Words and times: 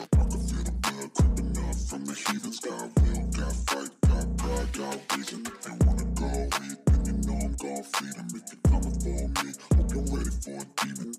up. 0.00 0.08
I 0.14 0.24
can 0.30 0.40
feel 0.48 0.64
the 0.64 0.72
blood 0.84 1.10
creeping 1.14 1.56
up 1.68 1.76
from 1.88 2.04
the 2.06 2.14
heathens. 2.14 2.60
Got 2.60 2.88
will, 3.00 3.24
got 3.38 3.54
fight, 3.68 3.92
got 4.08 4.36
pride, 4.38 4.72
got 4.72 5.16
reason. 5.16 5.46
If 5.46 5.66
you 5.66 5.76
wanna 5.86 6.04
go 6.20 6.30
eat, 6.64 6.78
then 6.86 7.00
you 7.06 7.14
know 7.26 7.38
I'm 7.46 7.54
gon' 7.62 7.82
feed 7.94 8.16
'em. 8.18 8.28
If 8.38 8.44
you're 8.52 8.64
coming 8.70 8.96
for 9.02 9.20
me, 9.44 9.52
hope 9.76 9.90
you're 9.94 10.16
ready 10.16 10.30
for 10.44 10.56
a 10.62 10.66
demon. 10.84 11.12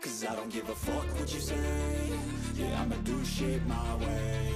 Cause 0.00 0.24
I 0.28 0.34
don't 0.34 0.52
give 0.52 0.68
a 0.68 0.74
fuck 0.74 1.04
what 1.18 1.32
you 1.32 1.40
say. 1.40 1.56
Yeah, 2.56 2.80
I'ma 2.82 2.96
do 3.04 3.24
shit 3.24 3.64
my 3.66 3.96
way. 3.96 4.52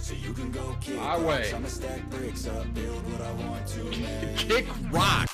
So 0.00 0.14
you 0.14 0.32
can 0.32 0.50
go 0.50 0.76
kick 0.80 0.96
My 0.96 1.16
rocks. 1.16 1.22
way. 1.22 1.52
I'ma 1.54 1.68
stack 1.68 2.10
bricks 2.10 2.46
up, 2.46 2.72
build 2.74 3.02
what 3.12 3.20
I 3.22 3.32
want 3.32 3.66
to. 3.68 3.80
Kick 4.36 4.66
rocks. 4.90 5.27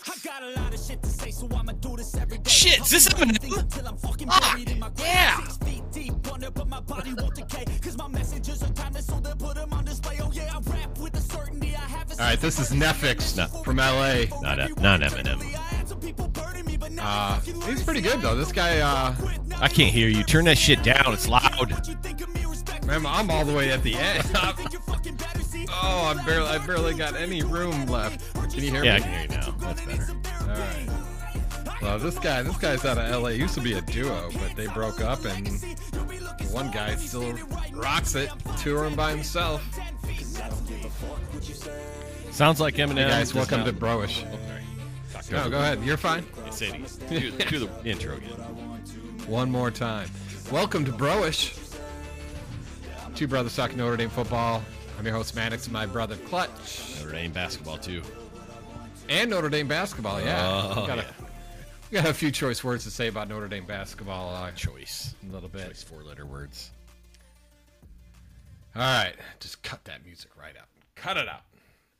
Shit 0.86 1.02
to 1.02 1.08
say, 1.08 1.30
so 1.30 1.48
I'ma 1.56 1.72
do 1.80 1.96
this 1.96 2.14
every 2.16 2.36
day. 2.36 2.50
Shit, 2.50 2.80
is 2.80 2.90
this 2.90 3.08
Eminem? 3.08 3.28
anything 3.30 3.54
Until 3.58 3.86
I'm 3.88 3.96
fucking 3.96 4.28
Fuck, 4.28 4.42
buried 4.42 4.70
in 4.70 4.78
my 4.80 4.88
grave. 4.90 5.06
yeah. 5.08 5.38
Six 5.38 5.56
feet 5.58 5.82
deep 5.92 6.32
under, 6.32 6.50
but 6.50 6.68
my 6.68 6.80
body 6.80 7.14
won't 7.14 7.34
decay. 7.34 7.64
Cause 7.80 7.96
my 7.96 8.08
messages 8.08 8.62
are 8.62 8.68
timeless, 8.72 9.06
so 9.06 9.18
they'll 9.20 9.34
put 9.36 9.54
them 9.54 9.72
on 9.72 9.86
display. 9.86 10.18
Oh 10.20 10.30
yeah, 10.32 10.52
I 10.54 10.58
rap 10.70 10.98
with 10.98 11.16
a 11.16 11.20
certainty 11.22 11.74
I 11.74 11.78
have 11.80 12.10
a 12.10 12.22
All 12.22 12.28
right, 12.28 12.38
this 12.40 12.58
is 12.58 12.70
NEFFEX 12.72 13.36
No. 13.38 13.46
from 13.62 13.76
LA. 13.76 14.24
Not 14.42 14.58
a- 14.58 14.68
not 14.82 15.00
Eminem. 15.00 15.40
Uh, 17.00 17.40
he's 17.66 17.82
pretty 17.82 18.02
good 18.02 18.20
though. 18.20 18.34
This 18.36 18.52
guy, 18.52 18.80
uh, 18.80 19.14
I 19.60 19.68
can't 19.68 19.92
hear 19.92 20.08
you. 20.08 20.22
Turn 20.24 20.44
that 20.44 20.58
shit 20.58 20.82
down. 20.82 21.14
It's 21.14 21.26
loud. 21.28 21.70
man, 22.86 23.06
I'm 23.06 23.30
all 23.30 23.46
the 23.46 23.54
way 23.54 23.70
at 23.72 23.82
the 23.82 23.94
end. 23.94 24.30
oh, 24.34 26.14
I 26.14 26.22
barely, 26.26 26.48
I 26.48 26.58
barely 26.66 26.92
got 26.94 27.14
any 27.16 27.42
room 27.42 27.86
left. 27.86 28.34
Can 28.34 28.62
you 28.62 28.70
hear 28.70 28.84
Yeah, 28.84 28.94
I 28.94 28.98
me? 28.98 29.02
can 29.04 29.12
hear 29.12 29.22
you 29.22 29.28
now. 29.28 29.50
That's 29.58 29.80
better. 29.80 30.14
Well, 31.82 31.98
this 31.98 32.18
guy, 32.18 32.42
this 32.42 32.56
guy's 32.56 32.84
out 32.84 32.96
of 32.98 33.22
LA. 33.22 33.30
Used 33.30 33.54
to 33.54 33.60
be 33.60 33.74
a 33.74 33.80
duo, 33.82 34.30
but 34.34 34.56
they 34.56 34.66
broke 34.68 35.00
up, 35.02 35.24
and 35.26 35.48
one 36.50 36.70
guy 36.70 36.94
still 36.96 37.34
rocks 37.72 38.14
it, 38.14 38.30
touring 38.58 38.94
by 38.94 39.10
himself. 39.10 39.62
Sounds 42.30 42.60
like 42.60 42.74
Eminem. 42.76 43.04
Hey 43.04 43.08
guys, 43.10 43.34
welcome 43.34 43.60
not- 43.60 43.66
to 43.66 43.72
Broish. 43.72 44.24
Oh, 44.26 45.20
sorry. 45.20 45.44
No, 45.44 45.50
go 45.50 45.58
ahead. 45.58 45.82
You're 45.82 45.96
fine. 45.96 46.24
Sadie, 46.50 46.84
do, 47.08 47.30
do 47.32 47.58
the 47.60 47.70
intro 47.84 48.16
again. 48.16 48.30
One 49.26 49.50
more 49.50 49.70
time. 49.70 50.08
Welcome 50.50 50.84
to 50.86 50.92
Broish. 50.92 51.60
Two 53.14 53.26
brothers 53.28 53.54
talking 53.54 53.76
Notre 53.78 53.96
Dame 53.96 54.10
football. 54.10 54.62
I'm 54.98 55.04
your 55.04 55.14
host 55.14 55.34
Maddox, 55.36 55.64
and 55.64 55.72
my 55.72 55.86
brother 55.86 56.16
Clutch, 56.16 56.98
Notre 56.98 57.12
Dame 57.12 57.30
basketball 57.32 57.78
too. 57.78 58.02
And 59.08 59.30
Notre 59.30 59.48
Dame 59.48 59.68
basketball. 59.68 60.20
Yeah, 60.20 60.68
we 60.80 60.86
got, 60.86 60.98
yeah. 60.98 61.04
a, 61.90 62.02
got 62.02 62.06
a 62.06 62.14
few 62.14 62.30
choice 62.30 62.62
words 62.62 62.84
to 62.84 62.90
say 62.90 63.08
about 63.08 63.28
Notre 63.28 63.48
Dame 63.48 63.64
basketball. 63.66 64.34
Uh, 64.34 64.50
Choice. 64.52 65.14
a 65.28 65.32
little 65.32 65.48
bit. 65.48 65.68
Choice 65.68 65.82
four-letter 65.82 66.26
words. 66.26 66.70
All 68.76 68.82
right, 68.82 69.14
just 69.40 69.62
cut 69.62 69.84
that 69.84 70.04
music 70.04 70.30
right 70.36 70.56
out. 70.58 70.66
Cut 70.96 71.16
it 71.16 71.28
out. 71.28 71.42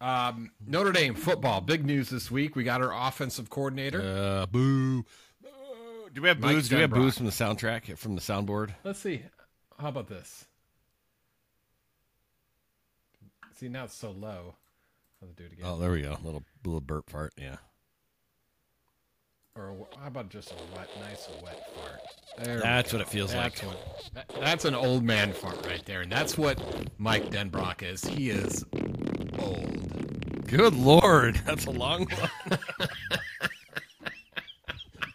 Um, 0.01 0.51
Notre 0.67 0.93
Dame 0.93 1.15
football. 1.15 1.61
Big 1.61 1.85
news 1.85 2.11
this 2.11 2.31
week. 2.31 2.57
We 2.57 2.65
got 2.65 2.83
our 2.83 2.93
offensive 2.93 3.49
coordinator. 3.49 4.03
Uh, 4.03 4.47
boo. 4.47 5.05
Boo. 5.43 5.49
Do 6.13 6.23
we 6.23 6.29
have 6.29 6.41
Mike 6.41 6.57
booze? 6.57 6.69
Do 6.69 6.77
we 6.77 6.83
have 6.83 6.91
booze 6.91 7.17
from 7.17 7.27
the 7.27 7.33
soundtrack, 7.33 7.97
from 7.97 8.15
the 8.15 8.21
soundboard? 8.21 8.71
Let's 8.83 8.99
see. 8.99 9.23
How 9.79 9.89
about 9.89 10.09
this? 10.09 10.47
See 13.57 13.69
now 13.69 13.85
it's 13.85 13.95
so 13.95 14.11
low. 14.11 14.57
I'll 15.25 15.33
do 15.33 15.45
it 15.45 15.53
again. 15.53 15.65
Oh, 15.67 15.79
there 15.79 15.91
we 15.93 16.03
go. 16.03 16.17
Little 16.23 16.43
little 16.65 16.81
burp 16.81 17.09
fart. 17.11 17.33
Yeah. 17.39 17.57
Or 19.57 19.87
how 20.01 20.09
about 20.09 20.29
just 20.31 20.51
a 20.51 20.55
wet, 20.77 20.89
nice 21.01 21.29
wet 21.43 21.65
fart? 21.77 22.01
There 22.45 22.61
That's 22.61 22.93
what 22.93 23.01
it 23.01 23.09
feels 23.09 23.33
That's 23.33 23.63
like. 23.63 23.73
what- 23.73 24.11
that- 24.15 24.29
that's 24.41 24.65
an 24.65 24.75
old 24.75 25.05
man 25.05 25.33
fart 25.33 25.65
right 25.65 25.85
there, 25.87 26.01
and 26.01 26.11
that's 26.11 26.37
what 26.37 26.59
Mike 26.99 27.31
Denbrock 27.31 27.83
is. 27.83 28.03
He 28.05 28.31
is 28.31 28.65
old. 29.39 30.45
Good 30.49 30.75
lord, 30.75 31.37
that's 31.47 31.67
a 31.67 31.71
long 31.71 32.07
one. 32.49 32.59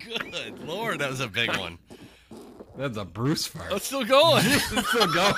Good 0.06 0.59
lord, 0.66 1.00
that 1.00 1.09
was 1.09 1.20
a 1.20 1.28
big 1.28 1.56
one. 1.58 1.78
That's 2.78 2.97
a 2.97 3.03
Bruce 3.06 3.46
fart. 3.46 3.74
It's 3.76 3.86
still 3.88 4.06
going. 4.06 4.44
It's 4.46 4.88
still 4.90 5.14
going. 5.14 5.34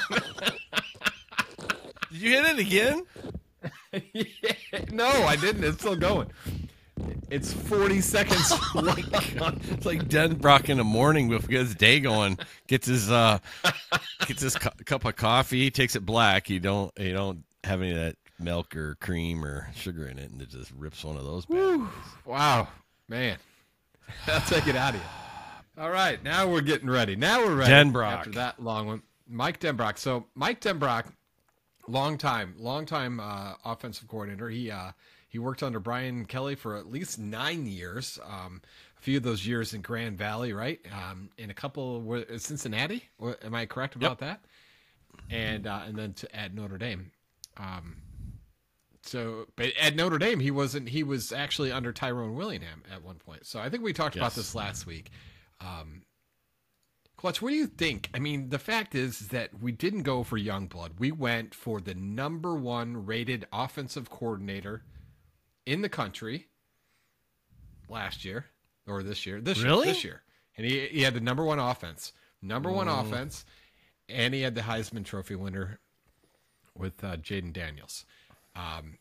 Did 2.11 2.21
you 2.21 2.29
hit 2.31 2.45
it 2.45 2.59
again? 2.59 3.03
no, 4.91 5.07
I 5.07 5.35
didn't. 5.35 5.63
It's 5.63 5.79
still 5.79 5.95
going. 5.95 6.29
It's 7.29 7.53
40 7.53 8.01
seconds. 8.01 8.51
It's 8.75 9.85
like 9.85 10.07
Denbrock 10.07 10.69
in 10.69 10.77
the 10.77 10.83
morning 10.83 11.27
with 11.27 11.49
his 11.49 11.75
day 11.75 11.99
going. 11.99 12.37
Gets 12.67 12.87
his 12.87 13.09
uh, 13.11 13.39
gets 14.27 14.41
his 14.41 14.55
cu- 14.55 14.69
cup 14.85 15.05
of 15.05 15.15
coffee, 15.15 15.71
takes 15.71 15.95
it 15.95 16.05
black. 16.05 16.49
You 16.49 16.59
don't 16.59 16.91
you 16.99 17.13
don't 17.13 17.43
have 17.63 17.81
any 17.81 17.91
of 17.91 17.97
that 17.97 18.15
milk 18.39 18.75
or 18.75 18.95
cream 18.95 19.43
or 19.43 19.69
sugar 19.75 20.07
in 20.07 20.19
it, 20.19 20.31
and 20.31 20.41
it 20.41 20.49
just 20.49 20.71
rips 20.71 21.03
one 21.03 21.17
of 21.17 21.23
those. 21.23 21.47
wow, 22.25 22.67
man. 23.07 23.37
I'll 24.27 24.41
take 24.41 24.67
it 24.67 24.75
out 24.75 24.95
of 24.95 25.01
you. 25.01 25.81
All 25.81 25.89
right, 25.89 26.21
now 26.23 26.47
we're 26.47 26.61
getting 26.61 26.89
ready. 26.89 27.15
Now 27.15 27.45
we're 27.45 27.55
ready. 27.55 27.71
Denbrock. 27.71 28.11
After 28.11 28.31
that 28.31 28.61
long 28.61 28.87
one. 28.87 29.01
Mike 29.27 29.59
Denbrock. 29.59 29.97
So, 29.97 30.25
Mike 30.35 30.59
Denbrock, 30.59 31.05
long 31.87 32.17
time, 32.17 32.55
long 32.57 32.85
time 32.85 33.19
uh, 33.19 33.53
offensive 33.65 34.07
coordinator. 34.07 34.49
He 34.49 34.71
uh, 34.71 34.91
he 35.27 35.39
worked 35.39 35.63
under 35.63 35.79
Brian 35.79 36.25
Kelly 36.25 36.55
for 36.55 36.77
at 36.77 36.91
least 36.91 37.17
nine 37.17 37.65
years. 37.65 38.19
Um, 38.25 38.61
a 38.97 39.01
few 39.01 39.17
of 39.17 39.23
those 39.23 39.47
years 39.47 39.73
in 39.73 39.81
Grand 39.81 40.17
Valley, 40.17 40.53
right? 40.53 40.79
Um, 40.91 41.29
and 41.39 41.49
a 41.49 41.53
couple 41.53 42.01
were 42.01 42.25
uh, 42.31 42.37
Cincinnati. 42.37 43.03
Am 43.43 43.55
I 43.55 43.65
correct 43.65 43.95
about 43.95 44.19
that? 44.19 44.41
And 45.29 45.67
uh, 45.67 45.81
and 45.87 45.95
then 45.95 46.13
to 46.13 46.35
at 46.35 46.53
Notre 46.53 46.77
Dame. 46.77 47.11
Um, 47.57 47.97
so, 49.03 49.47
but 49.55 49.71
at 49.81 49.95
Notre 49.95 50.19
Dame, 50.19 50.39
he 50.39 50.51
wasn't. 50.51 50.89
He 50.89 51.03
was 51.03 51.31
actually 51.31 51.71
under 51.71 51.91
Tyrone 51.91 52.35
Willingham 52.35 52.83
at 52.93 53.03
one 53.03 53.15
point. 53.15 53.45
So 53.45 53.59
I 53.59 53.69
think 53.69 53.83
we 53.83 53.93
talked 53.93 54.15
about 54.15 54.35
this 54.35 54.53
last 54.53 54.85
week. 54.85 55.11
Um, 55.59 56.03
Clutch, 57.21 57.39
what 57.39 57.49
do 57.51 57.55
you 57.55 57.67
think? 57.67 58.09
I 58.15 58.19
mean, 58.19 58.49
the 58.49 58.57
fact 58.57 58.95
is 58.95 59.27
that 59.27 59.51
we 59.61 59.71
didn't 59.71 60.01
go 60.01 60.23
for 60.23 60.39
Youngblood. 60.39 60.97
We 60.97 61.11
went 61.11 61.53
for 61.53 61.79
the 61.79 61.93
number 61.93 62.55
one 62.55 63.05
rated 63.05 63.45
offensive 63.53 64.09
coordinator 64.09 64.81
in 65.67 65.83
the 65.83 65.87
country 65.89 66.47
last 67.87 68.25
year 68.25 68.47
or 68.87 69.03
this 69.03 69.27
year. 69.27 69.39
This 69.39 69.61
Really? 69.61 69.85
year, 69.85 69.93
this 69.93 70.03
year, 70.03 70.23
and 70.57 70.65
he 70.65 70.87
he 70.87 71.03
had 71.03 71.13
the 71.13 71.19
number 71.19 71.45
one 71.45 71.59
offense, 71.59 72.11
number 72.41 72.71
one 72.71 72.89
Oh. 72.89 73.01
offense, 73.01 73.45
and 74.09 74.33
he 74.33 74.41
had 74.41 74.55
the 74.55 74.61
Heisman 74.61 75.05
Trophy 75.05 75.35
winner 75.35 75.79
with 76.75 77.03
uh, 77.03 77.17
Jayden 77.17 77.53
Daniels. 77.53 78.03
Um, 78.55 78.97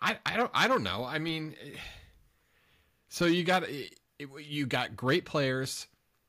I 0.00 0.18
I 0.26 0.36
don't 0.36 0.50
I 0.52 0.66
don't 0.66 0.82
know. 0.82 1.04
I 1.04 1.20
mean, 1.20 1.54
eh, 1.62 1.78
so 3.08 3.26
you 3.26 3.44
got 3.44 3.68
you 4.18 4.66
got 4.66 4.96
great 4.96 5.24
players. 5.26 5.86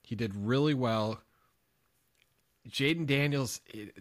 He 0.10 0.16
did 0.16 0.36
really 0.36 0.74
well. 0.74 1.22
Jayden 2.68 3.06
Daniels, 3.06 3.62
it, 3.68 3.96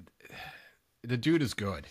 the 1.05 1.19
dude 1.19 1.43
is 1.43 1.53
good. 1.53 1.87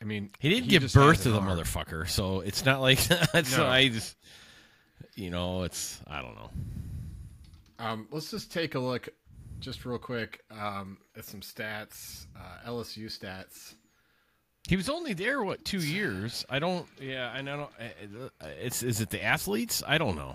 I 0.00 0.04
mean, 0.04 0.30
He 0.40 0.48
didn't 0.48 0.68
give 0.68 0.92
birth 0.92 1.22
to 1.22 1.30
the 1.30 1.38
arm. 1.38 1.46
motherfucker, 1.46 2.08
so 2.08 2.40
it's 2.40 2.64
not 2.64 2.80
like 2.80 2.98
that's 3.32 3.56
No. 3.56 3.64
I 3.64 3.88
just 3.88 4.16
you 5.14 5.30
know 5.30 5.62
it's 5.62 6.00
I 6.08 6.20
don't 6.22 6.34
know. 6.34 6.50
Um, 7.78 8.08
let's 8.10 8.32
just 8.32 8.50
take 8.52 8.74
a 8.74 8.80
look, 8.80 9.08
just 9.60 9.84
real 9.84 9.98
quick, 9.98 10.40
um, 10.50 10.98
at 11.16 11.24
some 11.24 11.40
stats, 11.40 12.26
uh, 12.36 12.68
LSU 12.68 13.04
stats. 13.06 13.74
He 14.68 14.74
was 14.74 14.88
only 14.88 15.12
there 15.14 15.44
what 15.44 15.64
two 15.64 15.78
years? 15.78 16.44
I 16.50 16.58
don't. 16.58 16.86
Yeah, 17.00 17.32
and 17.32 17.48
I 17.48 17.56
don't. 17.56 17.70
It's 18.60 18.82
is 18.82 19.00
it 19.00 19.10
the 19.10 19.22
athletes? 19.22 19.84
I 19.86 19.98
don't 19.98 20.16
know. 20.16 20.34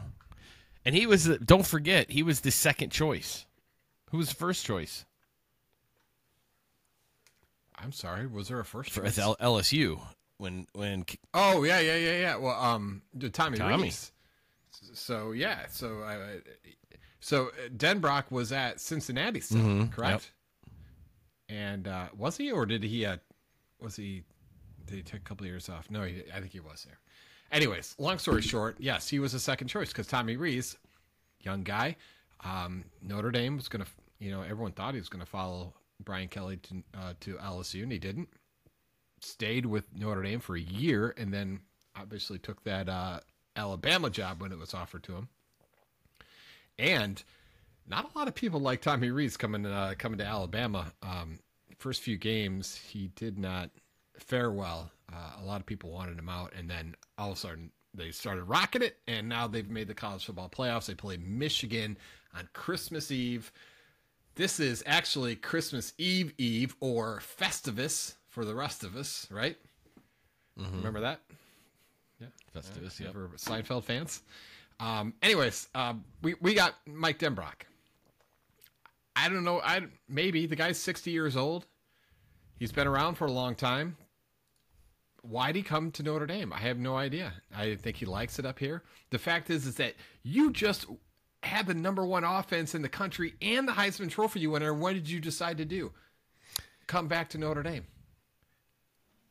And 0.85 0.95
he 0.95 1.05
was. 1.05 1.25
Don't 1.39 1.65
forget, 1.65 2.09
he 2.11 2.23
was 2.23 2.41
the 2.41 2.51
second 2.51 2.91
choice. 2.91 3.45
Who 4.11 4.17
was 4.19 4.29
the 4.29 4.35
first 4.35 4.65
choice 4.65 5.05
I'm 7.79 7.91
sorry, 7.91 8.25
was 8.25 8.47
there 8.47 8.59
a 8.59 8.65
first? 8.65 8.91
for 8.91 9.01
choice? 9.03 9.19
L- 9.19 9.37
LSU 9.39 9.99
when 10.37 10.67
when 10.73 11.05
Oh 11.33 11.63
yeah, 11.63 11.79
yeah, 11.79 11.95
yeah, 11.95 12.17
yeah. 12.19 12.35
Well, 12.37 12.59
um, 12.59 13.01
Tommy, 13.33 13.57
Tommy. 13.57 13.83
Rees. 13.83 14.11
So 14.93 15.31
yeah, 15.31 15.65
so 15.69 16.01
I, 16.03 16.39
so 17.19 17.47
uh, 17.47 17.69
Denbrock 17.75 18.31
was 18.31 18.51
at 18.51 18.79
Cincinnati 18.79 19.39
still, 19.39 19.59
Mhm, 19.61 19.91
correct? 19.91 20.31
And 21.49 21.87
uh, 21.87 22.07
was 22.15 22.37
he, 22.37 22.51
or 22.51 22.65
did 22.65 22.83
he? 22.83 23.05
Uh, 23.05 23.17
was 23.79 23.95
he? 23.95 24.23
Did 24.85 24.95
he 24.95 25.01
take 25.01 25.21
a 25.21 25.23
couple 25.23 25.45
of 25.45 25.49
years 25.49 25.69
off? 25.69 25.89
No, 25.89 26.03
he, 26.03 26.23
I 26.33 26.39
think 26.39 26.51
he 26.53 26.59
was 26.59 26.85
there. 26.85 26.99
Anyways, 27.51 27.95
long 27.97 28.17
story 28.19 28.41
short, 28.41 28.75
yes, 28.79 29.07
he 29.07 29.19
was 29.19 29.33
a 29.33 29.39
second 29.39 29.67
choice 29.69 29.89
because 29.89 30.07
Tommy 30.07 30.35
Rees, 30.35 30.75
young 31.41 31.63
guy, 31.63 31.95
um, 32.43 32.83
Notre 33.01 33.31
Dame 33.31 33.55
was 33.55 33.67
gonna, 33.69 33.85
you 34.19 34.31
know, 34.31 34.41
everyone 34.41 34.73
thought 34.73 34.93
he 34.93 34.99
was 34.99 35.09
gonna 35.09 35.25
follow 35.25 35.73
Brian 36.03 36.27
Kelly 36.27 36.57
to 36.57 36.83
uh, 36.99 37.13
to 37.21 37.35
LSU, 37.35 37.83
and 37.83 37.91
he 37.91 37.99
didn't. 37.99 38.29
Stayed 39.21 39.65
with 39.65 39.85
Notre 39.95 40.21
Dame 40.23 40.39
for 40.39 40.55
a 40.55 40.61
year, 40.61 41.13
and 41.17 41.33
then 41.33 41.59
obviously 41.95 42.37
took 42.37 42.63
that 42.65 42.87
uh, 42.89 43.19
Alabama 43.55 44.09
job 44.09 44.41
when 44.41 44.51
it 44.51 44.59
was 44.59 44.73
offered 44.73 45.03
to 45.03 45.13
him. 45.15 45.29
and 46.77 47.23
not 47.89 48.11
a 48.13 48.17
lot 48.17 48.27
of 48.27 48.35
people 48.35 48.59
like 48.59 48.81
Tommy 48.81 49.09
Rees 49.09 49.37
coming 49.37 49.65
uh, 49.65 49.93
coming 49.97 50.17
to 50.19 50.25
Alabama. 50.25 50.91
Um, 51.01 51.39
first 51.77 52.01
few 52.01 52.17
games, 52.17 52.75
he 52.75 53.07
did 53.15 53.39
not 53.39 53.69
fare 54.19 54.51
well. 54.51 54.91
Uh, 55.11 55.41
a 55.41 55.45
lot 55.45 55.59
of 55.59 55.65
people 55.65 55.91
wanted 55.91 56.17
him 56.19 56.29
out, 56.29 56.53
and 56.57 56.69
then 56.69 56.95
all 57.17 57.31
of 57.31 57.37
a 57.37 57.39
sudden 57.39 57.71
they 57.93 58.11
started 58.11 58.43
rocking 58.43 58.81
it, 58.81 58.97
and 59.07 59.27
now 59.27 59.47
they've 59.47 59.69
made 59.69 59.87
the 59.87 59.93
college 59.93 60.25
football 60.25 60.49
playoffs. 60.49 60.85
They 60.87 60.93
play 60.95 61.17
Michigan 61.17 61.97
on 62.35 62.47
Christmas 62.53 63.11
Eve. 63.11 63.51
This 64.35 64.59
is 64.59 64.83
actually 64.85 65.35
Christmas 65.35 65.93
Eve 65.97 66.33
Eve 66.37 66.75
or 66.79 67.19
Festivus 67.19 68.15
for 68.27 68.45
the 68.45 68.53
rest 68.53 68.83
of 68.83 68.95
us, 68.95 69.27
right? 69.31 69.57
Remember 70.55 70.99
that? 71.01 71.21
Yeah, 72.19 72.27
Festivus, 72.55 72.99
yep. 72.99 73.13
For 73.13 73.29
Seinfeld 73.37 73.83
fans. 73.83 74.21
Um, 74.79 75.13
anyways, 75.21 75.69
um, 75.75 76.03
we 76.21 76.35
we 76.41 76.53
got 76.53 76.75
Mike 76.85 77.19
Denbrock. 77.19 77.65
I 79.15 79.29
don't 79.29 79.43
know. 79.43 79.59
I 79.61 79.81
maybe 80.07 80.45
the 80.45 80.55
guy's 80.55 80.77
sixty 80.77 81.11
years 81.11 81.35
old. 81.35 81.65
He's 82.59 82.71
been 82.71 82.87
around 82.87 83.15
for 83.15 83.25
a 83.25 83.31
long 83.31 83.55
time. 83.55 83.97
Why'd 85.29 85.55
he 85.55 85.61
come 85.61 85.91
to 85.91 86.03
Notre 86.03 86.25
Dame? 86.25 86.53
I 86.53 86.59
have 86.59 86.77
no 86.77 86.95
idea. 86.95 87.33
I 87.55 87.75
think 87.75 87.97
he 87.97 88.05
likes 88.05 88.39
it 88.39 88.45
up 88.45 88.59
here. 88.59 88.83
The 89.09 89.19
fact 89.19 89.49
is, 89.49 89.65
is 89.65 89.75
that 89.75 89.95
you 90.23 90.51
just 90.51 90.85
had 91.43 91.67
the 91.67 91.73
number 91.73 92.05
one 92.05 92.23
offense 92.23 92.73
in 92.73 92.81
the 92.81 92.89
country 92.89 93.35
and 93.41 93.67
the 93.67 93.73
Heisman 93.73 94.09
Trophy 94.09 94.45
winner. 94.47 94.73
What 94.73 94.93
did 94.93 95.09
you 95.09 95.19
decide 95.19 95.57
to 95.57 95.65
do? 95.65 95.91
Come 96.87 97.07
back 97.07 97.29
to 97.29 97.37
Notre 97.37 97.63
Dame. 97.63 97.85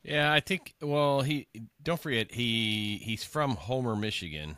Yeah, 0.03 0.33
I 0.33 0.41
think. 0.41 0.75
Well, 0.81 1.23
he 1.23 1.49
don't 1.83 2.01
forget 2.01 2.33
he 2.33 3.01
he's 3.03 3.25
from 3.25 3.57
Homer, 3.57 3.97
Michigan. 3.97 4.57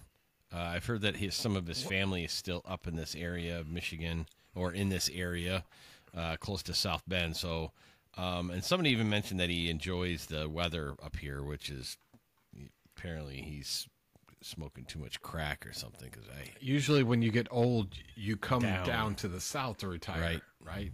Uh, 0.53 0.59
I've 0.59 0.85
heard 0.85 1.01
that 1.03 1.17
his 1.17 1.35
some 1.35 1.57
of 1.57 1.67
his 1.67 1.83
family 1.83 2.25
is 2.25 2.33
still 2.33 2.63
up 2.67 2.87
in 2.87 2.97
this 2.97 3.15
area 3.15 3.59
of 3.59 3.69
Michigan 3.69 4.27
or 4.55 4.73
in 4.73 4.89
this 4.89 5.09
area, 5.15 5.65
uh, 6.15 6.37
close 6.37 6.63
to 6.65 6.75
South 6.75 7.03
Bend. 7.07 7.37
So, 7.37 7.73
um, 8.17 8.51
and 8.51 8.63
somebody 8.65 8.91
even 8.91 9.09
mentioned 9.09 9.39
that 9.41 9.51
he 9.51 9.71
enjoys 9.71 10.27
the 10.27 10.49
weather 10.49 10.95
up 11.03 11.17
here, 11.17 11.43
which 11.43 11.71
is 11.71 11.97
apparently 12.97 13.37
he's 13.43 13.87
smoking 14.43 14.85
too 14.85 14.99
much 14.99 15.21
crack 15.21 15.67
or 15.67 15.73
something. 15.73 16.09
Because 16.11 16.29
I 16.29 16.51
Usually, 16.61 17.03
when 17.03 17.23
you 17.23 17.31
get 17.31 17.47
old, 17.51 17.95
you 18.15 18.37
come 18.37 18.63
Down. 18.63 18.87
down, 18.87 19.15
to 19.17 19.29
the 19.29 19.41
south 19.41 19.79
to 19.79 19.89
retire, 19.89 20.21
Right. 20.21 20.41
Right. 20.65 20.93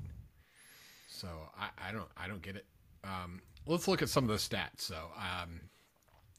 So 1.09 1.29
I, 1.59 1.89
I 1.89 1.93
don't, 1.93 2.09
I 2.17 2.27
don't 2.27 2.43
get 2.43 2.57
it. 2.57 2.67
Um, 3.05 3.41
let's 3.67 3.87
look 3.89 4.03
at 4.03 4.09
some 4.09 4.25
of 4.25 4.31
the 4.31 4.37
stats. 4.37 4.81
So, 4.81 4.97
um, 5.17 5.61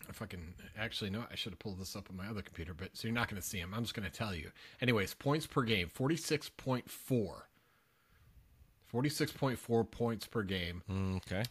if 0.09 0.21
I 0.21 0.25
can 0.25 0.53
actually 0.77 1.09
no, 1.09 1.23
I 1.31 1.35
should 1.35 1.51
have 1.51 1.59
pulled 1.59 1.79
this 1.79 1.95
up 1.95 2.09
on 2.11 2.17
my 2.17 2.27
other 2.27 2.41
computer, 2.41 2.73
but 2.73 2.89
so 2.93 3.07
you're 3.07 3.15
not 3.15 3.27
going 3.27 3.41
to 3.41 3.47
see 3.47 3.59
them. 3.59 3.73
I'm 3.73 3.81
just 3.83 3.95
going 3.95 4.07
to 4.09 4.15
tell 4.15 4.35
you. 4.35 4.51
Anyways, 4.81 5.13
points 5.15 5.47
per 5.47 5.63
game, 5.63 5.89
46.4. 5.97 6.83
46.4 8.95 9.91
points 9.91 10.25
per 10.25 10.43
game. 10.43 10.81
Mm, 10.89 11.17
okay. 11.17 11.43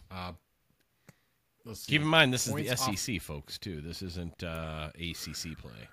Let's 1.63 1.81
see. 1.81 1.91
Keep 1.93 2.01
in 2.01 2.07
mind 2.07 2.33
this 2.33 2.47
is 2.47 2.53
the 2.53 2.63
Points 2.65 2.81
off- 2.87 2.97
SEC, 2.97 3.21
folks. 3.21 3.57
Too. 3.57 3.81
This 3.81 4.01
isn't 4.01 4.43
uh, 4.43 4.89
ACC 4.95 5.57
play. 5.57 5.87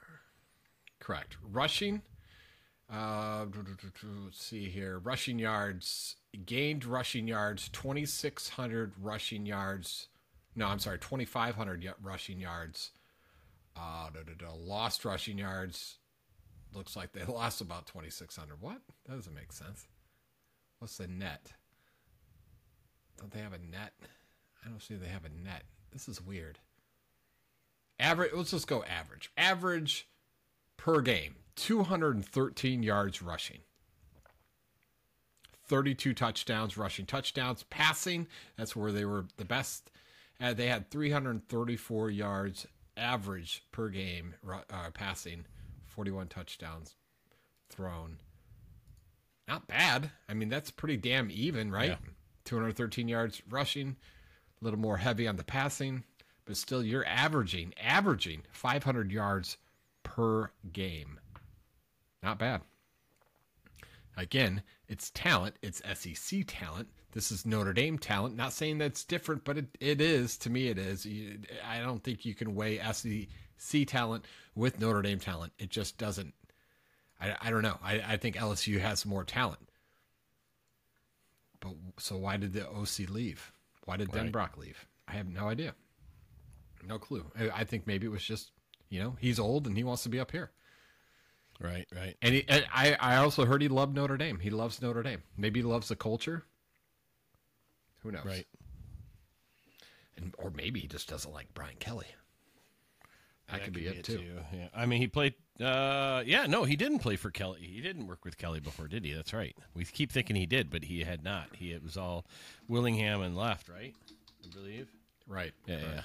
Correct. 0.98 1.36
Rushing. 1.50 2.02
Uh, 2.90 3.46
let's 4.24 4.44
see 4.44 4.68
here. 4.68 4.98
Rushing 4.98 5.38
yards. 5.38 6.16
Gained 6.46 6.84
rushing 6.84 7.26
yards. 7.26 7.68
2,600 7.70 8.92
rushing 9.00 9.46
yards. 9.46 10.08
No, 10.54 10.66
I'm 10.66 10.78
sorry. 10.78 10.98
2,500 10.98 11.94
rushing 12.02 12.38
yards. 12.38 12.90
Uh, 13.76 14.10
da, 14.10 14.20
da, 14.22 14.32
da. 14.46 14.52
Lost 14.54 15.04
rushing 15.06 15.38
yards. 15.38 15.96
Looks 16.74 16.96
like 16.96 17.12
they 17.12 17.24
lost 17.32 17.60
about 17.62 17.86
2,600. 17.86 18.60
What? 18.60 18.78
That 19.06 19.16
doesn't 19.16 19.34
make 19.34 19.52
sense. 19.52 19.86
What's 20.82 20.96
the 20.96 21.06
net? 21.06 21.52
Don't 23.16 23.30
they 23.30 23.38
have 23.38 23.52
a 23.52 23.58
net? 23.58 23.92
I 24.64 24.68
don't 24.68 24.82
see 24.82 24.96
they 24.96 25.06
have 25.06 25.24
a 25.24 25.28
net. 25.28 25.62
This 25.92 26.08
is 26.08 26.20
weird. 26.20 26.58
Average. 28.00 28.32
Let's 28.34 28.50
just 28.50 28.66
go 28.66 28.82
average. 28.82 29.30
Average 29.36 30.08
per 30.76 31.00
game 31.00 31.36
213 31.54 32.82
yards 32.82 33.22
rushing 33.22 33.60
32 35.68 36.14
touchdowns 36.14 36.76
rushing 36.76 37.06
touchdowns 37.06 37.62
passing 37.70 38.26
that's 38.56 38.74
where 38.74 38.90
they 38.90 39.04
were 39.04 39.26
the 39.36 39.44
best 39.44 39.92
uh, 40.40 40.52
they 40.52 40.66
had 40.66 40.90
334 40.90 42.10
yards 42.10 42.66
average 42.96 43.62
per 43.70 43.88
game 43.88 44.34
uh, 44.50 44.90
passing 44.92 45.44
41 45.86 46.26
touchdowns 46.26 46.96
thrown 47.70 48.16
not 49.52 49.66
bad 49.66 50.10
i 50.28 50.34
mean 50.34 50.48
that's 50.48 50.70
pretty 50.70 50.96
damn 50.96 51.30
even 51.30 51.70
right 51.70 51.90
Yeah. 51.90 51.96
213 52.44 53.08
yards 53.08 53.42
rushing 53.50 53.96
a 54.60 54.64
little 54.64 54.78
more 54.78 54.96
heavy 54.96 55.28
on 55.28 55.36
the 55.36 55.44
passing 55.44 56.04
but 56.44 56.56
still 56.56 56.82
you're 56.82 57.06
averaging 57.06 57.72
averaging 57.80 58.42
500 58.52 59.12
yards 59.12 59.58
per 60.02 60.50
game. 60.72 61.20
Not 62.22 62.38
bad. 62.38 62.62
Again, 64.16 64.62
it's 64.88 65.10
talent. 65.10 65.56
It's 65.62 65.80
SEC 65.94 66.40
talent. 66.46 66.88
This 67.12 67.30
is 67.30 67.46
Notre 67.46 67.72
Dame 67.72 67.98
talent. 67.98 68.36
Not 68.36 68.52
saying 68.52 68.78
that's 68.78 69.04
different, 69.04 69.44
but 69.44 69.56
it, 69.58 69.66
it 69.80 70.00
is. 70.00 70.36
To 70.38 70.50
me, 70.50 70.66
it 70.68 70.78
is. 70.78 71.06
I 71.64 71.78
don't 71.80 72.02
think 72.02 72.24
you 72.24 72.34
can 72.34 72.54
weigh 72.54 72.78
SEC 72.92 73.86
talent 73.86 74.24
with 74.54 74.80
Notre 74.80 75.02
Dame 75.02 75.20
talent. 75.20 75.52
It 75.58 75.70
just 75.70 75.96
doesn't. 75.96 76.34
I, 77.22 77.36
I 77.40 77.50
don't 77.50 77.62
know. 77.62 77.78
I, 77.82 78.02
I 78.06 78.16
think 78.16 78.36
LSU 78.36 78.80
has 78.80 79.06
more 79.06 79.24
talent. 79.24 79.68
But 81.60 81.74
so 81.98 82.16
why 82.16 82.36
did 82.36 82.52
the 82.52 82.68
OC 82.68 83.08
leave? 83.08 83.52
Why 83.84 83.96
did 83.96 84.10
Den 84.10 84.24
Right. 84.24 84.32
Brock 84.32 84.58
leave? 84.58 84.86
I 85.06 85.12
have 85.12 85.28
no 85.28 85.48
idea. 85.48 85.74
No 86.86 86.98
clue. 86.98 87.24
I, 87.38 87.50
I 87.50 87.64
think 87.64 87.86
maybe 87.86 88.06
it 88.06 88.10
was 88.10 88.24
just, 88.24 88.50
you 88.88 89.00
know, 89.00 89.16
he's 89.20 89.38
old 89.38 89.66
and 89.66 89.76
he 89.76 89.84
wants 89.84 90.02
to 90.02 90.08
be 90.08 90.18
up 90.18 90.32
here. 90.32 90.50
Right. 91.60 91.86
Right. 91.94 92.16
And, 92.20 92.34
he, 92.34 92.44
and 92.48 92.66
I, 92.74 92.96
I 92.98 93.16
also 93.16 93.44
heard 93.44 93.62
he 93.62 93.68
loved 93.68 93.94
Notre 93.94 94.16
Dame. 94.16 94.40
He 94.40 94.50
loves 94.50 94.82
Notre 94.82 95.02
Dame. 95.04 95.22
Maybe 95.36 95.60
he 95.60 95.64
loves 95.64 95.88
the 95.88 95.96
culture. 95.96 96.44
Who 98.00 98.10
knows? 98.10 98.24
Right. 98.24 98.46
And, 100.16 100.34
or 100.38 100.50
maybe 100.50 100.80
he 100.80 100.88
just 100.88 101.08
doesn't 101.08 101.32
like 101.32 101.54
Brian 101.54 101.76
Kelly. 101.78 102.06
That, 103.50 103.64
could 103.64 103.74
be 103.74 103.86
it 103.86 104.04
too. 104.04 104.22
Yeah. 104.52 104.68
I 104.74 104.86
mean, 104.86 105.00
he 105.00 105.08
played. 105.08 105.34
Uh, 105.60 106.22
yeah, 106.24 106.46
no, 106.46 106.64
he 106.64 106.76
didn't 106.76 107.00
play 107.00 107.16
for 107.16 107.30
Kelly. 107.30 107.60
He 107.60 107.80
didn't 107.80 108.06
work 108.06 108.24
with 108.24 108.38
Kelly 108.38 108.60
before, 108.60 108.88
did 108.88 109.04
he? 109.04 109.12
That's 109.12 109.34
right. 109.34 109.54
We 109.74 109.84
keep 109.84 110.10
thinking 110.10 110.36
he 110.36 110.46
did, 110.46 110.70
but 110.70 110.84
he 110.84 111.00
had 111.04 111.22
not. 111.22 111.48
He 111.54 111.72
it 111.72 111.82
was 111.82 111.96
all 111.96 112.24
Willingham 112.68 113.20
and 113.20 113.36
left, 113.36 113.68
right? 113.68 113.94
I 114.44 114.54
believe. 114.54 114.88
Right. 115.28 115.52
Yeah, 115.66 115.74
right. 115.74 115.84
yeah. 115.96 116.00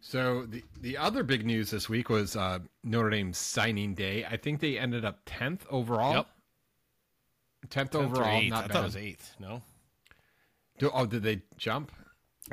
So 0.00 0.44
the 0.46 0.62
the 0.82 0.98
other 0.98 1.22
big 1.22 1.46
news 1.46 1.70
this 1.70 1.88
week 1.88 2.10
was 2.10 2.36
uh, 2.36 2.58
Notre 2.82 3.08
Dame's 3.08 3.38
signing 3.38 3.94
day. 3.94 4.24
I 4.24 4.36
think 4.36 4.60
they 4.60 4.78
ended 4.78 5.04
up 5.04 5.20
tenth 5.24 5.66
overall. 5.70 6.14
Yep. 6.14 6.26
Tenth 7.70 7.90
Tenth 7.92 8.04
overall, 8.04 8.42
not 8.42 8.64
I 8.64 8.66
bad. 8.66 8.72
thought 8.72 8.82
it 8.82 8.86
was 8.86 8.96
eighth. 8.96 9.34
No. 9.40 9.62
Do- 10.78 10.90
oh, 10.92 11.06
did 11.06 11.22
they 11.22 11.40
jump? 11.56 11.90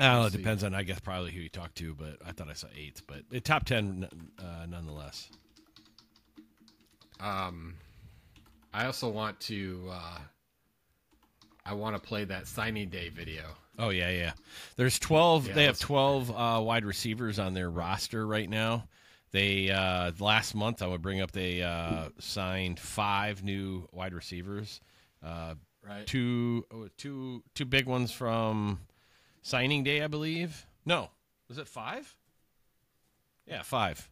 Oh, 0.00 0.26
it 0.26 0.32
depends 0.32 0.64
on 0.64 0.74
I 0.74 0.82
guess 0.84 1.00
probably 1.00 1.32
who 1.32 1.40
you 1.40 1.48
talk 1.48 1.74
to, 1.74 1.94
but 1.94 2.16
I 2.26 2.32
thought 2.32 2.48
I 2.48 2.54
saw 2.54 2.68
eighth, 2.76 3.02
but 3.06 3.22
it 3.30 3.44
top 3.44 3.64
ten 3.64 4.08
uh, 4.38 4.66
nonetheless. 4.68 5.28
Um, 7.20 7.74
I 8.72 8.86
also 8.86 9.08
want 9.08 9.38
to. 9.40 9.88
Uh, 9.90 10.18
I 11.64 11.74
want 11.74 11.94
to 11.94 12.02
play 12.02 12.24
that 12.24 12.46
signing 12.48 12.88
day 12.88 13.10
video. 13.10 13.42
Oh 13.78 13.90
yeah, 13.90 14.10
yeah. 14.10 14.32
There's 14.76 14.98
twelve. 14.98 15.46
Yeah, 15.48 15.54
they 15.54 15.64
have 15.64 15.78
twelve 15.78 16.30
uh, 16.30 16.60
wide 16.62 16.84
receivers 16.84 17.38
on 17.38 17.54
their 17.54 17.70
roster 17.70 18.26
right 18.26 18.48
now. 18.48 18.88
They 19.30 19.70
uh, 19.70 20.12
last 20.18 20.54
month 20.54 20.82
I 20.82 20.86
would 20.86 21.02
bring 21.02 21.20
up 21.20 21.32
they 21.32 21.62
uh, 21.62 22.08
signed 22.18 22.78
five 22.80 23.42
new 23.44 23.88
wide 23.92 24.14
receivers. 24.14 24.80
Uh, 25.22 25.54
Right. 25.84 26.06
two, 26.06 26.64
oh, 26.72 26.86
two, 26.96 27.42
two 27.56 27.64
big 27.64 27.86
ones 27.86 28.12
from 28.12 28.78
signing 29.42 29.84
day, 29.84 30.02
I 30.02 30.06
believe. 30.06 30.66
No, 30.84 31.10
was 31.48 31.58
it 31.58 31.68
five? 31.68 32.16
Yeah, 33.46 33.62
five. 33.62 34.08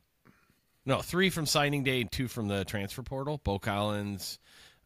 No, 0.85 1.01
three 1.01 1.31
from 1.31 1.47
signing 1.47 1.83
day 1.83 2.01
and 2.01 2.11
two 2.11 2.29
from 2.29 2.49
the 2.49 2.65
transfer 2.65 3.03
portal. 3.03 3.41
Beaux 3.43 3.59
Collins 3.59 4.39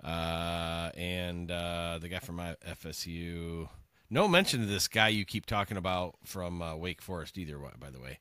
uh, 0.02 0.90
and 0.96 1.50
uh, 1.50 1.98
the 2.00 2.08
guy 2.08 2.18
from 2.18 2.36
FSU. 2.38 3.68
No 4.10 4.28
mention 4.28 4.62
of 4.62 4.68
this 4.68 4.86
guy 4.86 5.08
you 5.08 5.24
keep 5.24 5.46
talking 5.46 5.76
about 5.76 6.16
from 6.24 6.60
uh, 6.60 6.76
Wake 6.76 7.00
Forest 7.00 7.38
either. 7.38 7.58
By 7.78 7.90
the 7.90 8.00
way, 8.00 8.18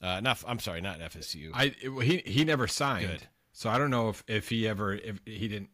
uh, 0.00 0.20
not 0.20 0.42
I'm 0.46 0.60
sorry, 0.60 0.80
not 0.80 1.00
FSU. 1.00 1.50
I 1.52 1.74
he 2.02 2.22
he 2.24 2.44
never 2.44 2.68
signed. 2.68 3.08
Good. 3.08 3.26
So 3.52 3.68
I 3.68 3.78
don't 3.78 3.90
know 3.90 4.10
if 4.10 4.22
if 4.28 4.48
he 4.48 4.68
ever 4.68 4.94
if 4.94 5.20
he 5.24 5.48
didn't. 5.48 5.70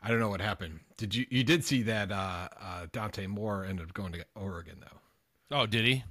I 0.00 0.08
don't 0.08 0.20
know 0.20 0.28
what 0.28 0.40
happened. 0.40 0.80
Did 0.96 1.14
you 1.14 1.26
you 1.28 1.42
did 1.42 1.64
see 1.64 1.82
that 1.82 2.12
uh, 2.12 2.48
uh, 2.60 2.86
Dante 2.92 3.26
Moore 3.26 3.64
ended 3.64 3.88
up 3.88 3.94
going 3.94 4.12
to 4.12 4.24
Oregon 4.36 4.78
though, 4.80 5.00
oh, 5.50 5.66
did 5.66 5.84
he? 5.84 6.04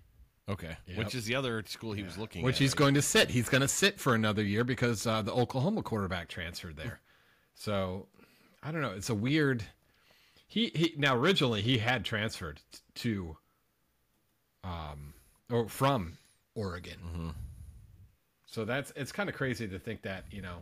Okay, 0.50 0.78
Yep. 0.88 0.98
which 0.98 1.14
is 1.16 1.26
the 1.26 1.36
other 1.36 1.62
school 1.68 1.92
he 1.92 2.04
was 2.04 2.18
looking 2.18 2.42
which 2.42 2.56
at. 2.56 2.60
he's 2.62 2.74
going 2.74 2.94
to 2.94 3.02
sit. 3.02 3.30
He's 3.30 3.50
going 3.50 3.62
to 3.62 3.68
sit 3.68 4.00
for 4.00 4.16
another 4.16 4.42
year 4.44 4.64
because 4.64 5.06
uh, 5.06 5.22
the 5.22 5.34
Oklahoma 5.34 5.84
quarterback 5.84 6.28
transferred 6.30 6.78
there. 6.78 7.00
So 7.60 8.06
I 8.62 8.72
don't 8.72 8.82
know. 8.82 8.92
It's 8.92 9.10
a 9.10 9.16
weird. 9.16 9.64
He 10.48 10.72
he. 10.76 10.94
Now 10.96 11.16
originally 11.18 11.64
he 11.64 11.80
had 11.80 12.06
transferred 12.06 12.62
to, 12.96 13.36
um, 14.64 15.14
or 15.52 15.68
from 15.68 16.20
Oregon. 16.54 17.34
So 18.46 18.64
that's 18.64 18.94
it's 18.96 19.12
kind 19.12 19.28
of 19.28 19.36
crazy 19.36 19.68
to 19.68 19.80
think 19.80 20.04
that 20.04 20.26
you 20.30 20.42
know. 20.44 20.58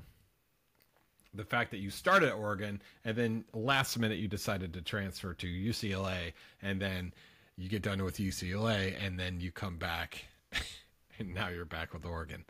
The 1.33 1.43
fact 1.43 1.69
that 1.71 1.79
you 1.79 1.89
started 1.89 2.29
at 2.29 2.35
Oregon 2.35 2.81
and 3.03 3.17
then 3.17 3.43
last 3.53 3.99
minute 3.99 4.19
you 4.19 4.29
decided 4.29 4.71
to 4.75 4.81
transfer 4.81 5.33
to 5.33 5.47
UCLA 5.47 6.31
and 6.61 6.81
then 6.81 7.11
you 7.57 7.69
get 7.69 7.81
done 7.81 8.03
with 8.03 8.17
UCLA 8.17 8.95
and 9.03 9.19
then 9.19 9.39
you 9.39 9.51
come 9.51 9.77
back 9.77 10.25
and 11.19 11.33
now 11.33 11.49
you're 11.49 11.65
back 11.65 11.93
with 11.93 12.05
Oregon. 12.05 12.43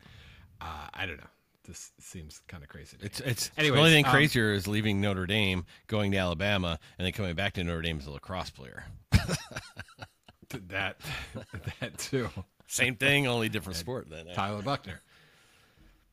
Uh, 0.62 0.88
I 0.94 1.06
don't 1.06 1.18
know. 1.18 1.28
This 1.68 1.92
seems 2.00 2.42
kind 2.48 2.62
of 2.62 2.70
crazy. 2.70 2.98
It's 3.02 3.20
it's 3.22 3.50
Anyways, 3.58 3.74
the 3.76 3.80
only 3.80 3.92
thing 3.92 4.06
um, 4.06 4.12
crazier 4.12 4.54
is 4.54 4.68
leaving 4.68 5.02
Notre 5.02 5.26
Dame, 5.26 5.66
going 5.88 6.12
to 6.12 6.18
Alabama, 6.18 6.80
and 7.00 7.06
then 7.06 7.12
coming 7.12 7.36
back 7.36 7.54
to 7.54 7.64
Notre 7.64 7.82
Dame 7.82 7.98
as 7.98 8.06
a 8.06 8.12
lacrosse 8.12 8.52
player. 8.52 8.84
that 10.70 10.98
that 11.80 11.98
too. 11.98 12.30
Same 12.68 12.96
thing, 12.96 13.26
only 13.26 13.50
different 13.50 13.78
sport. 13.78 14.10
Then 14.10 14.28
Tyler 14.36 14.62
Buchner. 14.62 15.02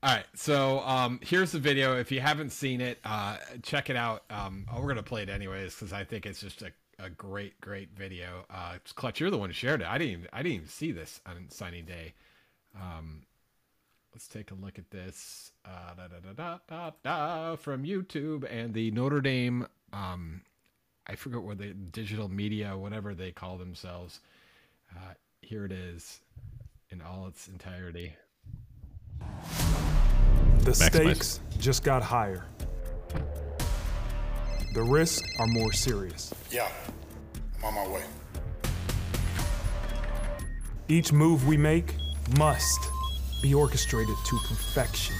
All 0.02 0.12
right, 0.12 0.24
so 0.34 0.80
um, 0.80 1.20
here's 1.22 1.52
the 1.52 1.60
video. 1.60 1.96
If 1.98 2.10
you 2.10 2.20
haven't 2.20 2.50
seen 2.50 2.80
it, 2.80 2.98
uh, 3.04 3.36
check 3.62 3.88
it 3.88 3.94
out. 3.94 4.24
Um, 4.30 4.66
oh, 4.72 4.80
we're 4.80 4.88
gonna 4.88 5.02
play 5.02 5.22
it 5.22 5.28
anyways 5.28 5.74
because 5.74 5.92
I 5.92 6.02
think 6.04 6.24
it's 6.26 6.40
just 6.40 6.62
a, 6.62 6.72
a 7.02 7.10
great, 7.10 7.60
great 7.60 7.90
video. 7.96 8.44
Uh, 8.48 8.72
it's 8.76 8.92
Clutch, 8.92 9.20
you're 9.20 9.30
the 9.30 9.38
one 9.38 9.50
who 9.50 9.54
shared 9.54 9.80
it. 9.82 9.88
I 9.88 9.98
didn't, 9.98 10.12
even, 10.12 10.28
I 10.32 10.42
didn't 10.42 10.54
even 10.54 10.68
see 10.68 10.92
this 10.92 11.20
on 11.26 11.46
signing 11.48 11.84
day. 11.84 12.14
Um, 12.80 13.22
let's 14.14 14.28
take 14.28 14.50
a 14.50 14.54
look 14.54 14.78
at 14.78 14.90
this. 14.90 15.52
Uh, 15.64 15.94
da, 15.96 16.08
da, 16.08 16.32
da, 16.32 16.32
da, 16.32 16.58
da, 16.68 16.90
da, 17.02 17.56
from 17.56 17.84
YouTube 17.84 18.46
and 18.50 18.72
the 18.72 18.90
Notre 18.92 19.20
Dame. 19.20 19.66
Um, 19.92 20.42
I 21.06 21.16
forget 21.16 21.42
what 21.42 21.58
the 21.58 21.74
digital 21.74 22.28
media, 22.28 22.76
whatever 22.76 23.14
they 23.14 23.32
call 23.32 23.58
themselves. 23.58 24.20
Uh, 24.94 25.14
here 25.40 25.64
it 25.64 25.72
is 25.72 26.20
in 26.90 27.02
all 27.02 27.26
its 27.26 27.48
entirety. 27.48 28.14
The 30.60 30.70
Maximize. 30.70 30.90
stakes 30.90 31.40
just 31.58 31.82
got 31.82 32.02
higher. 32.02 32.46
The 34.72 34.82
risks 34.82 35.22
are 35.38 35.46
more 35.48 35.70
serious. 35.72 36.32
Yeah, 36.50 36.66
I'm 37.58 37.64
on 37.64 37.74
my 37.74 37.88
way. 37.88 38.04
Each 40.88 41.12
move 41.12 41.46
we 41.46 41.58
make 41.58 41.94
must 42.38 42.80
be 43.42 43.52
orchestrated 43.52 44.14
to 44.24 44.38
perfection. 44.48 45.14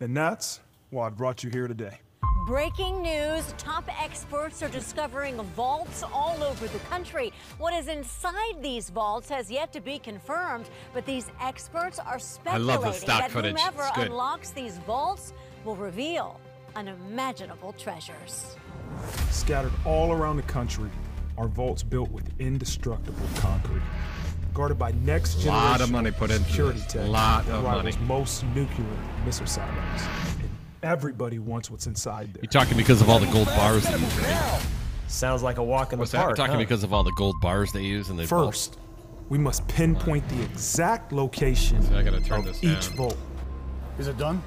And 0.00 0.14
that's 0.14 0.60
why 0.90 1.06
I 1.06 1.08
brought 1.08 1.42
you 1.42 1.48
here 1.48 1.68
today. 1.68 2.00
Breaking 2.46 3.00
news 3.00 3.54
top 3.56 3.84
experts 4.02 4.62
are 4.62 4.68
discovering 4.68 5.40
vaults 5.56 6.02
all 6.12 6.42
over 6.42 6.68
the 6.68 6.78
country. 6.80 7.32
What 7.56 7.72
is 7.72 7.88
inside 7.88 8.62
these 8.62 8.90
vaults 8.90 9.30
has 9.30 9.50
yet 9.50 9.72
to 9.72 9.80
be 9.80 9.98
confirmed, 9.98 10.68
but 10.92 11.06
these 11.06 11.30
experts 11.40 11.98
are 11.98 12.18
speculating 12.18 12.82
the 12.82 13.06
that 13.06 13.30
footage. 13.30 13.58
whomever 13.58 13.88
unlocks 13.96 14.50
these 14.50 14.76
vaults 14.78 15.32
will 15.64 15.76
reveal 15.76 16.38
unimaginable 16.76 17.72
treasures. 17.72 18.54
Scattered 19.30 19.72
all 19.84 20.12
around 20.12 20.36
the 20.36 20.42
country 20.42 20.90
are 21.38 21.48
vaults 21.48 21.82
built 21.82 22.10
with 22.10 22.28
indestructible 22.38 23.26
concrete, 23.36 23.82
guarded 24.54 24.78
by 24.78 24.92
next 25.04 25.34
generation 25.40 25.52
Lot 25.70 25.80
of 25.82 25.90
money 25.90 26.10
put 26.10 26.30
into 26.30 26.44
security 26.44 26.78
this. 26.80 26.92
tech 26.92 27.08
Lot 27.08 27.46
of 27.48 27.62
money. 27.62 27.92
most 28.06 28.44
nuclear 28.54 28.86
missile 29.24 29.46
silos. 29.46 29.68
And 30.40 30.48
everybody 30.82 31.38
wants 31.38 31.70
what's 31.70 31.86
inside 31.86 32.32
there. 32.34 32.42
You're 32.42 32.50
talking 32.50 32.76
because 32.76 33.02
of 33.02 33.08
all 33.10 33.18
the 33.18 33.30
gold 33.30 33.46
bars 33.48 33.84
they 33.84 33.92
use. 33.98 34.18
Right? 34.18 34.62
Sounds 35.08 35.42
like 35.42 35.58
a 35.58 35.62
walk 35.62 35.92
in 35.92 35.98
What's 35.98 36.10
the 36.10 36.16
that? 36.18 36.22
park. 36.24 36.30
You're 36.30 36.46
talking 36.46 36.54
huh? 36.58 36.62
because 36.64 36.82
of 36.82 36.92
all 36.92 37.04
the 37.04 37.12
gold 37.12 37.36
bars 37.40 37.70
they 37.72 37.82
use 37.82 38.08
and 38.08 38.18
they 38.18 38.26
First, 38.26 38.78
we 39.28 39.38
must 39.38 39.66
pinpoint 39.68 40.26
the 40.28 40.42
exact 40.42 41.12
location 41.12 41.82
So 41.82 41.96
I 41.98 42.02
gotta 42.02 42.20
turn 42.20 42.40
of 42.40 42.46
this 42.46 42.64
each 42.64 42.88
down. 42.88 42.96
vault. 42.96 43.16
Is 43.98 44.08
it 44.08 44.16
done? 44.18 44.42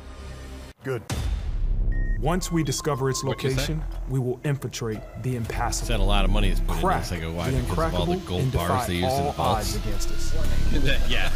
Good. 0.84 1.04
Once 2.22 2.52
we 2.52 2.64
discover 2.64 3.10
its 3.10 3.24
What'd 3.24 3.42
you 3.44 3.50
say? 3.52 3.56
location, 3.56 3.84
we 4.10 4.20
will 4.20 4.40
infiltrate 4.44 5.00
the 5.24 5.32
Said 5.32 5.38
impassable. 5.38 6.04
a 6.04 6.06
lot 6.06 6.26
of 6.26 6.32
money 6.32 6.50
is 6.50 6.60
put 6.60 6.72
into 6.76 6.86
Crack 6.86 7.02
this. 7.04 7.12
I 7.14 7.20
go, 7.20 7.32
why? 7.32 7.50
Because 7.52 7.72
of 7.78 7.96
all 7.96 8.06
the 8.06 8.16
gold 8.18 8.42
and 8.42 8.52
bars 8.52 8.68
defy 8.68 8.86
they 8.88 8.94
use 8.96 9.04
in 9.04 9.10
the 9.10 9.16
all 9.16 9.36
odds 9.38 9.76
vaults. 9.76 9.76
against 9.76 10.12
us. 10.12 11.06
yeah. 11.10 11.32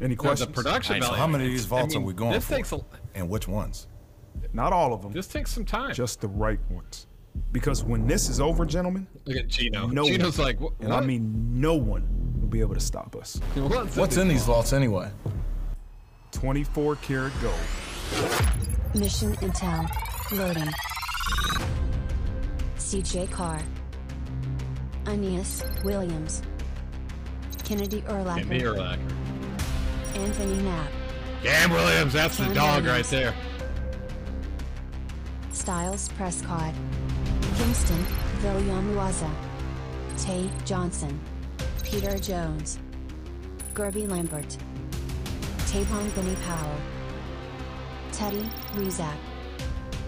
Any 0.00 0.14
questions? 0.14 0.52
production 0.52 0.96
I 0.96 0.98
know. 1.00 1.06
value. 1.06 1.18
How 1.18 1.26
many 1.26 1.44
of 1.46 1.50
these 1.50 1.64
vaults 1.64 1.94
I 1.94 1.98
mean, 1.98 2.04
are 2.04 2.06
we 2.06 2.12
going 2.14 2.32
this 2.32 2.44
for? 2.46 2.54
Takes 2.54 2.72
a, 2.72 2.80
And 3.16 3.28
which 3.28 3.48
ones? 3.48 3.88
Not 4.52 4.72
all 4.72 4.92
of 4.94 5.02
them, 5.02 5.12
this 5.12 5.26
takes 5.26 5.50
some 5.50 5.64
time. 5.64 5.92
just 5.94 6.20
the 6.20 6.28
right 6.28 6.60
ones. 6.70 7.06
Because 7.52 7.82
when 7.82 8.06
this 8.06 8.28
is 8.28 8.40
over, 8.40 8.64
gentlemen, 8.64 9.06
Look 9.24 9.36
at 9.38 9.48
Gino. 9.48 9.86
no 9.88 10.04
Gino's 10.06 10.38
one, 10.38 10.46
like, 10.46 10.60
what? 10.60 10.72
and 10.80 10.92
I 10.92 11.00
mean 11.00 11.60
no 11.60 11.74
one, 11.74 12.06
will 12.40 12.48
be 12.48 12.60
able 12.60 12.74
to 12.74 12.80
stop 12.80 13.16
us. 13.16 13.40
what's, 13.54 13.96
What's 13.96 14.16
in 14.18 14.28
these 14.28 14.44
vaults 14.44 14.72
anyway? 14.72 15.10
24 16.32 16.96
karat 16.96 17.32
gold. 17.42 17.54
Mission 18.94 19.34
Intel. 19.36 19.88
Loading. 20.32 20.72
CJ 22.78 23.30
Carr. 23.30 23.60
Aneyas 25.04 25.64
Williams. 25.84 26.42
Kennedy 27.64 28.02
Erlacher. 28.02 28.46
Urlacher. 28.46 28.98
Anthony 30.16 30.62
Knapp. 30.62 30.88
Cam 31.42 31.70
Williams, 31.70 32.12
that's 32.12 32.38
the 32.38 32.46
dog 32.54 32.84
Williams. 32.84 32.88
right 32.88 33.04
there. 33.06 33.34
Styles 35.52 36.08
Prescott. 36.10 36.74
Kingston 37.56 38.04
Villanueva. 38.38 39.30
Tay 40.16 40.48
Johnson. 40.64 41.20
Peter 41.82 42.18
Jones. 42.18 42.78
Guerby 43.74 44.08
Lambert. 44.08 44.56
Tavon 45.66 46.14
Benny 46.14 46.36
Powell. 46.46 46.95
Teddy 48.16 48.48
Rezac. 48.74 49.18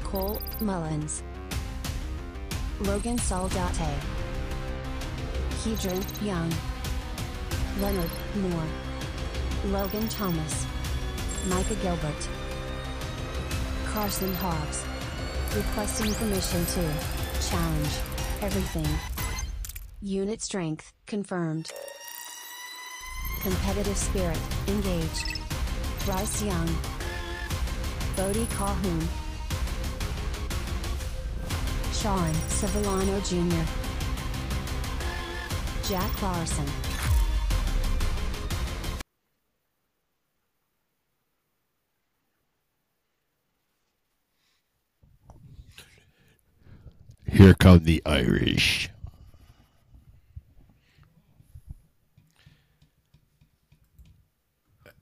Cole 0.03 0.41
Mullins. 0.61 1.23
Logan 2.81 3.19
Saldate. 3.19 4.01
Kedren 5.61 6.03
Young. 6.25 6.51
Leonard 7.83 8.11
Moore. 8.37 8.67
Logan 9.67 10.09
Thomas. 10.09 10.67
Micah 11.49 11.75
Gilbert. 11.83 12.29
Carson 13.89 14.33
Hobbs. 14.37 14.87
Requesting 15.55 16.15
permission 16.15 16.65
to 16.65 16.91
challenge 17.47 17.93
everything. 18.41 18.89
Unit 20.01 20.41
strength 20.41 20.95
confirmed. 21.07 21.71
Competitive 23.43 23.99
spirit 23.99 24.41
engaged. 24.67 25.39
Bryce 26.07 26.43
Young. 26.43 26.98
Bodie 28.19 28.47
Calhoun. 28.47 29.09
Sean 31.93 32.33
Sevillano 32.49 33.21
Jr. 33.23 33.65
Jack 35.89 36.21
Larson. 36.21 36.67
Here 47.25 47.55
come 47.55 47.85
the 47.85 48.03
Irish. 48.05 48.91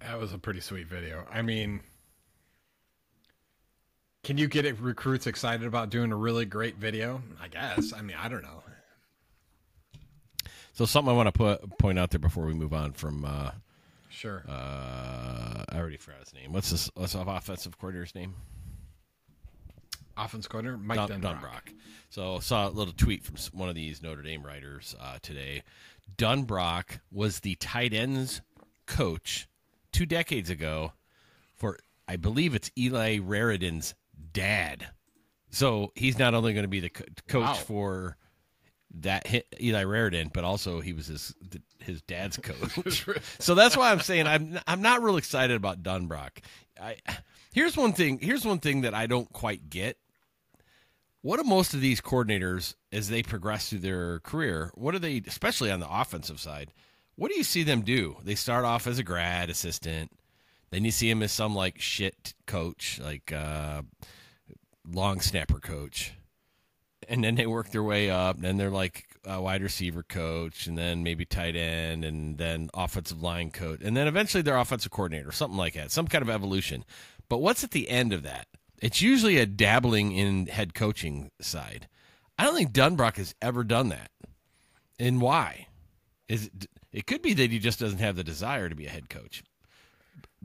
That 0.01 0.19
was 0.21 0.35
a 0.35 0.39
pretty 0.39 0.61
sweet 0.61 0.87
video. 0.87 1.27
I 1.33 1.41
mean, 1.41 1.81
can 4.27 4.39
you 4.39 4.49
get 4.49 4.81
recruits 4.81 5.29
excited 5.29 5.65
about 5.69 5.89
doing 5.89 6.11
a 6.11 6.17
really 6.17 6.45
great 6.45 6.75
video? 6.79 7.23
I 7.41 7.47
guess. 7.47 7.93
I 7.93 8.03
mean, 8.03 8.17
I 8.21 8.29
don't 8.29 8.43
know. 8.43 8.61
So 10.73 10.85
something 10.85 11.13
I 11.13 11.17
want 11.17 11.29
to 11.29 11.33
put 11.33 11.79
point 11.79 11.97
out 11.97 12.11
there 12.11 12.19
before 12.19 12.45
we 12.45 12.53
move 12.53 12.75
on 12.75 12.91
from. 12.93 13.25
Uh, 13.25 13.53
Sure. 14.09 14.43
uh, 14.49 15.63
I 15.69 15.77
already 15.79 15.97
forgot 15.99 16.21
his 16.21 16.35
name. 16.35 16.53
What's 16.53 16.71
this? 16.71 16.91
What's 16.95 17.13
the 17.13 17.21
offensive 17.21 17.79
coordinator's 17.79 18.17
name? 18.17 18.35
Offense 20.17 20.49
coordinator 20.49 20.79
Mike 20.79 20.97
Dun- 21.07 21.21
Dunbrock. 21.23 21.41
Dunbrock. 21.41 21.75
So 22.11 22.41
saw 22.41 22.67
a 22.67 22.71
little 22.71 22.95
tweet 22.95 23.23
from 23.23 23.37
one 23.53 23.69
of 23.69 23.77
these 23.77 24.03
Notre 24.03 24.23
Dame 24.23 24.43
writers 24.43 24.97
uh, 25.01 25.19
today. 25.23 25.63
Dunbrock 26.17 26.99
was 27.13 27.41
the 27.41 27.55
tight 27.57 27.93
ends 27.93 28.41
coach 28.87 29.47
two 29.93 30.05
decades 30.07 30.51
ago 30.51 30.95
for 31.55 31.79
I 32.09 32.17
believe 32.17 32.55
it's 32.55 32.71
Eli 32.77 33.19
Raridon's 33.19 33.95
dad. 34.33 34.89
So 35.51 35.93
he's 35.95 36.19
not 36.19 36.35
only 36.35 36.53
going 36.53 36.65
to 36.65 36.69
be 36.69 36.81
the 36.81 36.91
co- 36.91 37.05
coach 37.29 37.45
Wow. 37.47 37.55
for 37.55 38.17
that 39.01 39.27
hit 39.27 39.47
Eli 39.61 39.85
Raridon, 39.85 40.33
but 40.33 40.45
also 40.45 40.81
he 40.81 40.93
was 40.93 41.07
his 41.07 41.35
his 41.81 42.03
dad's 42.03 42.37
coach. 42.39 43.07
so 43.39 43.55
that's 43.55 43.77
why 43.77 43.91
I'm 43.93 44.01
saying 44.01 44.27
I'm 44.27 44.59
I'm 44.67 44.83
not 44.83 45.03
real 45.03 45.17
excited 45.17 45.57
about 45.57 45.83
Dunbrock. 45.83 46.39
I 46.81 46.97
here's 47.53 47.77
one 47.77 47.93
thing 47.93 48.19
here's 48.21 48.45
one 48.45 48.59
thing 48.59 48.83
that 48.83 48.95
I 48.95 49.07
don't 49.07 49.31
quite 49.33 49.69
get 49.71 49.99
What 51.23 51.39
do 51.39 51.45
most 51.45 51.75
of 51.75 51.81
these 51.81 52.01
coordinators, 52.01 52.75
as 52.93 53.09
they 53.09 53.23
progress 53.23 53.69
through 53.71 53.81
their 53.81 54.21
career, 54.21 54.71
what 54.75 54.93
do 54.93 54.99
they, 54.99 55.23
especially 55.27 55.71
on 55.71 55.81
the 55.81 55.91
offensive 55.91 56.39
side, 56.41 56.73
what 57.17 57.31
do 57.31 57.37
you 57.37 57.45
see 57.45 57.63
them 57.65 57.81
do? 57.83 58.17
They 58.23 58.35
start 58.35 58.65
off 58.65 58.87
as 58.87 58.99
a 58.99 59.03
grad 59.03 59.51
assistant, 59.51 60.11
then 60.77 60.85
you 60.85 60.91
see 60.91 61.09
him 61.09 61.23
as 61.23 61.33
some 61.33 61.55
like 61.55 61.81
shit 61.81 62.35
coach, 62.47 63.01
like 63.03 63.33
uh, 63.33 63.81
long 64.87 65.23
snapper 65.23 65.59
coach, 65.59 66.13
and 67.09 67.25
then 67.25 67.35
they 67.35 67.47
work 67.47 67.71
their 67.71 67.83
way 67.83 68.11
up. 68.11 68.37
And 68.37 68.45
then 68.45 68.59
they're 68.59 68.69
like 68.69 69.07
a 69.25 69.41
wide 69.41 69.63
receiver 69.63 70.03
coach, 70.03 70.67
and 70.67 70.77
then 70.77 71.03
maybe 71.03 71.25
tight 71.25 71.57
end, 71.57 72.05
and 72.05 72.37
then 72.37 72.69
offensive 72.75 73.23
line 73.23 73.53
coach, 73.53 73.81
and 73.83 73.97
then 73.97 74.07
eventually 74.07 74.43
they're 74.43 74.59
offensive 74.59 74.93
coordinator, 74.93 75.33
something 75.33 75.57
like 75.57 75.73
that, 75.73 75.93
some 75.93 76.07
kind 76.09 76.21
of 76.21 76.29
evolution. 76.29 76.85
But 77.31 77.39
what's 77.39 77.65
at 77.65 77.71
the 77.71 77.89
end 77.89 78.13
of 78.13 78.23
that? 78.25 78.47
It's 78.83 79.01
usually 79.01 79.39
a 79.39 79.47
dabbling 79.47 80.13
in 80.13 80.45
head 80.45 80.75
coaching 80.75 81.31
side. 81.41 81.89
I 82.39 82.45
don't 82.45 82.55
think 82.55 82.73
Dunbrock 82.73 83.17
has 83.17 83.35
ever 83.41 83.65
done 83.65 83.89
that. 83.89 84.11
And 84.99 85.23
why? 85.23 85.69
Is 86.29 86.49
it, 86.49 86.67
it 86.93 87.07
could 87.07 87.23
be 87.23 87.33
that 87.33 87.51
he 87.51 87.59
just 87.59 87.81
doesn't 87.81 88.01
have 88.01 88.17
the 88.17 88.23
desire 88.23 88.69
to 88.69 88.75
be 88.75 88.85
a 88.85 88.91
head 88.91 89.09
coach. 89.09 89.43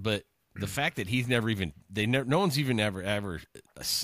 But 0.01 0.23
the 0.55 0.67
fact 0.67 0.97
that 0.97 1.07
he's 1.07 1.27
never 1.27 1.49
even 1.49 1.73
they 1.89 2.05
never, 2.05 2.25
no 2.25 2.39
one's 2.39 2.59
even 2.59 2.79
ever 2.79 3.01
ever 3.01 3.41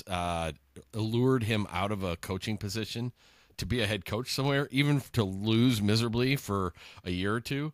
uh, 0.06 0.52
lured 0.94 1.42
him 1.44 1.66
out 1.70 1.92
of 1.92 2.02
a 2.02 2.16
coaching 2.16 2.56
position 2.56 3.12
to 3.58 3.66
be 3.66 3.82
a 3.82 3.86
head 3.86 4.04
coach 4.04 4.32
somewhere, 4.32 4.68
even 4.70 5.02
to 5.12 5.24
lose 5.24 5.82
miserably 5.82 6.36
for 6.36 6.72
a 7.04 7.10
year 7.10 7.34
or 7.34 7.40
two, 7.40 7.72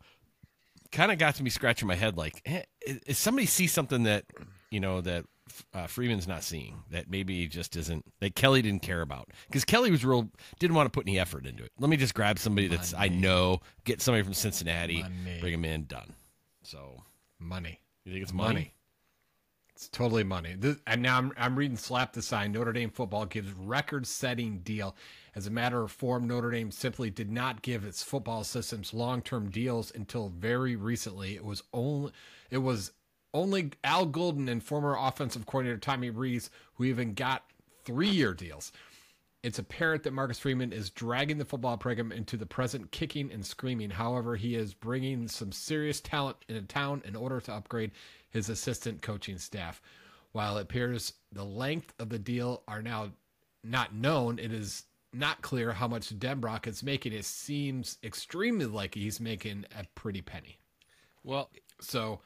kind 0.91 1.13
of 1.13 1.19
got 1.19 1.35
to 1.37 1.43
me 1.43 1.51
scratching 1.51 1.87
my 1.87 1.95
head 1.95 2.17
like, 2.17 2.41
eh, 2.47 2.63
is 3.07 3.19
somebody 3.19 3.47
see 3.47 3.67
something 3.67 4.05
that 4.05 4.25
you 4.71 4.81
know 4.81 5.01
that 5.03 5.25
uh, 5.75 5.87
Freeman's 5.87 6.27
not 6.27 6.43
seeing 6.43 6.83
that 6.91 7.09
maybe 7.11 7.47
just 7.47 7.77
isn't 7.77 8.05
that 8.21 8.35
Kelly 8.35 8.63
didn't 8.63 8.83
care 8.83 9.03
about 9.03 9.29
because 9.47 9.65
Kelly 9.65 9.91
was 9.91 10.05
real 10.05 10.31
didn't 10.59 10.75
want 10.75 10.87
to 10.87 10.91
put 10.91 11.07
any 11.07 11.19
effort 11.19 11.47
into 11.47 11.63
it. 11.63 11.73
Let 11.79 11.91
me 11.91 11.97
just 11.97 12.15
grab 12.15 12.39
somebody 12.39 12.69
that's 12.69 12.95
I 12.95 13.09
know, 13.09 13.61
get 13.85 14.01
somebody 14.01 14.25
from 14.25 14.35
Cincinnati, 14.35 15.03
Money. 15.03 15.41
bring 15.41 15.55
him 15.55 15.65
in, 15.65 15.85
done. 15.85 16.15
So 16.63 17.03
Money. 17.39 17.81
You 18.05 18.13
think 18.13 18.23
it's 18.23 18.33
money. 18.33 18.55
money? 18.55 18.75
It's 19.75 19.89
totally 19.89 20.23
money. 20.23 20.55
This, 20.57 20.77
and 20.87 21.03
now 21.03 21.19
I'm, 21.19 21.33
I'm 21.37 21.57
reading 21.57 21.77
Slap 21.77 22.13
the 22.13 22.23
Sign. 22.23 22.53
Notre 22.53 22.73
Dame 22.73 22.91
football 22.91 23.27
gives 23.27 23.53
record 23.53 24.07
setting 24.07 24.59
deal. 24.59 24.95
As 25.35 25.49
a 25.49 25.51
matter 25.51 25.83
of 25.83 25.91
form, 25.91 26.29
Notre 26.29 26.53
Dame 26.53 26.71
simply 26.71 27.11
did 27.11 27.31
not 27.31 27.63
give 27.63 27.85
its 27.85 28.03
football 28.03 28.45
systems 28.45 28.95
long 28.95 29.21
term 29.21 29.51
deals 29.51 29.93
until 29.93 30.29
very 30.29 30.77
recently. 30.77 31.35
It 31.35 31.45
was 31.45 31.63
only 31.73 32.13
it 32.51 32.59
was 32.59 32.93
only 33.33 33.73
Al 33.83 34.07
Golden 34.07 34.49
and 34.49 34.63
former 34.63 34.97
offensive 34.97 35.45
coordinator 35.45 35.79
Tommy 35.79 36.11
Rees 36.11 36.51
who 36.75 36.85
even 36.85 37.15
got 37.15 37.43
three 37.85 38.09
year 38.09 38.33
deals. 38.33 38.71
It's 39.45 39.59
apparent 39.59 40.05
that 40.05 40.15
Marcus 40.15 40.39
Freeman 40.39 40.73
is 40.73 40.89
dragging 40.89 41.37
the 41.37 41.45
football 41.45 41.77
program 41.77 42.13
into 42.13 42.39
the 42.39 42.47
present 42.47 42.91
kicking 42.93 43.31
and 43.31 43.45
screaming. 43.45 43.91
However, 43.91 44.37
he 44.37 44.55
is 44.55 44.73
bringing 44.73 45.29
some 45.29 45.53
serious 45.53 46.01
talent 46.01 46.39
into 46.49 46.63
town 46.63 47.03
in 47.05 47.15
order 47.15 47.39
to 47.43 47.53
upgrade 47.53 47.91
his 48.31 48.49
assistant 48.49 49.03
coaching 49.03 49.37
staff. 49.37 49.83
While 50.33 50.57
it 50.57 50.63
appears 50.63 51.13
the 51.31 51.45
length 51.45 51.93
of 51.99 52.09
the 52.09 52.19
deal 52.19 52.63
are 52.67 52.81
now 52.81 53.11
not 53.63 53.95
known, 53.95 54.39
it 54.39 54.51
is 54.51 54.85
not 55.13 55.43
clear 55.43 55.73
how 55.73 55.89
much 55.89 56.19
Denbrock 56.19 56.67
is 56.67 56.83
making. 56.83 57.13
It 57.13 57.27
seems 57.27 57.99
extremely 58.03 58.65
likely 58.65 59.03
he's 59.03 59.21
making 59.21 59.67
a 59.79 59.85
pretty 59.95 60.23
penny. 60.23 60.59
Well, 61.23 61.51
So 61.83 62.21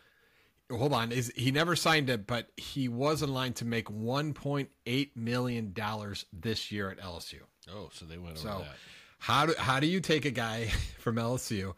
hold 0.71 0.93
on, 0.93 1.13
is 1.13 1.33
he 1.37 1.51
never 1.51 1.75
signed 1.77 2.11
it, 2.11 2.27
but 2.27 2.49
he 2.57 2.89
was 2.89 3.23
in 3.23 3.33
line 3.33 3.53
to 3.55 3.65
make 3.65 3.87
1.8 3.87 5.11
million 5.17 5.73
dollars 5.73 6.27
this 6.33 6.71
year 6.73 6.91
at 6.91 6.99
LSU. 6.99 7.41
oh, 7.71 7.89
so 7.93 8.05
they 8.05 8.19
went 8.19 8.39
over 8.39 8.49
So 8.49 8.59
that. 8.61 8.77
how 9.19 9.47
do 9.47 9.55
how 9.59 9.81
do 9.81 9.87
you 9.87 10.01
take 10.01 10.25
a 10.25 10.31
guy 10.31 10.67
from 10.99 11.17
LSU 11.17 11.75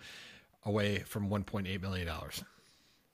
away 0.65 0.99
from 1.01 1.29
1.8 1.31 1.81
million 1.81 2.07
dollars? 2.07 2.43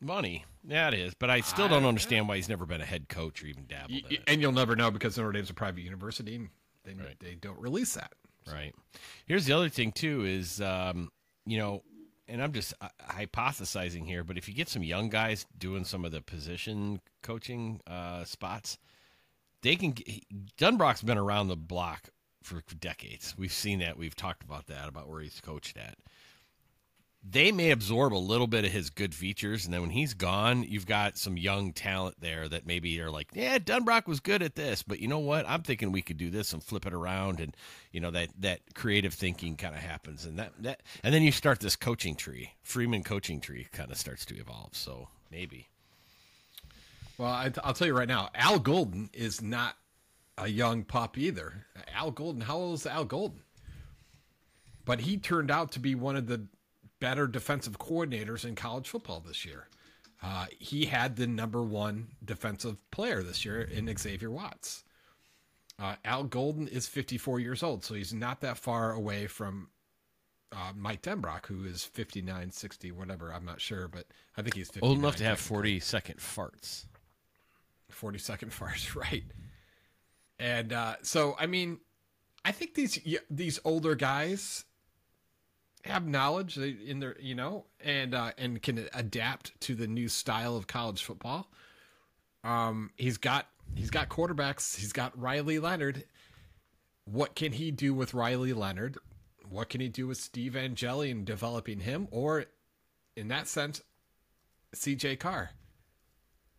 Money, 0.00 0.44
yeah, 0.68 0.88
it 0.88 0.94
is. 0.94 1.14
But 1.14 1.30
I 1.30 1.40
still 1.40 1.68
don't 1.68 1.86
understand 1.86 2.28
why 2.28 2.36
he's 2.36 2.50
never 2.50 2.66
been 2.66 2.82
a 2.82 2.84
head 2.86 3.08
coach 3.08 3.42
or 3.42 3.46
even 3.46 3.64
dabbled 3.66 3.92
in 4.10 4.12
it. 4.16 4.22
And 4.26 4.42
you'll 4.42 4.52
never 4.52 4.76
know 4.76 4.90
because 4.90 5.16
Notre 5.16 5.32
Dame's 5.32 5.48
a 5.48 5.54
private 5.54 5.80
university. 5.82 6.48
They 6.84 6.92
Right. 6.94 7.18
they 7.18 7.34
don't 7.34 7.58
release 7.58 7.94
that. 7.94 8.12
Right. 8.46 8.74
Here's 9.26 9.46
the 9.46 9.54
other 9.54 9.68
thing 9.70 9.92
too 9.92 10.24
is 10.26 10.60
um, 10.60 11.10
you 11.46 11.58
know, 11.58 11.82
and 12.28 12.42
I'm 12.42 12.52
just 12.52 12.74
uh, 12.80 12.88
hypothesizing 13.10 14.06
here, 14.06 14.24
but 14.24 14.36
if 14.36 14.48
you 14.48 14.54
get 14.54 14.68
some 14.68 14.82
young 14.82 15.08
guys 15.08 15.46
doing 15.56 15.84
some 15.84 16.04
of 16.04 16.12
the 16.12 16.20
position 16.20 17.00
coaching 17.22 17.80
uh, 17.86 18.24
spots, 18.24 18.78
they 19.62 19.76
can. 19.76 19.94
Dunbrock's 20.58 21.02
been 21.02 21.18
around 21.18 21.48
the 21.48 21.56
block 21.56 22.10
for 22.42 22.62
decades. 22.78 23.34
We've 23.36 23.52
seen 23.52 23.80
that. 23.80 23.96
We've 23.96 24.14
talked 24.14 24.42
about 24.42 24.66
that 24.66 24.88
about 24.88 25.08
where 25.08 25.20
he's 25.20 25.40
coached 25.40 25.76
at. 25.76 25.96
They 27.28 27.50
may 27.50 27.72
absorb 27.72 28.14
a 28.14 28.18
little 28.18 28.46
bit 28.46 28.64
of 28.64 28.70
his 28.70 28.90
good 28.90 29.12
features, 29.12 29.64
and 29.64 29.74
then 29.74 29.80
when 29.80 29.90
he's 29.90 30.14
gone, 30.14 30.62
you've 30.62 30.86
got 30.86 31.18
some 31.18 31.36
young 31.36 31.72
talent 31.72 32.20
there 32.20 32.48
that 32.48 32.66
maybe 32.66 33.00
are 33.00 33.10
like, 33.10 33.28
"Yeah, 33.32 33.58
Dunbrock 33.58 34.06
was 34.06 34.20
good 34.20 34.42
at 34.42 34.54
this, 34.54 34.84
but 34.84 35.00
you 35.00 35.08
know 35.08 35.18
what? 35.18 35.44
I'm 35.48 35.62
thinking 35.62 35.90
we 35.90 36.02
could 36.02 36.18
do 36.18 36.30
this 36.30 36.52
and 36.52 36.62
flip 36.62 36.86
it 36.86 36.92
around." 36.92 37.40
And 37.40 37.56
you 37.90 38.00
know 38.00 38.12
that 38.12 38.28
that 38.38 38.60
creative 38.74 39.12
thinking 39.12 39.56
kind 39.56 39.74
of 39.74 39.80
happens, 39.80 40.24
and 40.24 40.38
that 40.38 40.52
that 40.60 40.82
and 41.02 41.12
then 41.12 41.22
you 41.22 41.32
start 41.32 41.58
this 41.58 41.74
coaching 41.74 42.14
tree, 42.14 42.52
Freeman 42.62 43.02
coaching 43.02 43.40
tree, 43.40 43.66
kind 43.72 43.90
of 43.90 43.98
starts 43.98 44.24
to 44.26 44.36
evolve. 44.36 44.76
So 44.76 45.08
maybe. 45.30 45.68
Well, 47.18 47.32
I, 47.32 47.50
I'll 47.64 47.72
tell 47.72 47.86
you 47.86 47.96
right 47.96 48.08
now, 48.08 48.28
Al 48.34 48.58
Golden 48.58 49.10
is 49.12 49.40
not 49.40 49.76
a 50.38 50.48
young 50.48 50.84
pup 50.84 51.16
either. 51.16 51.66
Al 51.94 52.10
Golden, 52.10 52.42
how 52.42 52.56
old 52.56 52.74
is 52.74 52.86
Al 52.86 53.04
Golden? 53.04 53.40
But 54.84 55.00
he 55.00 55.16
turned 55.16 55.50
out 55.50 55.72
to 55.72 55.80
be 55.80 55.94
one 55.94 56.14
of 56.14 56.26
the 56.26 56.46
better 57.00 57.26
defensive 57.26 57.78
coordinators 57.78 58.44
in 58.44 58.54
college 58.54 58.88
football 58.88 59.20
this 59.20 59.44
year. 59.44 59.68
Uh, 60.22 60.46
he 60.58 60.86
had 60.86 61.16
the 61.16 61.26
number 61.26 61.62
one 61.62 62.08
defensive 62.24 62.78
player 62.90 63.22
this 63.22 63.44
year 63.44 63.60
in 63.60 63.94
Xavier 63.96 64.30
Watts. 64.30 64.82
Uh, 65.78 65.94
Al 66.04 66.24
Golden 66.24 66.66
is 66.68 66.88
54 66.88 67.38
years 67.40 67.62
old, 67.62 67.84
so 67.84 67.94
he's 67.94 68.14
not 68.14 68.40
that 68.40 68.56
far 68.56 68.92
away 68.92 69.26
from 69.26 69.68
uh, 70.52 70.72
Mike 70.74 71.02
Denbrock, 71.02 71.46
who 71.46 71.64
is 71.64 71.84
59, 71.84 72.50
60, 72.50 72.92
whatever. 72.92 73.32
I'm 73.32 73.44
not 73.44 73.60
sure, 73.60 73.88
but 73.88 74.06
I 74.36 74.42
think 74.42 74.54
he's 74.54 74.68
59, 74.68 74.88
Old 74.88 74.98
enough 74.98 75.16
to 75.16 75.24
have 75.24 75.38
40 75.38 75.80
second 75.80 76.18
farts. 76.18 76.86
40 77.90 78.18
second 78.18 78.52
farts, 78.52 78.94
right? 79.10 79.24
And 80.38 80.72
uh, 80.72 80.96
so, 81.02 81.36
I 81.38 81.46
mean, 81.46 81.78
I 82.44 82.52
think 82.52 82.74
these 82.74 82.98
these 83.28 83.58
older 83.64 83.96
guys 83.96 84.65
have 85.86 86.06
knowledge 86.06 86.58
in 86.58 87.00
their, 87.00 87.16
you 87.20 87.34
know, 87.34 87.66
and 87.80 88.14
uh, 88.14 88.32
and 88.38 88.60
can 88.62 88.88
adapt 88.94 89.58
to 89.62 89.74
the 89.74 89.86
new 89.86 90.08
style 90.08 90.56
of 90.56 90.66
college 90.66 91.02
football. 91.02 91.50
Um, 92.44 92.90
he's 92.96 93.18
got 93.18 93.46
he's 93.74 93.90
got 93.90 94.08
quarterbacks. 94.08 94.76
He's 94.76 94.92
got 94.92 95.18
Riley 95.18 95.58
Leonard. 95.58 96.04
What 97.04 97.34
can 97.34 97.52
he 97.52 97.70
do 97.70 97.94
with 97.94 98.14
Riley 98.14 98.52
Leonard? 98.52 98.98
What 99.48 99.68
can 99.68 99.80
he 99.80 99.88
do 99.88 100.08
with 100.08 100.18
Steve 100.18 100.56
Angeli 100.56 101.10
and 101.10 101.24
developing 101.24 101.80
him? 101.80 102.08
Or, 102.10 102.46
in 103.14 103.28
that 103.28 103.46
sense, 103.46 103.80
C.J. 104.74 105.16
Carr 105.16 105.50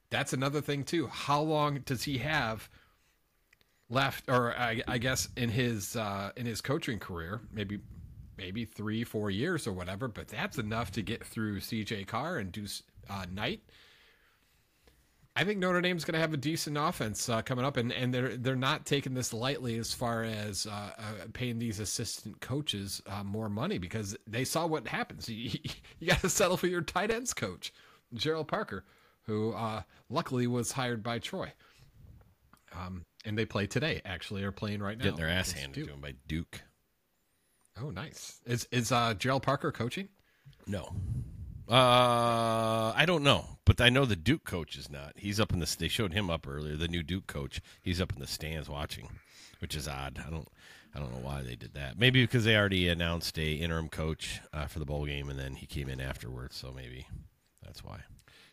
that's 0.09 0.33
another 0.33 0.61
thing 0.61 0.83
too. 0.83 1.07
How 1.07 1.41
long 1.41 1.79
does 1.85 2.03
he 2.03 2.19
have 2.19 2.69
left, 3.89 4.25
or 4.29 4.55
I, 4.57 4.81
I 4.87 4.97
guess 4.97 5.29
in 5.35 5.49
his 5.49 5.95
uh, 5.95 6.31
in 6.35 6.45
his 6.45 6.61
coaching 6.61 6.99
career? 6.99 7.41
Maybe 7.51 7.79
maybe 8.38 8.65
three, 8.65 9.04
four 9.04 9.30
years 9.30 9.67
or 9.67 9.73
whatever. 9.73 10.08
But 10.08 10.28
that's 10.28 10.58
enough 10.58 10.91
to 10.91 11.02
get 11.02 11.26
through 11.26 11.60
C.J. 11.60 12.06
Carr 12.06 12.38
and 12.38 12.52
Deuce 12.52 12.84
uh, 13.10 13.26
Knight. 13.32 13.62
I 15.38 15.43
think 15.43 15.60
Notre 15.60 15.82
Dame's 15.82 16.04
going 16.04 16.15
to 16.15 16.19
have 16.19 16.34
a 16.34 16.38
decent 16.38 16.80
offense 16.80 17.30
uh, 17.30 17.43
coming 17.43 17.63
up, 17.63 17.78
and, 17.78 17.91
and 17.91 18.12
they're 18.12 18.38
they're 18.38 18.56
not 18.56 18.88
taking 18.88 19.13
this 19.13 19.34
lightly 19.34 19.78
as 19.78 19.93
far 19.93 20.23
as 20.23 20.65
uh, 20.65 20.89
uh, 20.97 21.04
paying 21.34 21.60
these 21.60 21.80
assistant 21.80 22.41
coaches 22.41 23.04
uh, 23.06 23.23
more 23.23 23.47
money 23.47 23.78
because 23.78 24.17
they 24.26 24.43
saw 24.43 24.65
what 24.65 24.88
happens. 24.88 25.30
You, 25.38 25.52
you 26.00 26.08
got 26.08 26.21
to 26.21 26.30
settle 26.30 26.58
for 26.58 26.65
your 26.65 26.82
tight 26.82 27.12
ends 27.12 27.36
coach, 27.36 27.71
Gerald 28.15 28.47
Parker, 28.47 28.84
who 29.23 29.54
uh, 29.54 29.84
luckily 30.10 30.47
was 30.47 30.71
hired 30.71 31.04
by 31.04 31.19
Troy. 31.19 31.54
Um, 32.76 33.06
and 33.23 33.38
they 33.38 33.45
play 33.45 33.67
today. 33.67 34.02
Actually, 34.06 34.43
are 34.43 34.52
playing 34.52 34.82
right 34.82 34.97
now. 34.97 35.04
Getting 35.04 35.19
their 35.19 35.30
ass 35.30 35.52
handed 35.52 35.86
to 35.86 35.91
them 35.91 36.02
by 36.02 36.15
Duke. 36.28 36.62
Oh, 37.81 37.89
nice. 37.89 38.39
Is 38.45 38.67
is 38.71 38.91
uh, 38.91 39.13
Gerald 39.13 39.43
Parker 39.43 39.71
coaching? 39.71 40.09
No. 40.65 40.93
Uh, 41.69 42.93
I 42.95 43.03
don't 43.05 43.23
know, 43.23 43.57
but 43.65 43.81
I 43.81 43.89
know 43.89 44.05
the 44.05 44.15
Duke 44.15 44.45
coach 44.45 44.77
is 44.77 44.89
not. 44.89 45.13
He's 45.17 45.39
up 45.39 45.51
in 45.51 45.59
the. 45.59 45.75
They 45.77 45.89
showed 45.89 46.13
him 46.13 46.29
up 46.29 46.47
earlier. 46.47 46.75
The 46.75 46.87
new 46.87 47.03
Duke 47.03 47.27
coach. 47.27 47.61
He's 47.81 47.99
up 47.99 48.13
in 48.13 48.19
the 48.19 48.27
stands 48.27 48.69
watching, 48.69 49.09
which 49.59 49.75
is 49.75 49.87
odd. 49.87 50.23
I 50.25 50.29
don't. 50.29 50.47
I 50.95 50.99
don't 50.99 51.11
know 51.11 51.19
why 51.19 51.43
they 51.43 51.55
did 51.55 51.73
that. 51.73 51.99
Maybe 51.99 52.23
because 52.23 52.45
they 52.45 52.55
already 52.55 52.87
announced 52.87 53.37
a 53.37 53.53
interim 53.53 53.89
coach 53.89 54.39
uh, 54.53 54.65
for 54.65 54.79
the 54.79 54.85
bowl 54.85 55.05
game, 55.05 55.29
and 55.29 55.37
then 55.37 55.55
he 55.55 55.65
came 55.65 55.89
in 55.89 55.99
afterwards. 55.99 56.55
So 56.55 56.71
maybe 56.73 57.05
that's 57.63 57.83
why. 57.83 57.99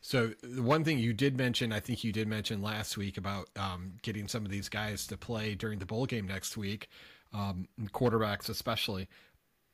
So 0.00 0.32
the 0.42 0.62
one 0.62 0.84
thing 0.84 0.98
you 0.98 1.14
did 1.14 1.38
mention, 1.38 1.72
I 1.72 1.80
think 1.80 2.04
you 2.04 2.12
did 2.12 2.28
mention 2.28 2.60
last 2.60 2.98
week 2.98 3.16
about 3.16 3.48
um, 3.56 3.94
getting 4.02 4.28
some 4.28 4.44
of 4.44 4.50
these 4.50 4.68
guys 4.68 5.06
to 5.06 5.16
play 5.16 5.54
during 5.54 5.78
the 5.78 5.86
bowl 5.86 6.04
game 6.04 6.26
next 6.26 6.58
week, 6.58 6.90
um, 7.34 7.66
quarterbacks 7.92 8.48
especially. 8.48 9.08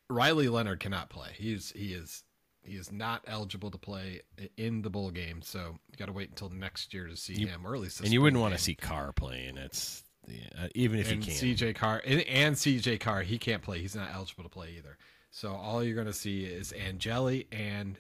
Riley 0.09 0.49
Leonard 0.49 0.81
cannot 0.81 1.09
play. 1.11 1.29
He's 1.37 1.73
he 1.77 1.93
is 1.93 2.25
he 2.63 2.75
is 2.75 2.91
not 2.91 3.23
eligible 3.27 3.71
to 3.71 3.79
play 3.79 4.23
in 4.57 4.83
the 4.83 4.91
bowl 4.91 5.11
game. 5.11 5.41
So 5.43 5.79
you 5.91 5.97
got 5.97 6.07
to 6.07 6.13
wait 6.13 6.31
until 6.31 6.49
next 6.51 6.93
year 6.93 7.07
to 7.07 7.17
see 7.17 7.35
You- 7.35 7.47
him, 7.47 7.67
or 7.67 7.75
at 7.75 7.81
least 7.81 8.01
and 8.01 8.13
you 8.13 8.21
wouldn't 8.21 8.43
want 8.43 8.55
to 8.55 8.61
see 8.61 8.75
Carr 8.75 9.13
playing. 9.13 9.57
It's 9.57 10.03
yeah, 10.27 10.65
uh, 10.65 10.69
even 10.75 10.99
if 10.99 11.11
and 11.13 11.25
you 11.25 11.33
can. 11.33 11.55
CJ 11.57 11.75
Carr 11.77 12.03
and, 12.05 12.21
and 12.23 12.57
CJ 12.57 12.99
Carr, 13.01 13.23
he 13.23 13.39
can't 13.39 13.63
play. 13.63 13.81
He's 13.81 13.95
not 13.97 14.09
eligible 14.13 14.43
to 14.45 14.51
play 14.51 14.75
either. 14.77 14.99
So 15.31 15.53
all 15.53 15.83
you're 15.85 15.95
going 15.95 16.07
to 16.09 16.13
see 16.13 16.45
is 16.45 16.73
Angeli 16.73 17.47
and 17.53 17.99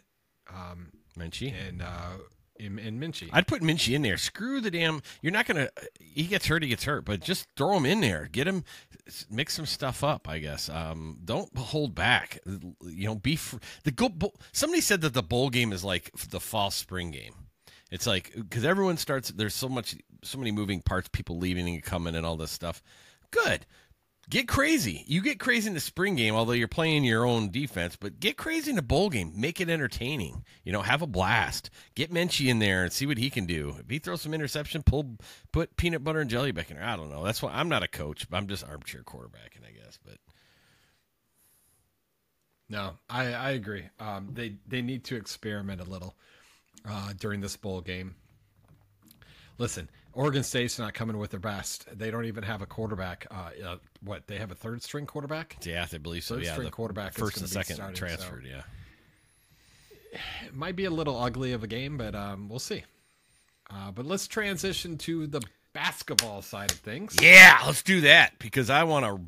um 0.53 0.88
Minchey. 1.18 1.53
and 1.68 1.81
uh 1.83 2.18
and, 2.61 3.01
Minchey. 3.03 3.29
I'd 3.33 3.46
put 3.46 3.62
Minchey 3.62 3.94
in 3.94 4.03
there. 4.03 4.16
Screw 4.16 4.61
the 4.61 4.70
damn. 4.70 5.03
You're 5.23 5.33
not 5.33 5.46
gonna. 5.46 5.70
He 5.99 6.25
gets 6.25 6.46
hurt. 6.46 6.62
He 6.62 6.68
gets 6.68 6.85
hurt. 6.85 7.05
But 7.05 7.20
just 7.20 7.49
throw 7.57 7.77
him 7.77 7.87
in 7.87 8.01
there. 8.01 8.29
Get 8.31 8.46
him. 8.46 8.64
Mix 9.31 9.55
some 9.55 9.66
stuff 9.66 10.05
up. 10.05 10.29
I 10.29 10.38
guess. 10.38 10.68
Um, 10.68 11.18
don't 11.25 11.57
hold 11.57 11.94
back. 11.94 12.38
You 12.46 13.07
know, 13.07 13.14
be 13.14 13.37
fr- 13.37 13.57
the 13.85 13.90
go. 13.90 14.11
Somebody 14.53 14.81
said 14.81 15.01
that 15.03 15.14
the 15.14 15.23
bowl 15.23 15.51
game 15.51 15.73
is 15.73 15.85
like 15.85 16.11
the 16.31 16.40
fall 16.40 16.70
spring 16.70 17.11
game. 17.11 17.35
It's 17.90 18.07
like 18.07 18.33
because 18.35 18.64
everyone 18.64 18.96
starts. 18.96 19.31
There's 19.31 19.55
so 19.55 19.68
much, 19.68 19.96
so 20.23 20.38
many 20.38 20.53
moving 20.53 20.81
parts. 20.81 21.09
People 21.09 21.38
leaving 21.38 21.68
and 21.68 21.83
coming 21.83 22.14
and 22.14 22.25
all 22.25 22.37
this 22.37 22.53
stuff. 22.53 22.83
Good. 23.31 23.66
Get 24.30 24.46
crazy. 24.46 25.02
You 25.08 25.22
get 25.22 25.40
crazy 25.40 25.66
in 25.66 25.74
the 25.74 25.80
spring 25.80 26.14
game, 26.14 26.36
although 26.36 26.52
you're 26.52 26.68
playing 26.68 27.02
your 27.02 27.26
own 27.26 27.50
defense, 27.50 27.96
but 27.96 28.20
get 28.20 28.36
crazy 28.36 28.70
in 28.70 28.76
the 28.76 28.82
bowl 28.82 29.10
game. 29.10 29.32
Make 29.34 29.60
it 29.60 29.68
entertaining. 29.68 30.44
You 30.62 30.70
know, 30.72 30.82
have 30.82 31.02
a 31.02 31.06
blast. 31.08 31.68
Get 31.96 32.12
Minchey 32.12 32.46
in 32.46 32.60
there 32.60 32.84
and 32.84 32.92
see 32.92 33.06
what 33.06 33.18
he 33.18 33.28
can 33.28 33.44
do. 33.44 33.74
If 33.80 33.90
he 33.90 33.98
throws 33.98 34.22
some 34.22 34.32
interception, 34.32 34.84
pull 34.84 35.16
put 35.50 35.76
peanut 35.76 36.04
butter 36.04 36.20
and 36.20 36.30
jelly 36.30 36.52
back 36.52 36.70
in 36.70 36.76
there. 36.76 36.86
I 36.86 36.94
don't 36.94 37.10
know. 37.10 37.24
That's 37.24 37.42
why 37.42 37.50
I'm 37.52 37.68
not 37.68 37.82
a 37.82 37.88
coach, 37.88 38.30
but 38.30 38.36
I'm 38.36 38.46
just 38.46 38.64
armchair 38.64 39.02
quarterbacking, 39.02 39.66
I 39.68 39.72
guess. 39.72 39.98
But 40.04 40.18
No, 42.68 42.92
I, 43.08 43.32
I 43.32 43.50
agree. 43.50 43.86
Um, 43.98 44.28
they 44.32 44.54
they 44.68 44.80
need 44.80 45.02
to 45.04 45.16
experiment 45.16 45.80
a 45.80 45.90
little 45.90 46.14
uh, 46.88 47.14
during 47.18 47.40
this 47.40 47.56
bowl 47.56 47.80
game. 47.80 48.14
Listen, 49.58 49.88
Oregon 50.12 50.42
State's 50.42 50.79
not 50.79 50.92
coming 50.94 51.18
with 51.18 51.31
their 51.31 51.40
best. 51.40 51.87
They 51.96 52.11
don't 52.11 52.25
even 52.25 52.42
have 52.42 52.62
a 52.62 52.66
quarterback. 52.66 53.27
Uh, 53.31 53.51
uh, 53.64 53.77
what 54.03 54.27
they 54.27 54.38
have 54.38 54.51
a 54.51 54.55
third 54.55 54.83
string 54.83 55.07
quarterback. 55.07 55.57
yeah, 55.62 55.87
I 55.92 55.99
believe 55.99 56.25
so. 56.25 56.35
Third 56.35 56.44
Yeah, 56.44 56.53
string 56.53 56.64
the 56.66 56.70
quarterback 56.73 57.12
first 57.14 57.38
and 57.38 57.49
second 57.49 57.77
starting, 57.77 57.96
transferred. 57.96 58.44
so- 58.44 58.49
Yeah. 58.51 58.62
It 60.46 60.55
might 60.57 60.75
be 60.75 60.87
a 60.87 60.90
little 60.90 61.16
ugly 61.16 61.53
of 61.53 61.62
a 61.62 61.68
game, 61.68 61.96
but 61.96 62.14
um, 62.16 62.49
we'll 62.49 62.59
see. 62.59 62.83
Uh, 63.70 63.92
but 63.92 64.05
let's 64.05 64.27
transition 64.27 64.99
to 64.99 65.29
the 65.29 65.40
basketball 65.73 66.42
side 66.42 66.73
of 66.73 66.79
things. 66.79 67.16
Yeah, 67.23 67.61
let's 67.64 67.83
do 67.85 68.01
that 68.01 68.37
because 68.40 68.68
I 68.70 68.83
want 68.83 69.07
to 69.07 69.20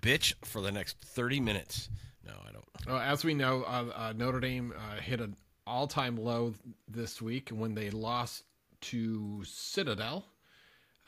bitch 0.00 0.34
for 0.44 0.60
the 0.60 0.72
next 0.72 0.96
30 1.00 1.38
minutes. 1.38 1.88
No, 2.26 2.32
I 2.48 2.50
don't. 2.52 2.64
Uh, 2.88 3.00
as 3.00 3.24
we 3.24 3.34
know, 3.34 3.62
uh, 3.62 3.84
uh, 3.94 4.12
Notre 4.16 4.40
Dame 4.40 4.74
uh, 4.76 5.00
hit 5.00 5.20
an 5.20 5.36
all-time 5.64 6.16
low 6.16 6.54
this 6.88 7.22
week 7.22 7.50
when 7.50 7.74
they 7.76 7.90
lost 7.90 8.42
to 8.82 9.42
Citadel, 9.44 10.26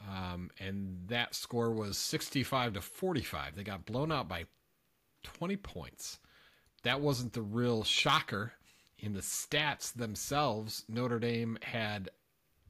um, 0.09 0.51
and 0.59 0.99
that 1.09 1.35
score 1.35 1.71
was 1.71 1.99
65 1.99 2.75
to 2.75 2.81
45. 2.81 3.57
They 3.57 3.65
got 3.65 3.87
blown 3.87 4.13
out 4.13 4.29
by 4.29 4.47
20 5.23 5.57
points. 5.57 6.19
That 6.83 7.01
wasn't 7.01 7.33
the 7.33 7.43
real 7.43 7.85
shocker. 7.85 8.53
In 8.99 9.13
the 9.13 9.21
stats 9.21 9.93
themselves, 9.93 10.85
Notre 10.89 11.19
Dame 11.19 11.59
had 11.63 12.11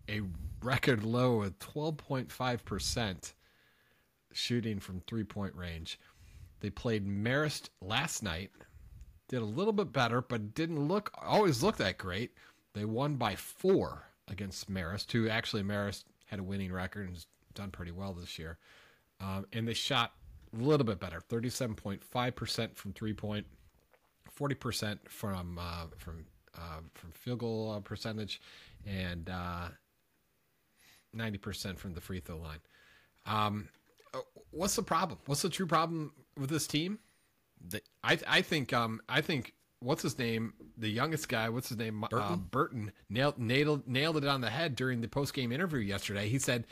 a 0.09 0.23
record 0.63 1.05
low 1.05 1.43
of 1.43 1.59
12.5% 1.59 3.33
shooting 4.33 4.81
from 4.81 5.01
three-point 5.01 5.55
range. 5.55 5.99
They 6.61 6.71
played 6.71 7.07
Marist 7.07 7.69
last 7.81 8.23
night. 8.23 8.51
Did 9.29 9.43
a 9.43 9.47
little 9.47 9.73
bit 9.73 9.93
better, 9.93 10.21
but 10.21 10.55
didn't 10.55 10.89
look 10.89 11.11
always 11.23 11.63
look 11.63 11.77
that 11.79 11.99
great. 11.99 12.33
They 12.75 12.85
won 12.85 13.17
by 13.17 13.37
four 13.37 14.05
against 14.29 14.71
Marist, 14.71 15.13
who 15.13 15.29
actually 15.29 15.63
Marist 15.63 16.05
had 16.27 16.39
a 16.39 16.43
winning 16.43 16.73
record 16.73 17.07
and 17.07 17.15
has 17.15 17.27
done 17.55 17.71
pretty 17.71 17.93
well 17.93 18.13
this 18.13 18.39
year. 18.39 18.59
Um, 19.21 19.47
and 19.53 19.67
they 19.69 19.75
shot 19.75 20.13
a 20.53 20.63
little 20.63 20.87
bit 20.87 21.01
better, 21.01 21.21
thirty-seven 21.21 21.77
point 21.77 22.03
five 22.03 22.35
percent 22.35 22.77
from 22.77 22.93
three-point, 22.93 23.47
forty 24.31 24.55
percent 24.55 25.01
from 25.09 25.59
uh, 25.59 25.87
from 25.97 26.25
uh, 26.57 26.81
from 26.95 27.13
field 27.13 27.39
goal 27.41 27.73
uh, 27.77 27.81
percentage, 27.81 28.41
and 28.87 29.31
uh, 29.31 29.69
ninety 31.13 31.39
percent 31.39 31.79
from 31.79 31.95
the 31.95 32.01
free 32.01 32.21
throw 32.21 32.39
line. 32.39 32.61
Um, 33.27 33.69
uh, 34.13 34.19
what's 34.51 34.77
the 34.77 34.83
problem? 34.83 35.19
What's 35.27 35.43
the 35.43 35.49
true 35.49 35.67
problem 35.67 36.13
with 36.37 36.51
this 36.51 36.67
team? 36.67 36.99
I 38.03 38.19
I 38.29 38.43
think 38.43 38.73
um 38.73 39.01
I 39.09 39.21
think 39.21 39.55
what's 39.85 40.03
his 40.03 40.19
name 40.19 40.55
the 40.79 40.89
youngest 40.89 41.29
guy 41.29 41.49
what's 41.49 41.69
his 41.69 41.79
name 41.79 42.05
Burton, 42.11 42.33
uh, 42.33 42.37
Burton 42.37 42.93
nailed 43.09 43.39
nailed 43.39 43.87
nailed 43.87 44.17
it 44.17 44.27
on 44.27 44.41
the 44.41 44.51
head 44.51 44.75
during 44.75 45.01
the 45.01 45.09
post 45.09 45.35
game 45.35 45.53
interview 45.53 45.81
yesterday. 45.81 46.29
He 46.29 46.39
said, 46.39 46.67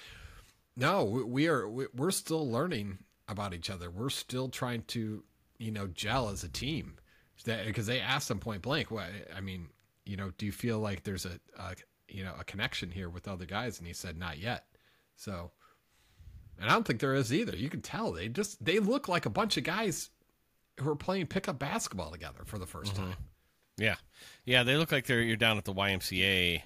"No, 0.77 1.05
we, 1.05 1.46
are 1.46 1.68
we, 1.68 1.87
we're 1.94 2.11
still 2.11 2.51
learning 2.51 2.98
about 3.29 3.55
each 3.55 3.70
other. 3.70 3.90
We're 3.90 4.11
still 4.11 4.48
trying 4.48 4.83
to 4.88 5.22
you 5.59 5.70
know 5.70 5.87
gel 5.87 6.29
as 6.29 6.42
a 6.42 6.48
team." 6.48 6.96
Because 7.44 7.87
they 7.87 8.01
asked 8.01 8.31
him 8.31 8.38
point 8.38 8.62
blank, 8.62 8.90
"What 8.90 9.09
I 9.35 9.40
mean, 9.40 9.68
you 10.05 10.16
know, 10.16 10.33
do 10.38 10.46
you 10.46 10.53
feel 10.53 10.79
like 10.79 11.03
there's 11.03 11.27
a, 11.27 11.38
a 11.59 11.75
you 12.09 12.25
know 12.25 12.35
a 12.38 12.44
connection 12.44 12.90
here 12.90 13.11
with 13.11 13.29
other 13.29 13.46
guys?" 13.46 13.79
And 13.79 13.87
he 13.87 13.92
said, 13.92 14.16
"Not 14.16 14.38
yet." 14.38 14.64
So, 15.16 15.51
and 16.59 16.70
I 16.70 16.72
don't 16.72 16.87
think 16.87 17.01
there 17.01 17.14
is 17.14 17.33
either. 17.33 17.57
You 17.57 17.68
can 17.68 17.83
tell 17.83 18.12
they 18.12 18.29
just 18.29 18.64
they 18.64 18.79
look 18.79 19.09
like 19.09 19.27
a 19.27 19.31
bunch 19.31 19.57
of 19.57 19.64
guys 19.64 20.11
who 20.80 20.90
are 20.90 20.96
playing 20.96 21.26
pickup 21.26 21.58
basketball 21.58 22.11
together 22.11 22.40
for 22.44 22.58
the 22.58 22.66
1st 22.66 22.94
time. 22.94 23.16
Yeah, 23.78 23.96
yeah. 24.44 24.62
They 24.62 24.76
look 24.76 24.92
like 24.92 25.06
they're 25.06 25.22
you're 25.22 25.37
down 25.37 25.58
at 25.58 25.64
the 25.64 25.72
YMCA, 25.72 26.62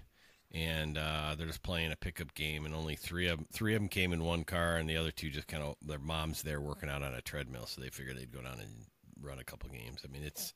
and 0.53 0.99
uh, 0.99 1.35
they're 1.37 1.47
just 1.47 1.63
playing 1.63 1.93
a 1.93 1.97
pickup 1.97 2.35
game, 2.35 2.65
and 2.67 2.75
only 2.75 2.97
three 2.97 3.29
of 3.29 3.41
three 3.53 3.75
of 3.75 3.81
them 3.81 3.89
came 3.89 4.13
in 4.13 4.25
one 4.25 4.45
car, 4.45 4.77
and 4.77 4.89
the 4.89 4.97
other 4.97 5.13
two 5.13 5.31
just 5.31 5.47
kind 5.47 5.63
of 5.63 5.77
their 5.83 5.99
moms 5.99 6.43
there 6.43 6.61
working 6.61 6.89
out 6.89 7.03
on 7.03 7.15
a 7.15 7.23
treadmill, 7.23 7.67
so 7.67 7.81
they 7.81 7.91
figured 7.91 8.17
they'd 8.17 8.33
go 8.33 8.43
down 8.43 8.59
and 8.59 8.87
run 9.21 9.39
a 9.39 9.45
couple 9.45 9.69
games. 9.71 10.03
I 10.05 10.13
mean, 10.13 10.25
it's 10.25 10.53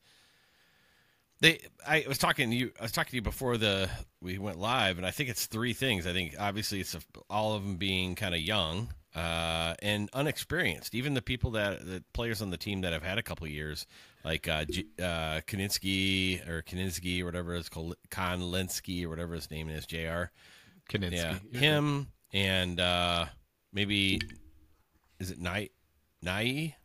they. 1.39 1.61
I 1.87 2.05
was 2.07 2.17
talking 2.17 2.49
to 2.49 2.55
you. 2.55 2.71
I 2.79 2.83
was 2.83 2.91
talking 2.91 3.11
to 3.11 3.15
you 3.15 3.21
before 3.21 3.57
the 3.57 3.89
we 4.21 4.37
went 4.37 4.59
live, 4.59 4.97
and 4.97 5.05
I 5.05 5.11
think 5.11 5.29
it's 5.29 5.45
three 5.45 5.73
things. 5.73 6.05
I 6.05 6.13
think 6.13 6.35
obviously 6.37 6.81
it's 6.81 6.95
a, 6.95 6.99
all 7.29 7.53
of 7.53 7.63
them 7.63 7.77
being 7.77 8.15
kind 8.15 8.35
of 8.35 8.41
young 8.41 8.89
uh, 9.15 9.73
and 9.81 10.09
unexperienced. 10.13 10.95
Even 10.95 11.13
the 11.13 11.21
people 11.21 11.51
that 11.51 11.85
the 11.85 12.03
players 12.13 12.41
on 12.41 12.49
the 12.49 12.57
team 12.57 12.81
that 12.81 12.93
have 12.93 13.03
had 13.03 13.17
a 13.17 13.23
couple 13.23 13.47
years, 13.47 13.85
like 14.23 14.47
uh, 14.47 14.65
J- 14.65 14.85
uh, 14.99 15.41
Kaninsky 15.47 16.47
or 16.47 16.61
Kaninsky 16.61 17.21
or 17.21 17.25
whatever 17.25 17.55
it's 17.55 17.69
called, 17.69 17.95
Konlinsky 18.09 19.03
or 19.05 19.09
whatever 19.09 19.35
his 19.35 19.51
name 19.51 19.69
is, 19.69 19.85
Jr. 19.85 20.29
Kaninsky. 20.89 21.39
Yeah, 21.51 21.59
him 21.59 22.07
and 22.33 22.79
uh, 22.79 23.25
maybe 23.73 24.21
is 25.19 25.31
it 25.31 25.39
Night 25.39 25.71
Nai 26.21 26.75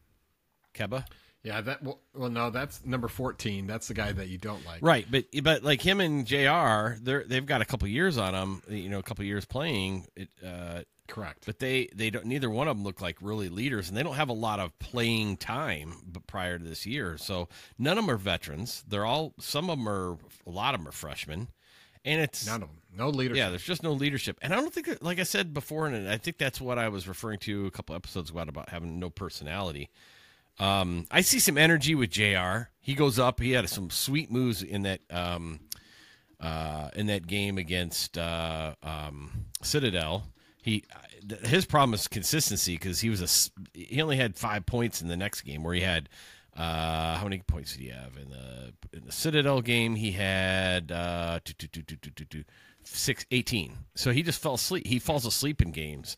Keba? 0.74 1.04
Yeah, 1.42 1.60
that 1.60 1.80
well, 1.80 2.00
well, 2.12 2.28
no, 2.28 2.50
that's 2.50 2.84
number 2.84 3.06
fourteen. 3.06 3.68
That's 3.68 3.86
the 3.86 3.94
guy 3.94 4.10
that 4.10 4.26
you 4.26 4.36
don't 4.36 4.66
like. 4.66 4.82
Right, 4.82 5.06
but 5.08 5.26
but 5.44 5.62
like 5.62 5.80
him 5.80 6.00
and 6.00 6.26
Jr. 6.26 6.98
They're 7.00 7.22
they've 7.24 7.46
got 7.46 7.62
a 7.62 7.64
couple 7.64 7.86
years 7.86 8.18
on 8.18 8.32
them. 8.32 8.62
You 8.68 8.88
know, 8.88 8.98
a 8.98 9.02
couple 9.04 9.24
years 9.24 9.44
playing. 9.44 10.08
It, 10.16 10.28
uh, 10.44 10.80
Correct. 11.06 11.44
but 11.46 11.58
they 11.58 11.88
they 11.94 12.10
don't. 12.10 12.26
Neither 12.26 12.48
one 12.50 12.68
of 12.68 12.76
them 12.76 12.84
look 12.84 13.00
like 13.00 13.16
really 13.20 13.48
leaders, 13.48 13.88
and 13.88 13.96
they 13.96 14.02
don't 14.02 14.16
have 14.16 14.28
a 14.28 14.32
lot 14.34 14.60
of 14.60 14.78
playing 14.78 15.36
time. 15.36 15.94
Prior 16.26 16.58
to 16.58 16.64
this 16.64 16.84
year, 16.86 17.16
so 17.18 17.48
none 17.78 17.98
of 17.98 18.04
them 18.06 18.14
are 18.14 18.18
veterans. 18.18 18.84
They're 18.88 19.06
all 19.06 19.34
some 19.38 19.70
of 19.70 19.78
them 19.78 19.88
are 19.88 20.16
a 20.46 20.50
lot 20.50 20.74
of 20.74 20.80
them 20.80 20.88
are 20.88 20.92
freshmen, 20.92 21.48
and 22.04 22.20
it's 22.20 22.46
None 22.46 22.62
of 22.62 22.68
them. 22.68 22.78
No 22.96 23.08
leadership. 23.10 23.36
yeah, 23.38 23.50
there's 23.50 23.62
just 23.64 23.82
no 23.82 23.92
leadership, 23.92 24.38
and 24.40 24.52
I 24.52 24.56
don't 24.56 24.72
think, 24.72 24.86
that- 24.86 25.02
like 25.02 25.18
I 25.18 25.24
said 25.24 25.52
before, 25.52 25.86
and 25.86 26.08
I 26.08 26.16
think 26.16 26.38
that's 26.38 26.60
what 26.60 26.78
I 26.78 26.88
was 26.88 27.06
referring 27.06 27.38
to 27.40 27.66
a 27.66 27.70
couple 27.70 27.94
episodes 27.94 28.30
ago 28.30 28.40
about 28.40 28.70
having 28.70 28.98
no 28.98 29.10
personality. 29.10 29.90
Um, 30.58 31.06
I 31.10 31.20
see 31.20 31.38
some 31.38 31.58
energy 31.58 31.94
with 31.94 32.08
Jr. 32.10 32.70
He 32.80 32.94
goes 32.94 33.18
up. 33.18 33.40
He 33.40 33.50
had 33.52 33.68
some 33.68 33.90
sweet 33.90 34.30
moves 34.30 34.62
in 34.62 34.82
that 34.84 35.00
um, 35.10 35.60
uh, 36.40 36.88
in 36.94 37.06
that 37.08 37.26
game 37.26 37.58
against 37.58 38.16
uh, 38.16 38.74
um, 38.82 39.30
Citadel. 39.62 40.24
He 40.66 40.82
his 41.44 41.64
problem 41.64 41.94
is 41.94 42.08
consistency 42.08 42.74
because 42.74 42.98
he 42.98 43.08
was 43.08 43.22
a 43.22 43.78
he 43.78 44.02
only 44.02 44.16
had 44.16 44.36
five 44.36 44.66
points 44.66 45.00
in 45.00 45.06
the 45.06 45.16
next 45.16 45.42
game 45.42 45.62
where 45.62 45.74
he 45.74 45.80
had 45.80 46.08
uh, 46.56 47.16
how 47.16 47.22
many 47.22 47.38
points 47.38 47.76
did 47.76 47.82
he 47.82 47.88
have 47.90 48.16
in 48.16 48.30
the 48.30 48.74
in 48.92 49.04
the 49.04 49.12
Citadel 49.12 49.60
game? 49.60 49.94
He 49.94 50.10
had 50.10 50.90
uh, 50.90 51.38
two, 51.44 51.52
two, 51.52 51.68
two, 51.68 51.82
two, 51.82 51.96
two, 51.96 52.10
two, 52.10 52.24
two, 52.24 52.44
six, 52.82 53.24
18. 53.30 53.76
So 53.94 54.10
he 54.10 54.24
just 54.24 54.42
fell 54.42 54.54
asleep. 54.54 54.88
He 54.88 54.98
falls 54.98 55.24
asleep 55.24 55.62
in 55.62 55.70
games. 55.70 56.16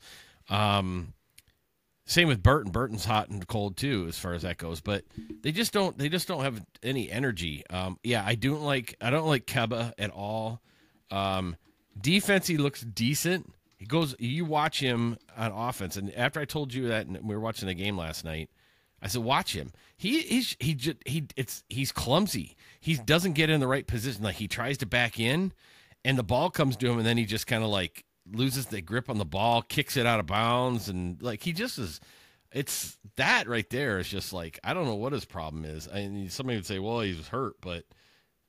Um, 0.49 1.13
same 2.07 2.27
with 2.27 2.43
Burton. 2.43 2.73
Burton's 2.73 3.05
hot 3.05 3.29
and 3.29 3.47
cold 3.47 3.77
too, 3.77 4.07
as 4.09 4.19
far 4.19 4.33
as 4.33 4.43
that 4.43 4.57
goes. 4.57 4.81
But 4.81 5.05
they 5.43 5.53
just 5.53 5.75
don't. 5.75 5.99
They 5.99 6.09
just 6.09 6.27
don't 6.27 6.43
have 6.43 6.65
any 6.83 7.11
energy. 7.11 7.65
Um, 7.69 7.99
yeah, 8.03 8.25
I 8.25 8.35
don't 8.35 8.63
like. 8.63 8.97
I 8.99 9.11
don't 9.11 9.27
like 9.27 9.45
Keba 9.45 9.93
at 9.99 10.11
all. 10.11 10.63
Um, 11.11 11.57
defense, 12.01 12.47
he 12.47 12.57
looks 12.57 12.81
decent. 12.81 13.53
He 13.79 13.87
goes. 13.87 14.15
You 14.19 14.45
watch 14.45 14.81
him 14.81 15.17
on 15.37 15.53
offense, 15.53 15.97
and 15.97 16.13
after 16.15 16.41
I 16.41 16.45
told 16.45 16.75
you 16.75 16.89
that 16.89 17.07
and 17.07 17.17
we 17.23 17.35
were 17.35 17.41
watching 17.41 17.69
the 17.69 17.75
game 17.75 17.97
last 17.97 18.25
night, 18.25 18.51
I 19.01 19.07
said, 19.07 19.23
"Watch 19.23 19.55
him. 19.55 19.73
He 19.97 20.21
he's 20.23 20.57
he 20.59 20.75
just 20.75 20.97
he 21.07 21.27
it's 21.37 21.63
he's 21.69 21.93
clumsy. 21.93 22.57
He 22.81 22.97
doesn't 22.97 23.35
get 23.35 23.51
in 23.51 23.61
the 23.61 23.69
right 23.69 23.87
position. 23.87 24.25
Like 24.25 24.37
he 24.37 24.49
tries 24.49 24.79
to 24.79 24.87
back 24.87 25.21
in, 25.21 25.53
and 26.05 26.19
the 26.19 26.25
ball 26.25 26.51
comes 26.51 26.77
to 26.79 26.91
him, 26.91 26.99
and 26.99 27.07
then 27.07 27.17
he 27.17 27.25
just 27.25 27.47
kind 27.47 27.63
of 27.63 27.71
like 27.71 28.05
loses 28.31 28.67
the 28.67 28.81
grip 28.83 29.09
on 29.09 29.19
the 29.19 29.25
ball, 29.25 29.63
kicks 29.63 29.97
it 29.97 30.07
out 30.07 30.21
of 30.21 30.27
bounds, 30.27 30.89
and 30.89 31.23
like 31.23 31.43
he 31.43 31.53
just 31.53 31.79
is. 31.79 32.01
It's 32.51 32.97
that 33.17 33.47
right 33.47 33.69
there 33.71 33.99
is 33.99 34.09
just 34.09 34.33
like 34.33 34.59
I 34.65 34.75
don't 34.75 34.87
know 34.87 34.97
what 34.97 35.13
his 35.13 35.25
problem 35.25 35.65
is. 35.65 35.87
I 35.87 36.09
mean, 36.09 36.31
somebody 36.31 36.57
would 36.57 36.67
say, 36.67 36.81
"Well, 36.81 37.01
he's 37.01 37.29
hurt," 37.29 37.61
but 37.61 37.85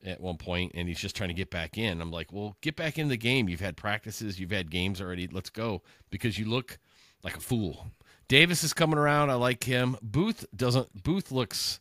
at 0.06 0.22
one 0.22 0.38
point 0.38 0.72
and 0.76 0.88
he's 0.88 1.00
just 1.00 1.16
trying 1.16 1.30
to 1.30 1.34
get 1.34 1.50
back 1.50 1.78
in. 1.78 2.02
I'm 2.02 2.12
like, 2.12 2.32
well, 2.32 2.56
get 2.62 2.76
back 2.76 2.98
in 2.98 3.10
the 3.10 3.18
game. 3.18 3.50
You've 3.50 3.60
had 3.60 3.78
practices, 3.78 4.40
you've 4.40 4.52
had 4.52 4.72
games 4.72 5.02
already. 5.02 5.28
Let's 5.28 5.50
go 5.50 5.82
because 6.10 6.38
you 6.38 6.46
look 6.46 6.80
like 7.24 7.38
a 7.38 7.42
fool. 7.42 7.88
Davis 8.28 8.64
is 8.64 8.74
coming 8.74 9.00
around. 9.00 9.32
I 9.32 9.34
like 9.34 9.64
him. 9.64 9.98
Booth 10.02 10.46
doesn't. 10.56 11.04
Booth 11.04 11.32
looks 11.32 11.80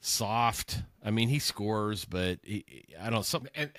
soft. 0.00 0.82
I 1.04 1.10
mean, 1.10 1.28
he 1.28 1.38
scores, 1.38 2.06
but 2.06 2.38
he, 2.42 2.86
I 3.00 3.10
don't. 3.10 3.24
Some. 3.24 3.46
And, 3.54 3.70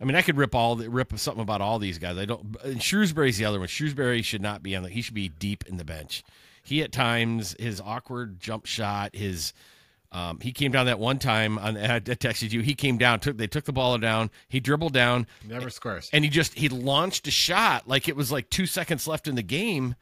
I 0.00 0.04
mean, 0.04 0.16
I 0.16 0.22
could 0.22 0.36
rip 0.36 0.56
all 0.56 0.76
rip 0.76 1.16
something 1.16 1.42
about 1.42 1.60
all 1.60 1.78
these 1.78 1.98
guys. 1.98 2.18
I 2.18 2.24
don't. 2.24 2.52
Shrewsberry's 2.78 3.38
the 3.38 3.44
other 3.44 3.60
one. 3.60 3.68
Shrewsberry 3.68 4.24
should 4.24 4.42
not 4.42 4.62
be 4.62 4.74
on 4.74 4.82
the. 4.82 4.88
He 4.88 5.02
should 5.02 5.14
be 5.14 5.28
deep 5.28 5.64
in 5.68 5.76
the 5.76 5.84
bench. 5.84 6.24
He 6.64 6.82
at 6.82 6.90
times 6.90 7.54
his 7.60 7.80
awkward 7.80 8.40
jump 8.40 8.66
shot, 8.66 9.14
his 9.14 9.52
um, 10.12 10.38
he 10.40 10.52
came 10.52 10.72
down 10.72 10.86
that 10.86 10.98
one 10.98 11.18
time. 11.18 11.58
On, 11.58 11.76
I 11.76 11.98
texted 12.00 12.52
you. 12.52 12.60
He 12.60 12.74
came 12.74 12.98
down. 12.98 13.20
Took 13.20 13.38
they 13.38 13.46
took 13.46 13.64
the 13.64 13.72
ball 13.72 13.96
down. 13.98 14.30
He 14.48 14.60
dribbled 14.60 14.92
down. 14.92 15.26
Never 15.48 15.70
squares. 15.70 16.10
And 16.12 16.22
he 16.22 16.30
just 16.30 16.54
he 16.54 16.68
launched 16.68 17.26
a 17.26 17.30
shot 17.30 17.88
like 17.88 18.08
it 18.08 18.16
was 18.16 18.30
like 18.30 18.50
two 18.50 18.66
seconds 18.66 19.08
left 19.08 19.26
in 19.26 19.34
the 19.34 19.42
game. 19.42 19.94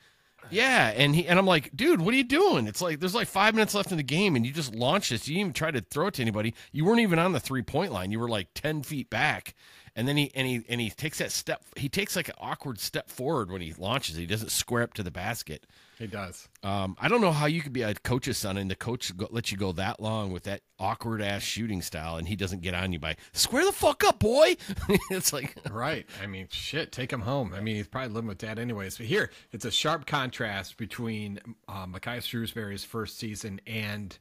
Yeah, 0.50 0.88
and 0.96 1.14
he 1.14 1.28
and 1.28 1.38
I'm 1.38 1.46
like, 1.46 1.70
dude, 1.76 2.00
what 2.00 2.12
are 2.12 2.16
you 2.16 2.24
doing? 2.24 2.66
It's 2.66 2.82
like 2.82 2.98
there's 2.98 3.14
like 3.14 3.28
five 3.28 3.54
minutes 3.54 3.74
left 3.74 3.92
in 3.92 3.98
the 3.98 4.02
game, 4.02 4.34
and 4.34 4.44
you 4.44 4.52
just 4.52 4.74
launched 4.74 5.10
this. 5.10 5.28
You 5.28 5.34
didn't 5.34 5.40
even 5.40 5.52
try 5.52 5.70
to 5.70 5.80
throw 5.80 6.08
it 6.08 6.14
to 6.14 6.22
anybody. 6.22 6.54
You 6.72 6.84
weren't 6.84 7.00
even 7.00 7.20
on 7.20 7.32
the 7.32 7.40
three 7.40 7.62
point 7.62 7.92
line. 7.92 8.10
You 8.10 8.18
were 8.18 8.28
like 8.28 8.48
ten 8.54 8.82
feet 8.82 9.10
back, 9.10 9.54
and 9.96 10.06
then 10.06 10.16
he 10.16 10.30
and 10.34 10.46
he 10.46 10.62
and 10.68 10.80
he 10.80 10.90
takes 10.90 11.18
that 11.18 11.32
step. 11.32 11.62
He 11.76 11.88
takes 11.88 12.16
like 12.16 12.28
an 12.28 12.34
awkward 12.38 12.78
step 12.78 13.08
forward 13.08 13.50
when 13.50 13.60
he 13.60 13.72
launches. 13.76 14.16
He 14.16 14.26
doesn't 14.26 14.50
square 14.50 14.82
up 14.82 14.94
to 14.94 15.02
the 15.02 15.10
basket. 15.10 15.66
He 15.98 16.06
does. 16.06 16.48
Um, 16.62 16.96
I 16.98 17.08
don't 17.08 17.20
know 17.20 17.32
how 17.32 17.44
you 17.44 17.60
could 17.60 17.74
be 17.74 17.82
a 17.82 17.92
coach's 17.94 18.38
son 18.38 18.56
and 18.56 18.70
the 18.70 18.74
coach 18.74 19.14
go, 19.16 19.28
let 19.30 19.52
you 19.52 19.58
go 19.58 19.72
that 19.72 20.00
long 20.00 20.32
with 20.32 20.44
that 20.44 20.62
awkward 20.78 21.20
ass 21.20 21.42
shooting 21.42 21.82
style, 21.82 22.16
and 22.16 22.26
he 22.26 22.36
doesn't 22.36 22.62
get 22.62 22.72
on 22.72 22.92
you 22.92 22.98
by 22.98 23.16
square 23.32 23.66
the 23.66 23.72
fuck 23.72 24.02
up, 24.04 24.18
boy. 24.18 24.56
it's 25.10 25.32
like 25.32 25.54
right. 25.70 26.06
I 26.22 26.26
mean, 26.26 26.48
shit, 26.50 26.90
take 26.90 27.12
him 27.12 27.20
home. 27.20 27.52
I 27.54 27.60
mean, 27.60 27.76
he's 27.76 27.88
probably 27.88 28.14
living 28.14 28.28
with 28.28 28.38
dad 28.38 28.58
anyways. 28.58 28.96
But 28.96 29.06
here, 29.06 29.30
it's 29.52 29.64
a 29.64 29.70
sharp 29.70 30.06
contrast 30.06 30.78
between 30.78 31.38
uh, 31.68 31.86
Makai 31.86 32.18
Shrewsberry's 32.18 32.84
first 32.84 33.18
season 33.18 33.60
and 33.66 34.18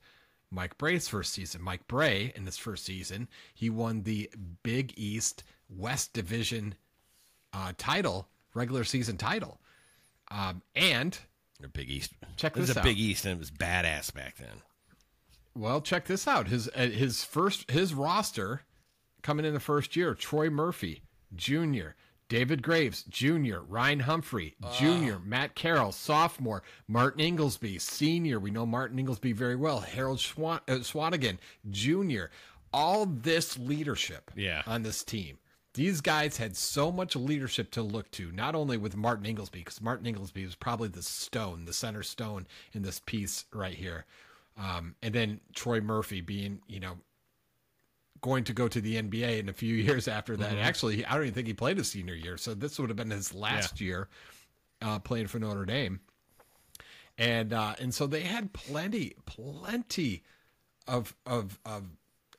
Mike 0.51 0.77
Brey's 0.77 1.07
first 1.07 1.33
season. 1.33 1.61
Mike 1.61 1.87
Brey 1.87 2.33
in 2.35 2.45
this 2.45 2.57
first 2.57 2.83
season, 2.83 3.27
he 3.53 3.69
won 3.69 4.03
the 4.03 4.29
Big 4.63 4.93
East 4.97 5.43
West 5.75 6.13
Division 6.13 6.75
uh, 7.53 7.73
title, 7.77 8.27
regular 8.53 8.83
season 8.83 9.17
title, 9.17 9.59
um, 10.31 10.61
and 10.75 11.17
a 11.63 11.67
Big 11.67 11.89
East. 11.89 12.11
Check 12.37 12.53
this 12.53 12.67
this 12.67 12.75
a 12.75 12.79
out. 12.79 12.85
Big 12.85 12.97
East, 12.99 13.25
and 13.25 13.33
it 13.35 13.39
was 13.39 13.51
badass 13.51 14.13
back 14.13 14.37
then. 14.37 14.61
Well, 15.55 15.81
check 15.81 16.05
this 16.05 16.27
out. 16.27 16.47
His 16.47 16.69
uh, 16.75 16.87
his 16.87 17.23
first 17.23 17.69
his 17.71 17.93
roster 17.93 18.61
coming 19.21 19.45
in 19.45 19.53
the 19.53 19.59
first 19.59 19.95
year: 19.95 20.13
Troy 20.15 20.49
Murphy 20.49 21.01
Jr., 21.35 21.89
David 22.29 22.61
Graves 22.61 23.03
Jr., 23.09 23.57
Ryan 23.67 24.01
Humphrey 24.01 24.55
Jr., 24.77 25.15
Matt 25.25 25.55
Carroll 25.55 25.91
sophomore, 25.91 26.63
Martin 26.87 27.19
Ingelsby 27.37 27.81
senior. 27.81 28.39
We 28.39 28.51
know 28.51 28.65
Martin 28.65 28.97
Ingelsby 29.03 29.33
very 29.33 29.55
well. 29.55 29.79
Harold 29.81 30.19
Schwa- 30.19 30.61
uh, 30.67 30.75
Swanagan 30.83 31.39
Jr. 31.69 32.25
All 32.71 33.05
this 33.07 33.57
leadership 33.57 34.31
Yeah. 34.35 34.61
on 34.67 34.83
this 34.83 35.03
team. 35.03 35.39
These 35.75 36.01
guys 36.01 36.37
had 36.37 36.57
so 36.57 36.91
much 36.91 37.15
leadership 37.15 37.71
to 37.71 37.83
look 37.83 38.09
to, 38.11 38.31
not 38.31 38.55
only 38.55 38.77
with 38.77 38.97
Martin 38.97 39.25
Ingelsby, 39.25 39.51
because 39.51 39.81
Martin 39.81 40.11
Ingelsby 40.11 40.43
was 40.43 40.55
probably 40.55 40.87
the 40.87 41.03
stone, 41.03 41.65
the 41.65 41.73
center 41.73 42.01
stone 42.01 42.47
in 42.73 42.81
this 42.81 42.99
piece 43.05 43.45
right 43.53 43.75
here. 43.75 44.05
Um, 44.57 44.95
and 45.03 45.13
then 45.13 45.39
Troy 45.53 45.79
Murphy 45.79 46.21
being, 46.21 46.59
you 46.67 46.79
know, 46.79 46.97
going 48.21 48.43
to 48.45 48.53
go 48.53 48.67
to 48.67 48.81
the 48.81 49.01
NBA 49.01 49.39
in 49.39 49.49
a 49.49 49.53
few 49.53 49.75
years 49.83 50.07
after 50.07 50.35
that. 50.37 50.57
Actually, 50.57 51.05
I 51.05 51.13
don't 51.13 51.23
even 51.23 51.33
think 51.33 51.47
he 51.47 51.53
played 51.53 51.77
his 51.77 51.89
senior 51.89 52.15
year. 52.15 52.37
So 52.37 52.53
this 52.53 52.79
would 52.79 52.89
have 52.89 52.97
been 52.97 53.11
his 53.11 53.33
last 53.33 53.79
year 53.79 54.09
uh, 54.81 54.99
playing 54.99 55.27
for 55.27 55.39
Notre 55.39 55.65
Dame. 55.65 55.99
And 57.17 57.51
uh, 57.51 57.75
and 57.79 57.93
so 57.93 58.07
they 58.07 58.21
had 58.21 58.53
plenty, 58.53 59.13
plenty 59.25 60.23
of 60.87 61.15
of 61.25 61.59
of 61.65 61.89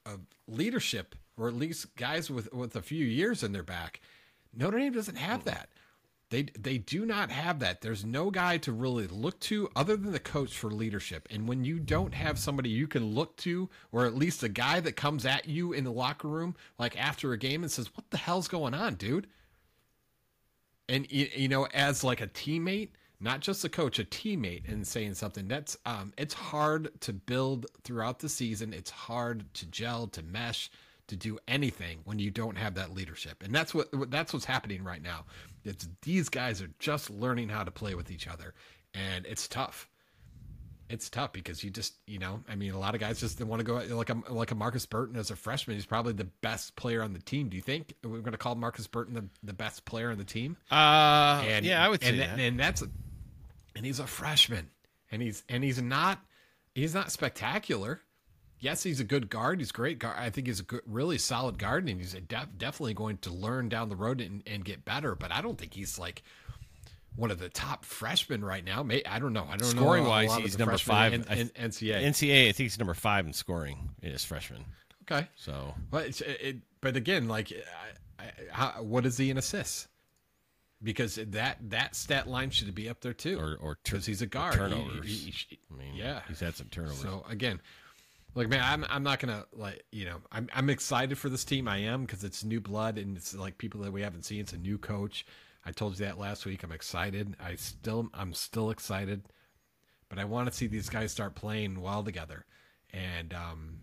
of 0.06 0.20
leadership, 0.48 1.14
or 1.40 1.48
at 1.48 1.56
least 1.56 1.96
guys 1.96 2.30
with 2.30 2.52
with 2.52 2.76
a 2.76 2.82
few 2.82 3.04
years 3.04 3.42
in 3.42 3.52
their 3.52 3.62
back. 3.62 4.00
Notre 4.54 4.78
Dame 4.78 4.92
doesn't 4.92 5.16
have 5.16 5.44
that. 5.44 5.70
They 6.28 6.42
they 6.42 6.78
do 6.78 7.04
not 7.06 7.30
have 7.30 7.58
that. 7.60 7.80
There's 7.80 8.04
no 8.04 8.30
guy 8.30 8.58
to 8.58 8.72
really 8.72 9.06
look 9.08 9.40
to 9.40 9.68
other 9.74 9.96
than 9.96 10.12
the 10.12 10.20
coach 10.20 10.56
for 10.56 10.70
leadership. 10.70 11.26
And 11.30 11.48
when 11.48 11.64
you 11.64 11.80
don't 11.80 12.14
have 12.14 12.38
somebody 12.38 12.68
you 12.68 12.86
can 12.86 13.14
look 13.14 13.36
to, 13.38 13.68
or 13.90 14.06
at 14.06 14.14
least 14.14 14.42
a 14.42 14.48
guy 14.48 14.80
that 14.80 14.94
comes 14.94 15.26
at 15.26 15.48
you 15.48 15.72
in 15.72 15.84
the 15.84 15.90
locker 15.90 16.28
room, 16.28 16.54
like 16.78 17.00
after 17.00 17.32
a 17.32 17.38
game 17.38 17.62
and 17.62 17.72
says, 17.72 17.90
"What 17.96 18.10
the 18.10 18.18
hell's 18.18 18.46
going 18.46 18.74
on, 18.74 18.94
dude?" 18.94 19.26
And 20.88 21.10
you, 21.10 21.48
know, 21.48 21.66
as 21.72 22.02
like 22.02 22.20
a 22.20 22.26
teammate, 22.26 22.90
not 23.20 23.40
just 23.40 23.64
a 23.64 23.68
coach, 23.68 23.98
a 23.98 24.04
teammate, 24.04 24.68
and 24.68 24.86
saying 24.86 25.14
something 25.14 25.48
that's 25.48 25.76
um, 25.86 26.12
it's 26.16 26.34
hard 26.34 26.90
to 27.00 27.12
build 27.12 27.66
throughout 27.82 28.18
the 28.18 28.28
season. 28.28 28.72
It's 28.72 28.90
hard 28.90 29.52
to 29.54 29.66
gel, 29.66 30.06
to 30.08 30.22
mesh, 30.22 30.70
to 31.10 31.16
do 31.16 31.38
anything 31.46 32.00
when 32.04 32.18
you 32.18 32.30
don't 32.30 32.56
have 32.56 32.74
that 32.74 32.94
leadership, 32.94 33.42
and 33.42 33.54
that's 33.54 33.74
what 33.74 33.88
that's 34.10 34.32
what's 34.32 34.44
happening 34.44 34.82
right 34.82 35.02
now. 35.02 35.24
It's 35.64 35.88
these 36.02 36.28
guys 36.28 36.62
are 36.62 36.70
just 36.78 37.10
learning 37.10 37.48
how 37.48 37.64
to 37.64 37.70
play 37.70 37.94
with 37.94 38.10
each 38.10 38.26
other, 38.26 38.54
and 38.94 39.26
it's 39.26 39.46
tough. 39.46 39.88
It's 40.88 41.08
tough 41.08 41.32
because 41.32 41.62
you 41.62 41.70
just, 41.70 41.94
you 42.08 42.18
know, 42.18 42.42
I 42.48 42.56
mean, 42.56 42.72
a 42.72 42.78
lot 42.78 42.94
of 42.96 43.00
guys 43.00 43.20
just 43.20 43.40
want 43.40 43.60
to 43.60 43.64
go 43.64 43.74
like 43.94 44.10
a 44.10 44.22
like 44.28 44.50
a 44.50 44.56
Markus 44.56 44.86
Burton 44.86 45.16
as 45.16 45.30
a 45.30 45.36
freshman. 45.36 45.76
He's 45.76 45.86
probably 45.86 46.14
the 46.14 46.28
best 46.40 46.74
player 46.74 47.02
on 47.02 47.12
the 47.12 47.20
team. 47.20 47.48
Do 47.48 47.56
you 47.56 47.62
think 47.62 47.94
we're 48.02 48.18
going 48.20 48.32
to 48.32 48.38
call 48.38 48.56
Markus 48.56 48.88
Burton 48.88 49.14
the, 49.14 49.24
the 49.44 49.52
best 49.52 49.84
player 49.84 50.10
on 50.10 50.18
the 50.18 50.24
team? 50.24 50.56
Uh, 50.70 51.44
and 51.46 51.64
yeah, 51.64 51.84
I 51.84 51.88
would 51.88 52.02
say 52.02 52.08
and 52.08 52.20
that. 52.20 52.38
and 52.40 52.58
that's 52.58 52.82
and 53.76 53.86
he's 53.86 54.00
a 54.00 54.06
freshman 54.06 54.68
and 55.12 55.22
he's 55.22 55.44
and 55.48 55.62
he's 55.62 55.80
not 55.80 56.18
he's 56.74 56.94
not 56.94 57.12
spectacular 57.12 58.00
yes 58.60 58.82
he's 58.82 59.00
a 59.00 59.04
good 59.04 59.28
guard 59.30 59.58
he's 59.58 59.70
a 59.70 59.72
great 59.72 59.98
guard 59.98 60.16
i 60.18 60.30
think 60.30 60.46
he's 60.46 60.60
a 60.60 60.64
good, 60.64 60.82
really 60.86 61.18
solid 61.18 61.58
guard 61.58 61.88
and 61.88 61.98
he's 62.00 62.14
a 62.14 62.20
def, 62.20 62.46
definitely 62.58 62.94
going 62.94 63.16
to 63.18 63.30
learn 63.32 63.68
down 63.68 63.88
the 63.88 63.96
road 63.96 64.20
and, 64.20 64.42
and 64.46 64.64
get 64.64 64.84
better 64.84 65.14
but 65.14 65.32
i 65.32 65.40
don't 65.40 65.58
think 65.58 65.74
he's 65.74 65.98
like 65.98 66.22
one 67.16 67.30
of 67.32 67.38
the 67.40 67.48
top 67.48 67.84
freshmen 67.84 68.44
right 68.44 68.64
now 68.64 68.82
May 68.84 69.02
I 69.04 69.18
don't 69.18 69.32
know. 69.32 69.44
I 69.50 69.56
don't 69.56 69.68
Scoring 69.70 70.04
know 70.04 70.08
a 70.10 70.26
wise, 70.26 70.36
he's 70.36 70.58
number 70.58 70.78
five. 70.78 71.12
in, 71.12 71.22
in 71.24 71.48
NCAA. 71.48 72.04
NCAA, 72.04 72.42
I 72.48 72.52
think 72.52 72.58
he's 72.58 72.78
number 72.78 72.94
five 72.94 73.26
in 73.26 73.32
scoring 73.32 73.90
as 74.04 74.24
freshman. 74.24 74.64
okay, 75.10 75.26
So 75.34 75.74
But 75.90 76.06
it's, 76.06 76.20
it, 76.20 76.58
but 76.80 76.94
again, 76.96 77.26
like, 77.26 77.52
I, 78.18 78.22
I, 78.24 78.30
how, 78.52 78.82
what 78.84 79.04
is 79.06 79.18
he 79.18 79.28
in 79.28 79.38
assists? 79.38 79.88
Because 80.82 81.16
that 81.16 81.58
that 81.70 81.94
stat 81.96 82.26
line 82.28 82.48
should 82.50 82.72
be 82.76 82.88
up 82.88 83.00
there 83.00 83.12
too, 83.12 83.38
or 83.38 83.56
or 83.60 83.74
tur- 83.84 83.96
because 83.96 84.06
he's 84.06 84.22
a 84.22 84.26
guard. 84.26 84.54
He- 84.54 84.58
turnovers. 84.60 85.06
he- 85.06 85.30
he- 85.32 85.58
I 85.70 85.76
mean, 85.76 85.94
yeah, 85.96 86.20
he's 86.28 86.40
had 86.40 86.54
some 86.54 86.68
turnovers. 86.68 87.00
So 87.00 87.26
again, 87.28 87.60
like 88.34 88.48
man, 88.48 88.62
I'm 88.62 88.86
I'm 88.88 89.02
not 89.02 89.18
gonna 89.18 89.46
like 89.52 89.84
you 89.90 90.04
know 90.04 90.18
I'm 90.30 90.48
I'm 90.54 90.70
excited 90.70 91.18
for 91.18 91.28
this 91.28 91.44
team. 91.44 91.68
I 91.68 91.78
am 91.78 92.02
because 92.02 92.24
it's 92.24 92.44
new 92.44 92.60
blood 92.60 92.98
and 92.98 93.16
it's 93.16 93.34
like 93.34 93.58
people 93.58 93.80
that 93.82 93.92
we 93.92 94.02
haven't 94.02 94.24
seen. 94.24 94.40
It's 94.40 94.52
a 94.52 94.58
new 94.58 94.78
coach. 94.78 95.26
I 95.64 95.72
told 95.72 95.98
you 95.98 96.06
that 96.06 96.18
last 96.18 96.46
week. 96.46 96.62
I'm 96.62 96.72
excited. 96.72 97.36
I 97.40 97.56
still 97.56 98.08
I'm 98.14 98.32
still 98.32 98.70
excited, 98.70 99.22
but 100.08 100.18
I 100.18 100.24
want 100.24 100.50
to 100.50 100.56
see 100.56 100.66
these 100.66 100.88
guys 100.88 101.12
start 101.12 101.34
playing 101.34 101.80
well 101.80 102.02
together. 102.02 102.44
And 102.92 103.34
um, 103.34 103.78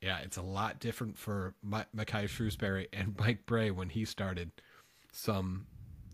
yeah, 0.00 0.18
it's 0.18 0.36
a 0.36 0.42
lot 0.42 0.80
different 0.80 1.18
for 1.18 1.54
Ma- 1.62 1.84
Makai 1.94 2.24
Shrewsberry 2.24 2.86
and 2.92 3.16
Mike 3.18 3.46
Brey 3.46 3.70
when 3.70 3.88
he 3.88 4.04
started 4.04 4.50
some 5.12 5.66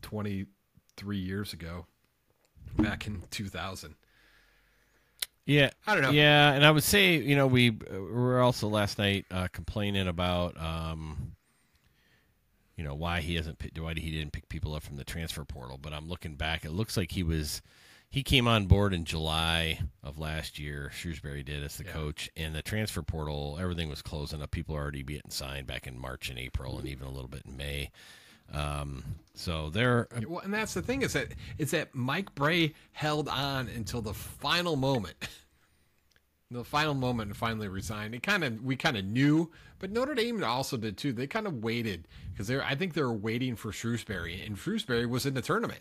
23 0.03 1.17
years 1.17 1.53
ago, 1.53 1.87
back 2.79 3.07
in 3.07 3.23
2000. 3.31 3.95
Yeah, 5.45 5.71
I 5.87 5.95
don't 5.95 6.03
know. 6.03 6.11
Yeah, 6.11 6.53
and 6.53 6.65
I 6.65 6.71
would 6.71 6.85
say 6.85 7.17
you 7.17 7.37
know 7.37 7.47
we 7.47 7.71
uh, 7.71 7.99
were 7.99 8.41
also 8.41 8.69
last 8.69 8.99
night 8.99 9.27
uh, 9.31 9.49
complaining 9.53 10.07
about 10.09 10.61
um, 10.61 11.33
you 12.77 12.85
know 12.85 12.95
why 12.95 13.21
he 13.21 13.35
hasn't 13.35 13.61
why 13.79 13.95
he 13.95 14.11
didn't 14.11 14.33
pick 14.33 14.49
people 14.49 14.75
up 14.75 14.83
from 14.83 14.97
the 14.97 15.05
transfer 15.05 15.45
portal. 15.45 15.79
But 15.79 15.93
I'm 15.93 16.09
looking 16.09 16.37
back, 16.37 16.65
it 16.65 16.71
looks 16.71 16.97
like 16.97 17.13
he 17.13 17.23
was 17.23 17.61
he 18.09 18.23
came 18.23 18.47
on 18.47 18.67
board 18.67 18.93
in 18.93 19.05
July 19.05 19.81
of 20.05 20.19
last 20.19 20.59
year. 20.59 20.93
Shrewsberry 20.95 21.45
did 21.45 21.65
as 21.65 21.79
the 21.79 21.85
coach, 21.85 22.31
and 22.37 22.55
the 22.55 22.63
transfer 22.63 23.03
portal, 23.03 23.59
everything 23.61 23.89
was 23.89 24.03
closing 24.03 24.43
up. 24.43 24.51
People 24.51 24.77
are 24.77 24.83
already 24.83 25.03
getting 25.03 25.31
signed 25.31 25.67
back 25.67 25.87
in 25.87 25.99
March 25.99 26.29
and 26.29 26.39
April, 26.39 26.79
and 26.79 26.87
even 26.87 27.07
a 27.07 27.11
little 27.11 27.29
bit 27.29 27.43
in 27.47 27.57
May. 27.57 27.91
Um, 28.53 29.03
so 29.35 29.71
they're 29.71 30.09
Well, 30.27 30.41
and 30.41 30.53
that's 30.53 30.75
the 30.75 30.83
thing 30.83 31.03
is 31.03 31.15
that 31.15 31.29
is 31.59 31.71
that 31.73 31.95
Mike 31.95 32.35
Brey 32.35 32.75
held 32.93 33.29
on 33.29 33.69
until 33.69 34.03
the 34.03 34.15
final 34.15 34.77
moment. 34.77 35.17
the 36.51 36.65
final 36.65 36.95
moment 36.95 37.29
and 37.29 37.37
finally 37.37 37.69
resigned. 37.69 38.15
It 38.15 38.23
kind 38.23 38.45
of 38.45 38.63
we 38.63 38.77
kind 38.77 38.97
of 38.97 39.05
knew, 39.05 39.51
but 39.79 39.91
Notre 39.91 40.15
Dame 40.15 40.45
also 40.45 40.77
did 40.77 40.99
too. 40.99 41.13
They 41.13 41.27
kind 41.27 41.47
of 41.47 41.63
waited 41.63 42.07
because 42.33 42.47
they 42.47 42.55
are 42.57 42.63
I 42.63 42.75
think 42.75 42.93
they 42.95 43.03
were 43.03 43.13
waiting 43.13 43.57
for 43.57 43.71
Shrewsberry, 43.71 44.45
and 44.47 44.57
Shrewsberry 44.57 45.09
was 45.09 45.25
in 45.27 45.35
the 45.35 45.43
tournament. 45.43 45.81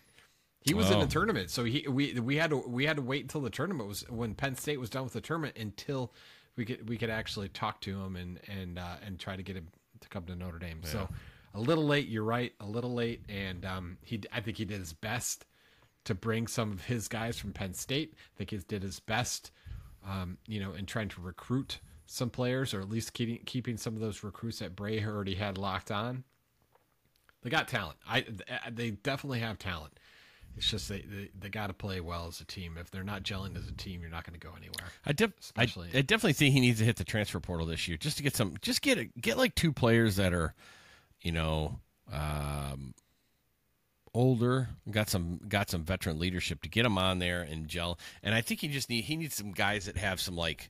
He 0.62 0.74
was 0.76 0.90
in 0.92 0.98
Oh. 0.98 1.02
the 1.02 1.08
tournament, 1.08 1.50
so 1.50 1.64
he 1.64 1.86
we 1.90 2.14
we 2.20 2.38
had 2.38 2.52
to 2.52 2.58
we 2.58 2.86
had 2.86 2.96
to 2.96 3.02
wait 3.02 3.24
until 3.24 3.42
the 3.42 3.50
tournament 3.50 3.90
was 3.90 4.08
when 4.10 4.34
Penn 4.36 4.56
State 4.56 4.80
was 4.80 4.90
done 4.90 5.04
with 5.04 5.14
the 5.14 5.22
tournament 5.22 5.58
until 5.58 6.14
we 6.56 6.66
could 6.66 6.88
we 6.88 6.98
could 6.98 7.10
actually 7.10 7.50
talk 7.50 7.82
to 7.82 8.00
him 8.00 8.16
and 8.16 8.40
and 8.48 8.80
uh, 8.80 8.96
and 9.06 9.20
try 9.20 9.36
to 9.36 9.44
get 9.44 9.56
him 9.58 9.68
to 10.00 10.08
come 10.10 10.24
to 10.26 10.36
Notre 10.36 10.60
Dame. 10.60 10.82
So 10.84 11.10
a 11.54 11.60
little 11.60 11.86
late, 11.86 12.08
you're 12.08 12.24
right, 12.24 12.54
a 12.60 12.66
little 12.66 12.94
late, 12.94 13.24
and 13.30 13.66
um, 13.66 13.98
he 14.04 14.22
I 14.32 14.42
think 14.42 14.58
he 14.58 14.66
did 14.66 14.80
his 14.80 14.94
best 14.94 15.46
to 16.06 16.16
bring 16.16 16.48
some 16.48 16.72
of 16.72 16.86
his 16.86 17.08
guys 17.08 17.38
from 17.38 17.54
Penn 17.54 17.74
State. 17.74 18.14
I 18.16 18.38
think 18.38 18.52
he 18.52 18.58
did 18.58 18.84
his 18.84 19.00
best, 19.00 19.52
um, 20.08 20.38
you 20.48 20.60
know, 20.60 20.74
in 20.74 20.86
trying 20.86 21.10
to 21.10 21.22
recruit 21.22 21.80
some 22.06 22.30
players, 22.30 22.74
or 22.74 22.82
at 22.82 22.90
least 22.90 23.14
keeping 23.14 23.40
keeping 23.46 23.78
some 23.78 23.96
of 23.96 24.02
those 24.02 24.24
recruits 24.24 24.60
that 24.60 24.76
Brey 24.76 25.04
already 25.04 25.36
had 25.36 25.58
locked 25.58 25.92
on. 25.92 26.24
They 27.42 27.50
got 27.50 27.68
talent. 27.68 27.98
I 28.08 28.26
they 28.72 28.92
definitely 28.92 29.40
have 29.40 29.58
talent. 29.58 30.00
It's 30.58 30.70
just 30.70 30.90
they 30.90 31.02
they, 31.02 31.30
they 31.40 31.50
got 31.50 31.68
to 31.68 31.74
play 31.74 32.02
well 32.02 32.28
as 32.28 32.42
a 32.42 32.46
team. 32.46 32.78
If 32.78 32.92
they're 32.92 33.04
not 33.04 33.24
gelling 33.24 33.58
as 33.58 33.68
a 33.68 33.72
team, 33.72 34.02
you're 34.02 34.12
not 34.12 34.26
going 34.26 34.38
to 34.40 34.46
go 34.46 34.54
anywhere. 34.56 34.92
I, 35.06 35.14
def- 35.14 35.54
I, 35.56 35.64
I 35.94 36.02
definitely 36.02 36.34
think 36.34 36.54
he 36.54 36.60
needs 36.60 36.80
to 36.80 36.86
hit 36.86 36.98
the 36.98 37.04
transfer 37.04 37.40
portal 37.40 37.66
this 37.66 37.88
year 37.88 37.98
just 37.98 38.18
to 38.18 38.24
get 38.24 38.36
some, 38.36 38.56
just 38.62 38.82
get 38.82 38.98
a, 38.98 39.06
get 39.06 39.38
like 39.38 39.56
two 39.56 39.72
players 39.72 40.18
that 40.18 40.34
are, 40.34 40.54
you 41.22 41.32
know, 41.32 41.80
um, 42.12 42.94
older, 44.14 44.70
got 44.90 45.10
some 45.10 45.40
got 45.48 45.70
some 45.70 45.84
veteran 45.84 46.20
leadership 46.20 46.62
to 46.64 46.70
get 46.70 46.86
him 46.86 46.98
on 46.98 47.20
there 47.20 47.42
and 47.42 47.68
gel. 47.68 48.00
And 48.24 48.36
I 48.36 48.42
think 48.42 48.60
he 48.62 48.68
just 48.68 48.90
need 48.90 49.06
he 49.06 49.16
needs 49.16 49.36
some 49.36 49.52
guys 49.52 49.86
that 49.86 49.98
have 49.98 50.20
some 50.20 50.36
like, 50.36 50.70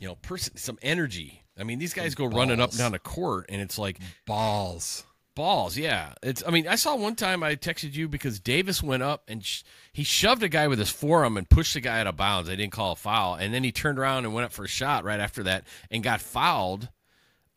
you 0.00 0.08
know, 0.08 0.16
person 0.16 0.56
some 0.56 0.78
energy. 0.82 1.42
I 1.58 1.64
mean, 1.64 1.78
these 1.78 1.94
guys 1.94 2.14
go 2.14 2.26
running 2.26 2.60
up 2.60 2.70
and 2.70 2.78
down 2.78 2.92
the 2.92 2.98
court, 2.98 3.46
and 3.50 3.60
it's 3.60 3.78
like 3.78 3.98
Balls. 4.26 5.04
balls. 5.34 5.76
Yeah, 5.76 6.14
it's. 6.22 6.42
I 6.46 6.50
mean, 6.50 6.66
I 6.66 6.76
saw 6.76 6.96
one 6.96 7.16
time 7.16 7.42
I 7.42 7.54
texted 7.54 7.92
you 7.92 8.08
because 8.08 8.40
Davis 8.40 8.82
went 8.82 9.02
up 9.02 9.24
and 9.28 9.44
sh- 9.44 9.62
he 9.92 10.02
shoved 10.02 10.42
a 10.42 10.48
guy 10.48 10.68
with 10.68 10.78
his 10.78 10.88
forearm 10.88 11.36
and 11.36 11.46
pushed 11.48 11.74
the 11.74 11.80
guy 11.80 12.00
out 12.00 12.06
of 12.06 12.16
bounds. 12.16 12.48
They 12.48 12.56
didn't 12.56 12.72
call 12.72 12.92
a 12.92 12.96
foul, 12.96 13.34
and 13.34 13.52
then 13.52 13.62
he 13.62 13.72
turned 13.72 13.98
around 13.98 14.24
and 14.24 14.32
went 14.32 14.46
up 14.46 14.52
for 14.52 14.64
a 14.64 14.68
shot 14.68 15.04
right 15.04 15.20
after 15.20 15.42
that 15.42 15.64
and 15.90 16.02
got 16.02 16.22
fouled. 16.22 16.88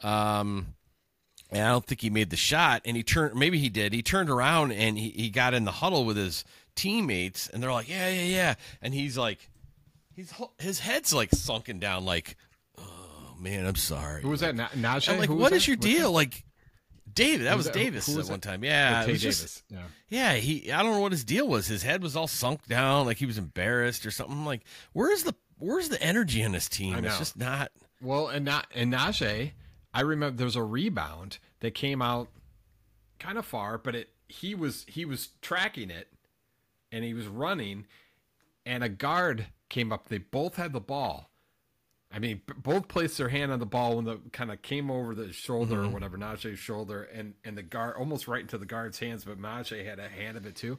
Um, 0.02 0.73
and 1.53 1.61
I 1.63 1.69
don't 1.69 1.85
think 1.85 2.01
he 2.01 2.09
made 2.09 2.29
the 2.29 2.35
shot. 2.35 2.81
And 2.85 2.97
he 2.97 3.03
turned. 3.03 3.35
Maybe 3.35 3.57
he 3.59 3.69
did. 3.69 3.93
He 3.93 4.01
turned 4.01 4.29
around 4.29 4.71
and 4.71 4.97
he, 4.97 5.09
he 5.09 5.29
got 5.29 5.53
in 5.53 5.63
the 5.65 5.71
huddle 5.71 6.03
with 6.05 6.17
his 6.17 6.43
teammates, 6.75 7.47
and 7.49 7.61
they're 7.61 7.71
like, 7.71 7.87
"Yeah, 7.89 8.09
yeah, 8.09 8.23
yeah," 8.23 8.55
and 8.81 8.93
he's 8.93 9.17
like, 9.17 9.49
he's 10.15 10.33
his 10.59 10.79
head's 10.79 11.13
like 11.13 11.29
sunken 11.31 11.79
down, 11.79 12.05
like, 12.05 12.35
"Oh 12.77 13.35
man, 13.39 13.65
I'm 13.65 13.75
sorry." 13.75 14.21
Who 14.23 14.29
was 14.29 14.39
that? 14.41 14.55
Na- 14.55 14.69
Njie? 14.69 15.09
I'm 15.09 15.19
like, 15.19 15.29
Who 15.29 15.35
was 15.35 15.51
what 15.51 15.67
your 15.67 15.75
deal? 15.77 16.07
that? 16.09 16.15
Like, 16.15 16.43
David, 17.13 17.45
that 17.45 17.55
was 17.55 17.67
was 17.67 17.73
that? 17.73 17.79
Davis 17.79 18.17
at 18.17 18.25
one 18.25 18.39
time. 18.39 18.63
Yeah, 18.63 19.05
was 19.05 19.21
just- 19.21 19.39
Davis. 19.39 19.63
Yeah. 20.09 20.33
yeah, 20.33 20.33
he. 20.39 20.71
I 20.71 20.81
don't 20.81 20.93
know 20.93 20.99
what 21.01 21.11
his 21.11 21.23
deal 21.23 21.47
was. 21.47 21.67
His 21.67 21.83
head 21.83 22.01
was 22.01 22.15
all 22.15 22.27
sunk 22.27 22.65
down, 22.67 23.05
like 23.05 23.17
he 23.17 23.25
was 23.27 23.37
embarrassed 23.37 24.05
or 24.05 24.11
something. 24.11 24.35
I'm 24.35 24.45
like, 24.45 24.61
where's 24.93 25.23
the 25.23 25.35
where's 25.59 25.89
the 25.89 26.01
energy 26.01 26.43
on 26.43 26.51
this 26.53 26.67
team? 26.67 27.03
It's 27.05 27.19
just 27.19 27.37
not. 27.37 27.71
Well, 28.01 28.27
and 28.29 28.43
not 28.43 28.67
and 28.73 28.91
Njie, 28.91 29.51
I 29.93 30.01
remember 30.01 30.38
there 30.38 30.45
was 30.45 30.56
a 30.56 30.63
rebound 30.63 31.38
that 31.60 31.73
came 31.73 32.01
out 32.01 32.29
kind 33.19 33.38
of 33.38 33.45
far, 33.45 33.77
but 33.77 33.95
it 33.95 34.10
he 34.27 34.56
was 34.56 34.86
he 34.88 35.06
was 35.06 35.29
tracking 35.41 35.89
it 35.89 36.08
and 36.91 37.03
he 37.03 37.13
was 37.13 37.27
running 37.27 37.86
and 38.65 38.84
a 38.84 38.89
guard 38.89 39.47
came 39.69 39.91
up. 39.91 40.10
They 40.10 40.17
both 40.17 40.56
had 40.56 40.73
the 40.73 40.79
ball. 40.79 41.29
I 42.12 42.19
mean, 42.19 42.41
b- 42.45 42.53
both 42.56 42.88
placed 42.88 43.17
their 43.17 43.29
hand 43.29 43.51
on 43.51 43.60
the 43.60 43.65
ball 43.65 43.95
when 43.95 44.06
the 44.06 44.19
kind 44.32 44.51
of 44.51 44.62
came 44.62 44.91
over 44.91 45.15
the 45.15 45.34
shoulder 45.34 45.79
or 45.79 45.84
mm-hmm. 45.84 45.93
whatever, 45.93 46.17
Njie's 46.17 46.60
shoulder, 46.60 47.03
and 47.03 47.34
and 47.43 47.58
the 47.58 47.63
guard 47.63 47.95
almost 47.97 48.27
right 48.27 48.41
into 48.41 48.58
the 48.58 48.65
guard's 48.65 48.99
hands, 48.99 49.25
but 49.25 49.39
Njie 49.39 49.86
had 49.86 49.99
a 49.99 50.08
hand 50.08 50.38
of 50.38 50.45
it 50.45 50.56
too. 50.56 50.77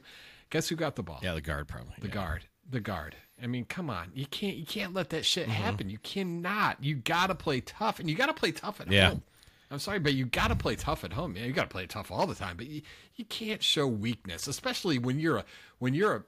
Guess 0.49 0.69
who 0.69 0.75
got 0.75 0.95
the 0.95 1.03
ball? 1.03 1.19
Yeah, 1.21 1.33
the 1.33 1.41
guard 1.41 1.67
probably. 1.67 1.95
The 1.99 2.07
yeah. 2.07 2.13
guard. 2.13 2.45
The 2.69 2.79
guard. 2.79 3.15
I 3.41 3.47
mean, 3.47 3.65
come 3.65 3.89
on. 3.89 4.11
You 4.13 4.25
can't 4.25 4.55
you 4.55 4.65
can't 4.65 4.93
let 4.93 5.09
that 5.09 5.17
Mm-hmm. 5.17 5.23
shit 5.23 5.47
happen. 5.49 5.89
You 5.89 5.97
cannot. 5.99 6.83
You 6.83 6.95
gotta 6.95 7.35
play 7.35 7.61
tough. 7.61 7.99
And 7.99 8.09
you 8.09 8.15
gotta 8.15 8.33
play 8.33 8.51
tough 8.51 8.79
at 8.81 8.89
Yeah. 8.91 9.09
home. 9.09 9.23
I'm 9.71 9.79
sorry, 9.79 9.99
but 9.99 10.13
you 10.13 10.25
gotta 10.25 10.55
play 10.55 10.75
tough 10.75 11.03
at 11.03 11.13
home. 11.13 11.35
Yeah, 11.35 11.45
you 11.45 11.51
gotta 11.53 11.67
play 11.69 11.85
tough 11.87 12.11
all 12.11 12.27
the 12.27 12.35
time. 12.35 12.55
But 12.55 12.67
you, 12.67 12.81
you 13.15 13.25
can't 13.25 13.61
show 13.63 13.87
weakness, 13.87 14.47
especially 14.47 14.97
when 14.99 15.19
you're 15.19 15.37
a 15.37 15.45
when 15.79 15.93
you're 15.93 16.15
a 16.15 16.23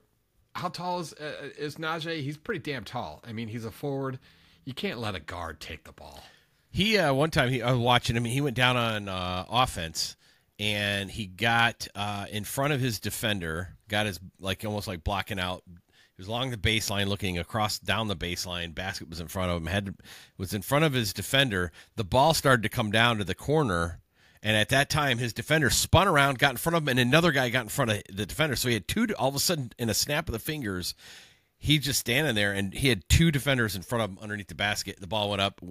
how 0.60 0.70
tall 0.70 1.00
is 1.00 1.13
uh, 1.13 1.50
is 1.58 1.76
Njie? 1.78 2.22
He's 2.24 2.36
pretty 2.38 2.60
damn 2.60 2.84
tall. 2.84 3.22
I 3.26 3.32
mean, 3.32 3.48
he's 3.48 3.63
a 3.63 3.72
forward. 3.72 4.17
You 4.65 4.74
can't 4.74 5.00
let 5.00 5.15
a 5.15 5.20
guard 5.20 5.60
take 5.60 5.84
the 5.86 5.91
ball. 5.91 6.24
He 6.72 6.98
uh, 6.98 7.13
one 7.13 7.30
time 7.32 7.50
he 7.50 7.62
I 7.62 7.72
was 7.72 7.80
watching 7.80 8.15
him. 8.17 8.26
He 8.26 8.41
went 8.41 8.56
down 8.58 8.76
on 8.76 9.08
uh, 9.08 9.46
offense, 9.50 10.17
and 10.60 11.10
he 11.10 11.26
got 11.28 11.88
uh, 11.96 12.26
in 12.32 12.43
front 12.43 12.74
of 12.74 12.82
his 12.82 13.00
defender. 13.00 13.70
Got 13.88 14.08
his 14.08 14.20
like 14.39 14.65
almost 14.65 14.88
like 14.88 15.04
blocking 15.04 15.39
out. 15.39 15.63
He 16.17 16.21
was 16.21 16.30
along 16.30 16.49
the 16.49 16.58
baseline, 16.58 17.08
looking 17.08 17.38
across 17.38 17.77
down 17.77 18.08
the 18.08 18.15
baseline. 18.15 18.73
Basket 18.73 19.08
was 19.08 19.19
in 19.19 19.27
front 19.27 19.51
of 19.51 19.58
him. 19.58 19.67
Had 19.67 19.95
was 20.36 20.51
in 20.51 20.63
front 20.63 20.84
of 20.84 20.93
his 20.93 21.13
defender. 21.13 21.71
The 21.95 22.03
ball 22.03 22.34
started 22.34 22.63
to 22.63 22.69
come 22.69 22.89
down 22.89 23.19
to 23.19 23.23
the 23.23 23.36
corner, 23.36 23.99
and 24.41 24.58
at 24.58 24.69
that 24.69 24.89
time, 24.89 25.19
his 25.19 25.32
defender 25.32 25.69
spun 25.69 26.08
around, 26.08 26.39
got 26.39 26.49
in 26.49 26.58
front 26.58 26.75
of 26.75 26.82
him, 26.82 26.89
and 26.89 26.99
another 26.99 27.32
guy 27.32 27.49
got 27.49 27.65
in 27.65 27.69
front 27.69 27.91
of 27.91 28.01
the 28.12 28.25
defender. 28.25 28.56
So 28.56 28.67
he 28.67 28.73
had 28.73 28.88
two. 28.88 29.06
All 29.19 29.30
of 29.30 29.36
a 29.36 29.39
sudden, 29.39 29.73
in 29.77 29.91
a 29.91 29.93
snap 29.93 30.27
of 30.27 30.34
the 30.34 30.39
fingers, 30.39 30.95
he's 31.60 31.82
just 31.82 31.99
standing 31.99 32.34
there, 32.34 32.51
and 32.51 32.73
he 32.73 32.89
had 32.89 33.08
two 33.10 33.30
defenders 33.30 33.75
in 33.75 33.84
front 33.84 34.03
of 34.03 34.10
him 34.10 34.17
underneath 34.19 34.47
the 34.47 34.56
basket. 34.56 34.99
The 34.99 35.06
ball 35.06 35.30
went 35.30 35.41
up. 35.43 35.62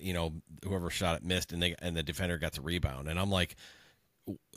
You 0.00 0.14
know, 0.14 0.32
whoever 0.64 0.90
shot 0.90 1.18
it 1.18 1.24
missed, 1.24 1.52
and 1.52 1.62
they 1.62 1.76
and 1.80 1.96
the 1.96 2.02
defender 2.02 2.38
got 2.38 2.54
the 2.54 2.60
rebound. 2.60 3.06
And 3.06 3.20
I'm 3.20 3.30
like, 3.30 3.54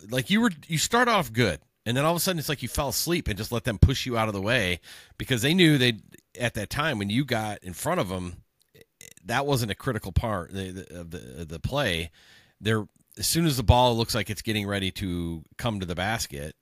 like 0.10 0.32
you 0.32 0.42
were 0.42 0.52
you 0.66 0.80
start 0.80 1.08
off 1.08 1.32
good 1.32 1.60
and 1.86 1.96
then 1.96 2.06
all 2.06 2.12
of 2.12 2.18
a 2.18 2.20
sudden 2.20 2.40
it's 2.40 2.50
like 2.50 2.64
you 2.64 2.70
fell 2.70 2.90
asleep 2.90 3.28
and 3.28 3.38
just 3.38 3.52
let 3.52 3.64
them 3.64 3.78
push 3.78 4.06
you 4.06 4.18
out 4.18 4.28
of 4.28 4.34
the 4.34 4.42
way 4.42 4.80
because 5.18 5.42
they 5.42 5.54
knew 5.54 5.78
they 5.78 6.00
at 6.40 6.54
that 6.56 6.70
time 6.70 6.98
when 6.98 7.10
you 7.10 7.24
got 7.26 7.64
in 7.64 7.74
front 7.74 8.00
of 8.00 8.10
them 8.10 8.44
that 9.26 9.46
wasn't 9.46 9.72
a 9.72 9.76
critical 9.76 10.12
part 10.12 10.52
of 10.52 10.56
the 10.56 11.00
of 11.00 11.12
the, 11.12 11.46
the 11.46 11.60
play. 11.60 12.12
They're 12.62 12.88
as 13.18 13.28
soon 13.28 13.46
as 13.46 13.58
the 13.58 13.64
ball 13.64 13.96
looks 13.96 14.16
like 14.16 14.30
it's 14.30 14.42
getting 14.42 14.68
ready 14.68 14.92
to 14.92 15.44
come 15.58 15.80
to 15.80 15.86
the 15.86 15.96
basket 15.96 16.56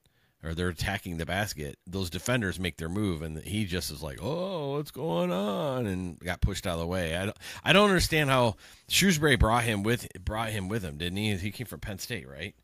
or 0.44 0.54
they're 0.54 0.70
attacking 0.70 1.18
the 1.18 1.26
basket 1.26 1.78
those 1.88 2.10
defenders 2.10 2.60
make 2.60 2.78
their 2.78 2.90
move 2.90 3.22
and 3.22 3.40
he 3.40 3.66
just 3.66 3.90
is 3.90 4.04
like 4.04 4.20
oh 4.22 4.74
what's 4.76 4.92
going 4.92 5.32
on? 5.32 5.88
and 5.88 6.20
got 6.20 6.42
pushed 6.42 6.68
out 6.68 6.74
of 6.74 6.80
the 6.80 6.88
way. 6.88 7.16
I 7.16 7.26
don't, 7.26 7.38
I 7.64 7.74
don't 7.74 7.90
understand 7.90 8.30
how 8.30 8.56
Shrewsberry 8.90 9.38
brought 9.38 9.64
him 9.64 9.84
with 9.84 10.08
brought 10.24 10.50
him 10.50 10.70
with 10.70 10.84
him 10.84 10.98
didn't 10.98 11.18
he? 11.18 11.36
He 11.36 11.52
came 11.52 11.68
from 11.68 11.80
penn 11.80 12.00
state 12.00 12.28
right? 12.28 12.56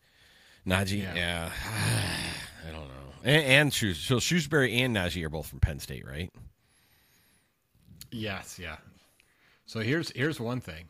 Njie, 0.67 1.01
yeah. 1.01 1.15
Yeah. 1.15 1.51
I 2.67 2.71
don't 2.71 2.87
know. 2.87 2.93
And, 3.23 3.43
and 3.45 3.73
Shoes, 3.73 3.97
so 3.97 4.17
Shrewsberry 4.17 4.77
and 4.79 4.95
Njie 4.95 5.23
are 5.25 5.29
both 5.29 5.47
from 5.47 5.59
Penn 5.59 5.79
State, 5.79 6.05
right? 6.07 6.31
Yes, 8.11 8.57
yeah. 8.59 8.77
So 9.65 9.79
here's 9.81 10.11
here's 10.11 10.39
one 10.39 10.61
thing. 10.61 10.85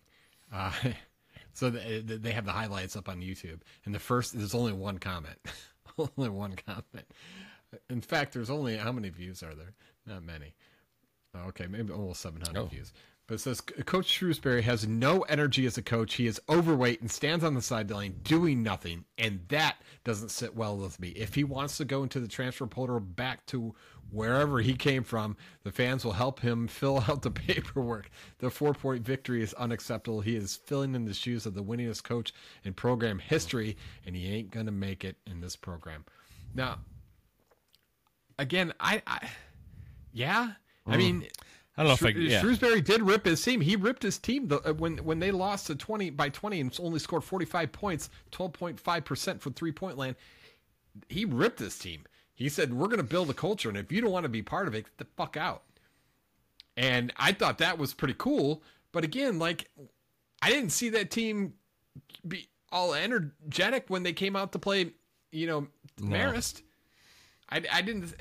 Uh, 0.54 0.72
so 1.54 1.70
they, 1.70 2.00
they 2.02 2.32
have 2.32 2.46
the 2.46 2.52
highlights 2.52 2.96
up 2.96 3.10
on 3.10 3.20
YouTube, 3.22 3.60
and 3.86 3.94
the 3.94 4.00
first 4.00 4.38
there's 4.38 4.56
only 4.56 4.74
one 4.74 4.98
comment, 5.00 5.38
only 5.98 6.30
one 6.30 6.56
comment. 6.66 7.06
In 7.90 8.02
fact, 8.02 8.34
there's 8.34 8.50
only 8.50 8.78
how 8.78 8.92
many 8.92 9.10
views 9.10 9.44
are 9.44 9.54
there? 9.54 9.74
Not 10.08 10.24
many. 10.24 10.54
Okay, 11.36 11.68
maybe 11.68 11.94
almost 11.94 12.22
700 12.22 12.60
Oh. 12.60 12.66
views. 12.66 12.92
But 13.30 13.36
it 13.36 13.42
says 13.42 13.62
Coach 13.62 14.08
Shrewsberry 14.08 14.64
has 14.64 14.88
no 14.88 15.22
energy 15.22 15.68
as 15.68 15.78
a 15.78 15.84
coach. 15.84 16.16
He 16.16 16.26
is 16.26 16.42
overweight 16.50 17.00
and 17.02 17.12
stands 17.12 17.44
on 17.44 17.54
the 17.54 17.62
sideline 17.62 18.16
doing 18.24 18.64
nothing, 18.64 19.06
and 19.20 19.42
that 19.50 19.76
doesn't 20.04 20.30
sit 20.30 20.56
well 20.56 20.76
with 20.76 21.00
me. 21.00 21.10
If 21.10 21.36
he 21.36 21.44
wants 21.44 21.78
to 21.78 21.86
go 21.86 22.02
into 22.02 22.20
the 22.20 22.28
transfer 22.28 22.66
portal 22.66 23.00
back 23.00 23.46
to 23.48 23.76
wherever 24.10 24.62
he 24.62 24.74
came 24.74 25.04
from, 25.04 25.38
the 25.62 25.72
fans 25.72 26.04
will 26.04 26.14
help 26.14 26.40
him 26.40 26.68
fill 26.68 27.06
out 27.08 27.22
the 27.22 27.30
paperwork. 27.30 28.10
The 28.40 28.50
four 28.50 28.74
point 28.74 29.06
victory 29.06 29.44
is 29.44 29.54
unacceptable. 29.54 30.22
He 30.22 30.36
is 30.36 30.56
filling 30.56 30.96
in 30.96 31.06
the 31.06 31.14
shoes 31.14 31.46
of 31.46 31.54
the 31.54 31.64
winningest 31.64 32.04
coach 32.04 32.34
in 32.64 32.74
program 32.74 33.20
history, 33.20 33.78
and 34.08 34.16
he 34.16 34.34
ain't 34.34 34.50
going 34.50 34.66
to 34.66 34.72
make 34.72 35.06
it 35.06 35.18
in 35.28 35.40
this 35.40 35.56
program. 35.56 36.04
Now, 36.56 36.80
again, 38.40 38.74
I, 38.80 39.04
I 39.06 39.30
yeah, 40.14 40.54
I 40.88 40.96
mm. 40.96 40.98
mean, 40.98 41.28
I 41.80 41.84
don't 41.84 41.88
know 41.88 41.94
if 41.94 42.06
I- 42.06 42.12
Shrew- 42.12 42.22
yeah. 42.24 42.42
Shrewsberry 42.42 42.84
did 42.84 43.02
rip 43.02 43.24
his 43.26 43.42
team. 43.42 43.62
He 43.62 43.78
ripped 43.78 44.04
his 44.04 44.18
team 44.18 44.50
the, 44.50 44.58
uh, 44.70 44.74
when 44.74 44.98
when 44.98 45.20
they 45.20 45.32
lost 45.32 45.68
to 45.68 45.76
twenty 45.76 46.10
by 46.10 46.28
twenty 46.28 46.60
and 46.60 46.78
only 46.82 47.00
scored 47.00 47.24
forty 47.24 47.46
five 47.46 47.72
points, 47.72 48.10
twelve 48.32 48.52
point 48.52 48.78
five 48.80 49.06
percent 49.06 49.42
from 49.42 49.54
three 49.54 49.72
point 49.72 49.98
land. 49.98 50.18
He 51.08 51.24
ripped 51.24 51.60
his 51.60 51.80
team. 51.80 52.04
He 52.36 52.50
said, 52.50 52.74
"We're 52.74 52.88
going 52.88 52.98
to 52.98 53.04
build 53.04 53.30
a 53.30 53.34
culture, 53.34 53.70
and 53.70 53.78
if 53.78 53.92
you 53.94 54.02
don't 54.02 54.12
want 54.12 54.24
to 54.26 54.30
be 54.30 54.42
part 54.42 54.68
of 54.68 54.76
it, 54.76 54.84
get 54.86 54.98
the 54.98 55.06
fuck 55.16 55.38
out." 55.38 55.64
And 56.76 57.14
I 57.16 57.32
thought 57.32 57.60
that 57.60 57.78
was 57.78 57.94
pretty 57.94 58.16
cool. 58.18 58.62
But 58.92 59.06
again, 59.06 59.40
like 59.40 59.70
I 60.42 60.50
didn't 60.50 60.72
see 60.72 60.90
that 60.90 61.12
team 61.12 61.54
be 62.28 62.50
all 62.74 62.94
energetic 62.94 63.86
when 63.88 64.04
they 64.04 64.12
came 64.14 64.36
out 64.36 64.52
to 64.52 64.60
play. 64.60 64.92
You 65.32 65.48
know, 65.48 65.68
Marist. 66.02 66.62
I, 67.50 67.64
I 67.72 67.82
didn't. 67.82 68.14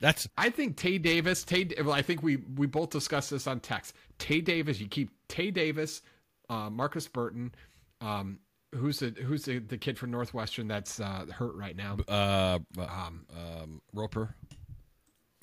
That's 0.00 0.28
I 0.36 0.50
think 0.50 0.76
Tae 0.76 0.98
Davis. 0.98 1.44
Tae. 1.44 1.68
Well, 1.78 1.92
I 1.92 2.02
think 2.02 2.22
we 2.22 2.36
we 2.36 2.66
both 2.66 2.90
discussed 2.90 3.30
this 3.30 3.46
on 3.46 3.60
text. 3.60 3.94
Tae 4.18 4.40
Davis. 4.40 4.80
You 4.80 4.88
keep 4.88 5.10
Tae 5.28 5.50
Davis, 5.50 6.02
uh, 6.48 6.70
Markus 6.70 7.08
Burton. 7.08 7.52
Um, 8.00 8.38
who's 8.74 9.00
the 9.00 9.10
who's 9.22 9.44
the, 9.44 9.58
the 9.58 9.78
kid 9.78 9.98
from 9.98 10.10
Northwestern 10.10 10.68
that's 10.68 11.00
uh, 11.00 11.26
hurt 11.32 11.54
right 11.54 11.76
now? 11.76 11.96
uh, 12.08 12.58
um, 12.78 13.26
um, 13.36 13.82
Roper. 13.92 14.34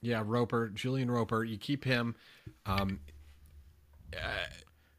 Yeah, 0.01 0.23
Roper, 0.25 0.69
Julian 0.69 1.09
Roper. 1.09 1.43
You 1.43 1.57
keep 1.57 1.83
him. 1.83 2.15
Um, 2.65 2.99
uh, 4.15 4.19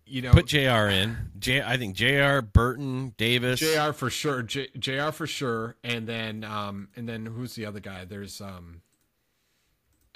you 0.04 0.22
know, 0.22 0.32
Put 0.32 0.46
Jr. 0.46 0.88
in. 0.88 1.16
J. 1.38 1.62
I 1.62 1.76
think 1.76 1.96
Jr. 1.96 2.40
Burton 2.40 3.14
Davis. 3.16 3.60
Jr. 3.60 3.92
for 3.92 4.10
sure. 4.10 4.42
J, 4.42 4.68
Jr. 4.78 5.10
for 5.10 5.26
sure, 5.26 5.76
and 5.82 6.06
then 6.06 6.44
um, 6.44 6.88
and 6.96 7.08
then 7.08 7.26
who's 7.26 7.54
the 7.54 7.66
other 7.66 7.80
guy? 7.80 8.04
There's 8.04 8.40
um, 8.40 8.82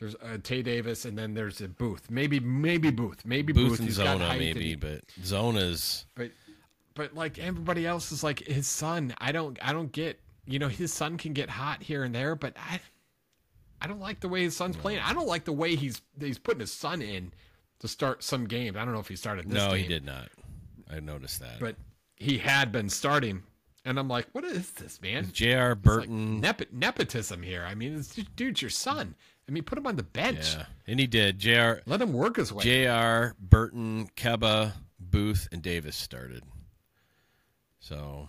there's 0.00 0.14
uh, 0.16 0.38
Tae 0.42 0.62
Davis, 0.62 1.04
and 1.04 1.16
then 1.16 1.34
there's 1.34 1.60
a 1.60 1.68
Booth. 1.68 2.10
Maybe 2.10 2.40
maybe 2.40 2.90
Booth. 2.90 3.24
Maybe 3.24 3.52
Booth. 3.52 3.70
Booth 3.70 3.80
and 3.80 3.92
Zona 3.92 4.34
maybe, 4.36 4.74
but 4.74 5.02
Zona's 5.22 6.06
but 6.14 6.30
but 6.94 7.14
like 7.14 7.38
everybody 7.38 7.86
else 7.86 8.10
is 8.10 8.24
like 8.24 8.40
his 8.40 8.66
son. 8.66 9.14
I 9.18 9.30
don't 9.30 9.58
I 9.62 9.72
don't 9.72 9.92
get. 9.92 10.18
You 10.46 10.58
know, 10.58 10.68
his 10.68 10.92
son 10.92 11.16
can 11.16 11.32
get 11.32 11.48
hot 11.48 11.82
here 11.82 12.02
and 12.02 12.12
there, 12.14 12.34
but 12.34 12.56
I 12.56 12.80
I 13.80 13.86
don't 13.86 14.00
like 14.00 14.20
the 14.20 14.28
way 14.28 14.42
his 14.42 14.56
son's 14.56 14.76
playing. 14.76 15.00
I 15.00 15.12
don't 15.12 15.28
like 15.28 15.44
the 15.44 15.52
way 15.52 15.76
he's 15.76 16.00
he's 16.18 16.38
putting 16.38 16.60
his 16.60 16.72
son 16.72 17.02
in 17.02 17.32
to 17.80 17.88
start 17.88 18.22
some 18.22 18.46
games. 18.46 18.76
I 18.76 18.84
don't 18.84 18.94
know 18.94 19.00
if 19.00 19.08
he 19.08 19.16
started 19.16 19.48
this 19.48 19.54
no, 19.54 19.72
he 19.72 19.86
did 19.86 20.04
not. 20.04 20.28
I 20.90 21.00
noticed 21.00 21.40
that. 21.40 21.60
but 21.60 21.76
he 22.16 22.38
had 22.38 22.72
been 22.72 22.88
starting, 22.88 23.42
and 23.84 23.98
I'm 23.98 24.08
like, 24.08 24.26
what 24.32 24.44
is 24.44 24.72
this, 24.72 25.00
man? 25.00 25.30
J.R. 25.32 25.72
It's 25.72 25.76
like 25.78 25.82
Burton. 25.82 26.40
nep- 26.40 26.72
nepotism 26.72 27.42
here. 27.42 27.64
I 27.64 27.74
mean, 27.74 27.96
it's 27.96 28.14
just, 28.14 28.34
dude's 28.36 28.60
your 28.60 28.70
son. 28.70 29.14
I 29.50 29.52
mean, 29.52 29.64
put 29.64 29.76
him 29.76 29.86
on 29.88 29.96
the 29.96 30.04
bench. 30.04 30.54
yeah, 30.54 30.66
and 30.86 31.00
he 31.00 31.08
did. 31.08 31.40
Jr. 31.40 31.80
Let 31.84 32.00
him 32.00 32.12
work 32.12 32.36
his 32.36 32.52
way. 32.52 32.62
Jr. 32.62 33.34
Burton, 33.40 34.08
Kebba, 34.16 34.74
Booth, 35.00 35.48
and 35.50 35.60
Davis 35.60 35.96
started. 35.96 36.44
So, 37.80 38.28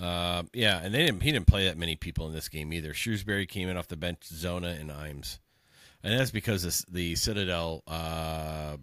uh, 0.00 0.44
yeah, 0.52 0.80
and 0.80 0.94
they 0.94 1.04
didn't. 1.04 1.22
He 1.22 1.32
didn't 1.32 1.48
play 1.48 1.64
that 1.64 1.76
many 1.76 1.96
people 1.96 2.28
in 2.28 2.32
this 2.32 2.48
game 2.48 2.72
either. 2.72 2.92
Shrewsberry 2.92 3.48
came 3.48 3.68
in 3.68 3.76
off 3.76 3.88
the 3.88 3.96
bench, 3.96 4.24
Zona 4.26 4.68
and 4.68 4.90
Imes, 4.90 5.40
and 6.04 6.16
that's 6.16 6.30
because 6.30 6.62
this, 6.62 6.84
the 6.84 7.16
Citadel 7.16 7.82
uh, 7.88 8.76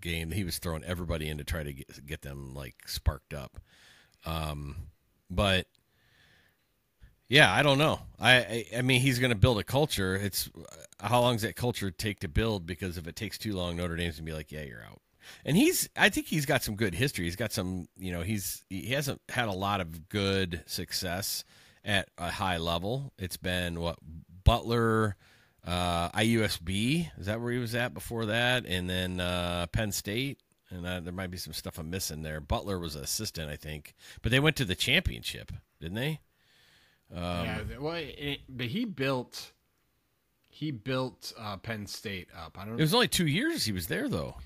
game 0.00 0.30
he 0.30 0.44
was 0.44 0.58
throwing 0.58 0.84
everybody 0.84 1.28
in 1.28 1.36
to 1.36 1.44
try 1.44 1.62
to 1.62 1.72
get, 1.74 2.06
get 2.06 2.22
them 2.22 2.54
like 2.54 2.76
sparked 2.86 3.34
up. 3.34 3.58
Um, 4.24 4.76
but 5.28 5.66
yeah, 7.28 7.52
I 7.52 7.62
don't 7.62 7.78
know. 7.78 8.00
I 8.18 8.36
I, 8.36 8.66
I 8.78 8.82
mean, 8.82 9.00
he's 9.00 9.18
going 9.18 9.30
to 9.30 9.36
build 9.36 9.58
a 9.58 9.64
culture. 9.64 10.16
It's 10.16 10.50
how 11.00 11.20
long 11.20 11.34
does 11.34 11.42
that 11.42 11.56
culture 11.56 11.90
take 11.90 12.20
to 12.20 12.28
build? 12.28 12.66
Because 12.66 12.98
if 12.98 13.06
it 13.06 13.16
takes 13.16 13.38
too 13.38 13.54
long, 13.54 13.76
Notre 13.76 13.96
Dame's 13.96 14.16
gonna 14.16 14.26
be 14.26 14.32
like, 14.32 14.52
yeah, 14.52 14.62
you're 14.62 14.82
out. 14.82 15.00
And 15.44 15.56
he's, 15.56 15.88
I 15.96 16.08
think 16.08 16.26
he's 16.28 16.46
got 16.46 16.62
some 16.62 16.76
good 16.76 16.94
history. 16.94 17.24
He's 17.24 17.36
got 17.36 17.52
some, 17.52 17.88
you 17.96 18.12
know, 18.12 18.22
he's 18.22 18.64
he 18.70 18.90
hasn't 18.92 19.20
had 19.28 19.48
a 19.48 19.52
lot 19.52 19.80
of 19.80 20.08
good 20.08 20.62
success 20.66 21.44
at 21.84 22.08
a 22.18 22.30
high 22.30 22.58
level. 22.58 23.12
It's 23.18 23.36
been 23.36 23.80
what 23.80 23.98
Butler, 24.44 25.16
uh, 25.64 26.10
IUSB 26.10 27.10
is 27.18 27.26
that 27.26 27.40
where 27.40 27.52
he 27.52 27.58
was 27.58 27.74
at 27.74 27.92
before 27.92 28.26
that, 28.26 28.66
and 28.66 28.88
then 28.88 29.20
uh, 29.20 29.66
Penn 29.66 29.92
State. 29.92 30.38
And 30.70 30.84
uh, 30.84 30.98
there 30.98 31.12
might 31.12 31.30
be 31.30 31.36
some 31.36 31.52
stuff 31.52 31.78
I'm 31.78 31.90
missing 31.90 32.22
there. 32.22 32.40
Butler 32.40 32.78
was 32.80 32.96
an 32.96 33.04
assistant, 33.04 33.48
I 33.48 33.54
think, 33.56 33.94
but 34.20 34.32
they 34.32 34.40
went 34.40 34.56
to 34.56 34.64
the 34.64 34.74
championship, 34.74 35.52
didn't 35.80 35.94
they? 35.94 36.20
Yeah, 37.14 37.60
well, 37.78 37.94
it, 37.96 38.40
but 38.48 38.66
he 38.66 38.84
built 38.84 39.52
he 40.48 40.70
built 40.70 41.32
uh, 41.38 41.56
Penn 41.58 41.86
State 41.86 42.28
up. 42.36 42.56
I 42.58 42.64
don't 42.64 42.74
It 42.78 42.82
was 42.82 42.94
only 42.94 43.08
two 43.08 43.26
years 43.26 43.64
he 43.64 43.72
was 43.72 43.86
there, 43.88 44.08
though. 44.08 44.36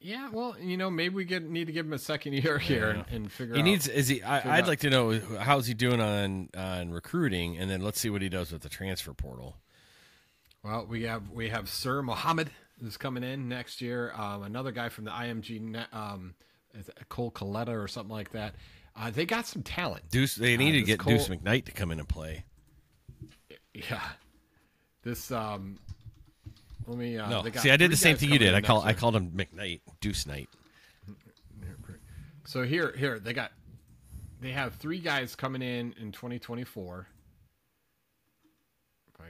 Yeah, 0.00 0.30
well, 0.32 0.54
you 0.60 0.76
know, 0.76 0.90
maybe 0.90 1.16
we 1.16 1.24
get 1.24 1.42
need 1.42 1.66
to 1.66 1.72
give 1.72 1.84
him 1.84 1.92
a 1.92 1.98
second 1.98 2.34
year 2.34 2.58
here 2.60 2.90
and, 2.90 3.04
and 3.10 3.32
figure 3.32 3.54
He 3.54 3.60
out. 3.60 3.64
needs. 3.64 3.88
Is 3.88 4.06
he? 4.08 4.22
I, 4.22 4.58
I'd 4.58 4.62
out- 4.62 4.68
like 4.68 4.80
to 4.80 4.90
know 4.90 5.18
how's 5.40 5.66
he 5.66 5.74
doing 5.74 6.00
on 6.00 6.48
on 6.56 6.92
recruiting, 6.92 7.58
and 7.58 7.68
then 7.70 7.80
let's 7.82 7.98
see 8.00 8.08
what 8.10 8.22
he 8.22 8.28
does 8.28 8.52
with 8.52 8.62
the 8.62 8.68
transfer 8.68 9.12
portal. 9.12 9.56
Well, 10.62 10.86
we 10.88 11.02
have 11.04 11.30
we 11.30 11.48
have 11.48 11.68
Sir 11.68 12.00
Mohammed 12.02 12.50
is 12.80 12.96
coming 12.96 13.24
in 13.24 13.48
next 13.48 13.80
year. 13.80 14.12
Um, 14.16 14.44
another 14.44 14.70
guy 14.70 14.88
from 14.88 15.04
the 15.04 15.10
IMG, 15.10 15.84
um, 15.92 16.34
Cole 17.08 17.32
Coletta 17.32 17.70
or 17.82 17.88
something 17.88 18.12
like 18.14 18.30
that. 18.32 18.54
Uh, 18.98 19.10
they 19.10 19.24
got 19.24 19.46
some 19.46 19.62
talent. 19.62 20.02
Deuce, 20.10 20.34
they 20.34 20.54
Uh, 20.54 20.58
need 20.58 20.72
to 20.72 20.82
get 20.82 20.98
Cole- 20.98 21.12
Deuce 21.16 21.28
McKnight 21.28 21.66
to 21.66 21.72
come 21.72 21.90
in 21.92 22.00
and 22.00 22.08
play. 22.08 22.44
Yeah, 23.72 24.02
this. 25.02 25.30
Um, 25.30 25.78
let 26.86 26.98
me. 26.98 27.16
Uh, 27.16 27.28
No, 27.30 27.42
they 27.42 27.50
got 27.50 27.62
see, 27.62 27.70
I 27.70 27.76
did 27.76 27.92
the 27.92 27.96
same 27.96 28.16
thing 28.16 28.30
you 28.32 28.38
did. 28.38 28.54
I 28.54 28.60
call 28.60 28.82
I 28.82 28.92
called 28.94 29.14
him 29.14 29.30
McKnight, 29.30 29.80
Deuce 30.00 30.26
Knight. 30.26 30.48
So 32.44 32.62
here, 32.64 32.94
here 32.96 33.18
they 33.18 33.34
got, 33.34 33.52
they 34.40 34.52
have 34.52 34.74
three 34.76 35.00
guys 35.00 35.36
coming 35.36 35.60
in 35.60 35.92
in 36.00 36.12
2024. 36.12 37.06
If 39.14 39.20
I 39.20 39.26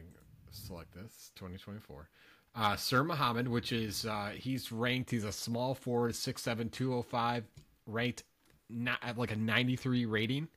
select 0.52 0.94
this, 0.94 1.32
2024. 1.34 2.08
Uh, 2.54 2.76
Sir 2.76 3.02
Mohammed, 3.02 3.48
which 3.48 3.72
is 3.72 4.06
uh, 4.06 4.32
he's 4.36 4.70
ranked. 4.70 5.10
He's 5.10 5.24
a 5.24 5.32
small 5.32 5.74
forward, 5.74 6.12
6'7", 6.12 6.70
205, 6.70 7.44
ranked 7.86 8.22
not 8.70 8.98
like 9.16 9.32
a 9.32 9.36
93 9.36 10.06
rating. 10.06 10.48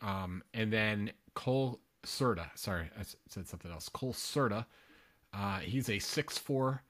Um, 0.00 0.42
and 0.52 0.72
then 0.72 1.12
Cole 1.34 1.80
Certa. 2.04 2.50
Sorry, 2.54 2.90
I 2.98 3.02
said 3.28 3.48
something 3.48 3.70
else. 3.70 3.88
Cole 3.88 4.12
Certa. 4.12 4.66
Uh, 5.32 5.58
he's 5.60 5.88
a 5.88 5.94
6'4 5.94 6.80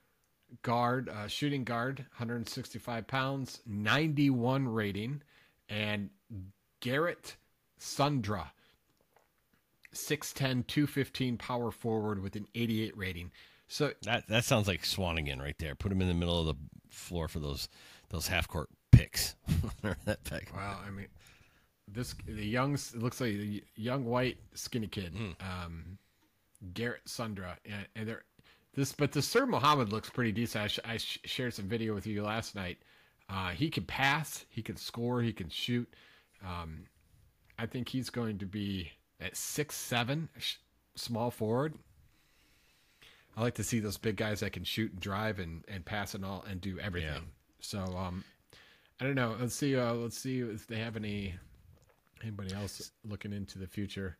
guard, 0.63 1.09
uh, 1.09 1.27
shooting 1.29 1.65
guard, 1.65 1.99
165 1.99 3.07
pounds, 3.07 3.61
91 3.67 4.69
rating. 4.69 5.23
And 5.69 6.11
Garrett 6.81 7.37
Sundra, 7.79 8.53
6'10, 9.95 10.67
215 10.67 11.39
power 11.39 11.71
forward 11.71 12.23
with 12.23 12.37
an 12.37 12.47
88 12.55 12.97
rating. 12.97 13.31
So 13.69 13.93
That 14.03 14.29
that 14.29 14.45
sounds 14.45 14.69
like 14.69 14.83
Swanagan 14.83 15.41
right 15.41 15.57
there. 15.59 15.75
Put 15.75 15.91
him 15.91 16.03
in 16.03 16.09
the 16.09 16.15
middle 16.15 16.39
of 16.39 16.47
the 16.47 16.55
floor 16.91 17.29
for 17.29 17.39
those 17.39 17.69
those 18.11 18.29
half 18.29 18.47
court 18.47 18.69
picks. 18.97 19.35
that 20.05 20.23
pick. 20.25 20.51
Wow, 20.55 20.79
I 20.87 20.91
mean, 20.91 21.07
this 21.89 22.15
the 22.27 22.45
young 22.45 22.75
it 22.75 22.95
looks 22.97 23.21
like 23.21 23.33
a 23.33 23.63
young 23.77 24.05
white 24.05 24.39
skinny 24.55 24.87
kid, 24.87 25.15
um, 25.41 25.99
Garrett 26.73 27.03
Sundra, 27.07 27.57
and, 27.67 27.87
and 27.95 28.09
they're 28.09 28.25
this, 28.75 28.93
but 28.93 29.13
the 29.13 29.23
Sir 29.23 29.47
Mohammed 29.47 29.93
looks 29.93 30.11
pretty 30.11 30.33
decent. 30.33 30.65
I, 30.65 30.67
sh- 30.67 30.81
I 30.85 30.97
sh- 30.97 31.21
shared 31.25 31.55
some 31.55 31.67
video 31.67 31.95
with 31.95 32.07
you 32.07 32.25
last 32.25 32.57
night. 32.57 32.79
Uh, 33.29 33.51
he 33.51 33.71
can 33.71 33.85
pass, 33.85 34.45
he 34.51 34.63
can 34.63 34.77
score, 34.77 35.23
he 35.23 35.33
can 35.33 35.49
shoot. 35.49 35.89
Um, 36.45 36.85
I 37.59 37.67
think 37.67 37.89
he's 37.89 38.11
going 38.11 38.39
to 38.39 38.47
be 38.47 38.91
at 39.21 39.37
six 39.37 39.77
seven, 39.77 40.29
sh- 40.39 40.57
small 40.97 41.31
forward. 41.31 41.75
I 43.37 43.43
like 43.43 43.55
to 43.55 43.65
see 43.65 43.81
those 43.81 43.97
big 43.97 44.17
guys 44.17 44.41
that 44.41 44.53
can 44.53 44.65
shoot 44.65 44.93
and 44.93 45.01
drive 45.01 45.39
and, 45.39 45.65
and 45.69 45.85
pass 45.85 46.15
and 46.15 46.25
all 46.25 46.45
and 46.49 46.61
do 46.61 46.79
everything. 46.79 47.31
So 47.61 47.79
um, 47.79 48.25
I 49.05 49.09
don't 49.09 49.17
know. 49.17 49.37
Let's 49.39 49.55
see. 49.55 49.77
Uh, 49.77 49.93
let's 49.93 50.17
see 50.17 50.41
if 50.41 50.67
they 50.67 50.77
have 50.79 50.97
any 50.97 51.35
anybody 52.23 52.55
else 52.55 52.91
looking 53.07 53.35
into 53.35 53.59
the 53.59 53.67
future. 53.67 54.17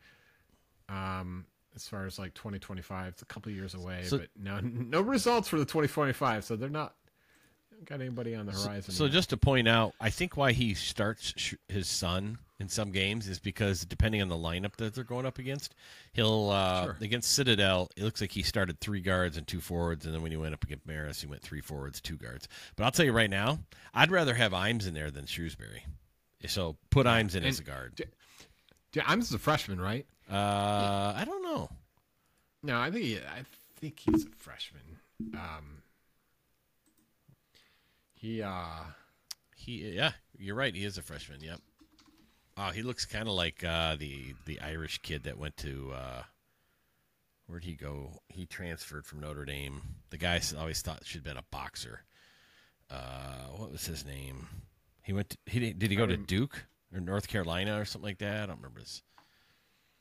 Um, 0.91 1.47
as 1.75 1.89
far 1.89 2.05
as 2.05 2.19
like 2.19 2.35
2025, 2.35 3.09
it's 3.09 3.23
a 3.23 3.25
couple 3.25 3.51
of 3.51 3.57
years 3.57 3.73
away, 3.75 4.03
So- 4.05 4.19
but 4.19 4.29
no, 4.39 4.61
no 4.61 5.01
results 5.01 5.49
for 5.49 5.59
the 5.59 5.65
2025. 5.65 6.45
So 6.45 6.55
they're 6.57 6.69
not 6.69 6.95
got 7.87 8.01
anybody 8.03 8.35
on 8.35 8.45
the 8.45 8.53
horizon. 8.53 8.93
So 8.93 9.05
yet. 9.05 9.13
just 9.15 9.31
to 9.31 9.39
point 9.39 9.67
out, 9.69 9.95
I 10.01 10.11
think 10.11 10.37
why 10.37 10.53
he 10.53 10.75
starts 10.75 11.33
sh- 11.37 11.55
his 11.69 11.89
son 11.89 12.39
in 12.61 12.69
some 12.69 12.93
games 12.93 13.29
is 13.29 13.41
because 13.41 13.85
depending 13.85 14.23
on 14.23 14.29
the 14.29 14.37
lineup 14.37 14.77
that 14.77 14.95
they're 14.95 15.03
going 15.05 15.27
up 15.27 15.39
against, 15.39 15.75
he'll 16.13 16.51
uh, 16.51 16.85
Sure. 16.85 16.97
against 17.01 17.33
Citadel. 17.33 17.91
It 17.97 18.05
looks 18.05 18.21
like 18.21 18.31
he 18.31 18.43
started 18.43 18.79
three 18.81 19.01
guards 19.01 19.37
and 19.37 19.47
two 19.47 19.61
forwards, 19.61 20.07
and 20.07 20.15
then 20.15 20.23
when 20.23 20.31
he 20.31 20.37
went 20.37 20.55
up 20.55 20.63
against 20.63 20.87
Marist, 20.87 21.21
he 21.21 21.27
went 21.27 21.43
three 21.43 21.61
forwards, 21.61 22.01
two 22.01 22.17
guards. 22.17 22.47
But 22.77 22.85
I'll 22.85 22.93
tell 22.93 23.05
you 23.07 23.13
right 23.13 23.31
now, 23.31 23.59
I'd 23.93 24.11
rather 24.13 24.35
have 24.35 24.53
Imes 24.53 24.87
in 24.87 24.95
there 24.95 25.11
than 25.11 25.25
Shrewsberry. 25.25 25.81
So 26.47 26.77
put 26.91 27.07
Imes 27.07 27.35
in 27.35 27.43
as 27.45 27.59
a 27.59 27.65
guard. 27.65 28.01
Yeah, 28.93 29.03
I'm 29.07 29.21
just 29.21 29.35
a 29.35 29.39
freshman, 29.39 29.81
right? 29.81 30.07
Uh, 30.31 31.13
I 31.17 31.25
don't 31.27 31.43
know. 31.43 31.69
No, 32.63 32.79
I 32.79 32.91
think 32.91 33.05
he, 33.05 33.17
I 33.19 33.45
think 33.81 33.99
he's 33.99 34.25
a 34.25 34.31
freshman. 34.37 34.83
Um, 35.35 35.83
he 38.15 38.43
uh, 38.43 38.85
He 39.57 39.91
yeah, 39.95 40.13
you're 40.39 40.55
right. 40.55 40.75
He 40.75 40.85
is 40.85 40.99
a 40.99 41.03
freshman. 41.03 41.41
Yep. 41.43 41.61
Oh, 42.57 42.71
he 42.71 42.83
looks 42.83 43.05
kind 43.05 43.29
of 43.29 43.35
like 43.35 43.65
uh, 43.65 43.97
the 43.97 44.35
the 44.47 44.61
Irish 44.61 44.99
kid 44.99 45.25
that 45.25 45.39
went 45.39 45.57
to 45.59 45.93
uh, 45.93 46.23
Where'd 47.47 47.65
he 47.65 47.75
go? 47.75 48.21
He 48.29 48.47
transferred 48.47 49.05
from 49.05 49.21
Notre 49.21 49.45
Dame. 49.45 49.83
The 50.11 50.17
guy 50.17 50.41
always 50.59 50.81
thought 50.81 51.05
should 51.05 51.19
have 51.19 51.25
been 51.25 51.37
a 51.37 51.45
boxer. 51.51 52.01
Uh, 52.91 53.49
what 53.57 53.71
was 53.71 53.87
his 53.87 54.05
name? 54.05 54.49
He 55.03 55.13
went. 55.13 55.31
To, 55.31 55.39
he 55.47 55.73
did, 55.73 55.91
he 55.91 55.97
go 55.97 56.07
to 56.07 56.17
Duke 56.17 56.65
or 56.93 57.01
North 57.01 57.29
Carolina 57.29 57.79
or 57.79 57.85
something 57.85 58.09
like 58.09 58.19
that? 58.19 58.45
I 58.45 58.47
don't 58.47 58.57
remember 58.57 58.81
his. 58.81 59.03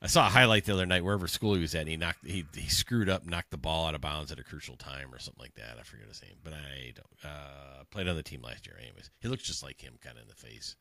I 0.01 0.07
saw 0.07 0.27
a 0.27 0.29
highlight 0.29 0.65
the 0.65 0.73
other 0.73 0.85
night 0.85 1.03
wherever 1.03 1.27
school 1.27 1.53
he 1.53 1.61
was 1.61 1.75
at. 1.75 1.81
And 1.81 1.89
he 1.89 1.97
knocked. 1.97 2.25
He 2.25 2.45
he 2.55 2.69
screwed 2.69 3.09
up, 3.09 3.25
knocked 3.25 3.51
the 3.51 3.57
ball 3.57 3.87
out 3.87 3.95
of 3.95 4.01
bounds 4.01 4.31
at 4.31 4.39
a 4.39 4.43
crucial 4.43 4.77
time 4.77 5.13
or 5.13 5.19
something 5.19 5.41
like 5.41 5.55
that. 5.55 5.77
I 5.79 5.83
forget 5.83 6.07
his 6.07 6.21
name, 6.21 6.37
but 6.43 6.53
I 6.53 6.93
don't. 6.95 7.31
Uh, 7.31 7.83
played 7.91 8.07
on 8.07 8.15
the 8.15 8.23
team 8.23 8.41
last 8.41 8.65
year. 8.65 8.77
Anyways, 8.81 9.09
he 9.19 9.27
looks 9.27 9.43
just 9.43 9.63
like 9.63 9.81
him, 9.81 9.95
kind 10.01 10.15
of 10.15 10.23
in 10.23 10.29
the 10.29 10.35
face. 10.35 10.77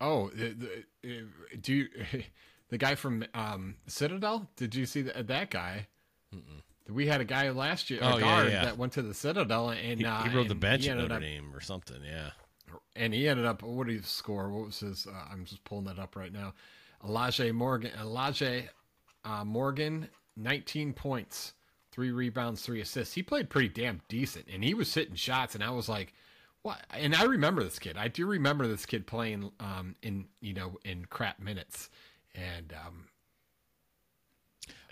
Oh, 0.00 0.30
the, 0.30 0.54
the, 1.02 1.12
uh, 1.18 1.56
do 1.60 1.74
you, 1.74 1.88
the 2.68 2.78
guy 2.78 2.94
from 2.94 3.24
um, 3.34 3.76
Citadel? 3.86 4.50
Did 4.56 4.74
you 4.74 4.86
see 4.86 5.02
that, 5.02 5.26
that 5.28 5.50
guy? 5.50 5.86
We 6.88 7.06
had 7.06 7.20
a 7.20 7.24
guy 7.24 7.48
last 7.50 7.88
year, 7.90 8.00
a 8.02 8.04
Oh, 8.14 8.14
yeah, 8.16 8.20
guard 8.20 8.48
yeah. 8.52 8.64
that 8.64 8.76
went 8.76 8.92
to 8.94 9.02
the 9.02 9.14
Citadel, 9.14 9.70
and 9.70 9.98
He, 10.00 10.04
uh, 10.04 10.22
he 10.24 10.36
rode 10.36 10.48
the 10.48 10.54
bench 10.54 10.86
at 10.88 10.96
Notre 10.98 11.14
up- 11.14 11.20
Dame 11.20 11.50
or 11.54 11.60
something. 11.60 11.96
Yeah. 12.04 12.30
and 12.96 13.14
he 13.14 13.28
ended 13.28 13.46
up. 13.46 13.62
What 13.62 13.86
did 13.86 13.96
he 13.96 14.02
score? 14.02 14.50
What 14.50 14.66
was 14.66 14.80
his? 14.80 15.06
Uh, 15.06 15.12
I'm 15.32 15.44
just 15.44 15.64
pulling 15.64 15.86
that 15.86 15.98
up 15.98 16.16
right 16.16 16.32
now. 16.32 16.52
Elijah 17.04 17.52
Morgan. 17.52 17.92
Elijah 18.00 18.64
uh, 19.24 19.44
Morgan, 19.44 20.08
19 20.36 20.92
points, 20.92 21.54
three 21.92 22.10
rebounds, 22.10 22.60
three 22.62 22.80
assists. 22.82 23.14
He 23.14 23.22
played 23.22 23.48
pretty 23.48 23.68
damn 23.68 24.02
decent, 24.08 24.46
and 24.52 24.62
he 24.64 24.74
was 24.74 24.92
hitting 24.92 25.14
shots. 25.14 25.54
And 25.54 25.64
I 25.64 25.70
was 25.70 25.88
like, 25.88 26.12
what? 26.64 26.80
And 26.90 27.14
I 27.14 27.22
remember 27.24 27.62
this 27.62 27.78
kid. 27.78 27.96
I 27.96 28.08
do 28.08 28.26
remember 28.26 28.66
this 28.66 28.84
kid 28.86 29.06
playing 29.06 29.52
um, 29.60 29.94
in 30.02 30.26
you 30.40 30.54
know 30.54 30.76
in 30.84 31.04
crap 31.04 31.38
minutes, 31.38 31.88
and 32.34 32.72
um, 32.86 33.04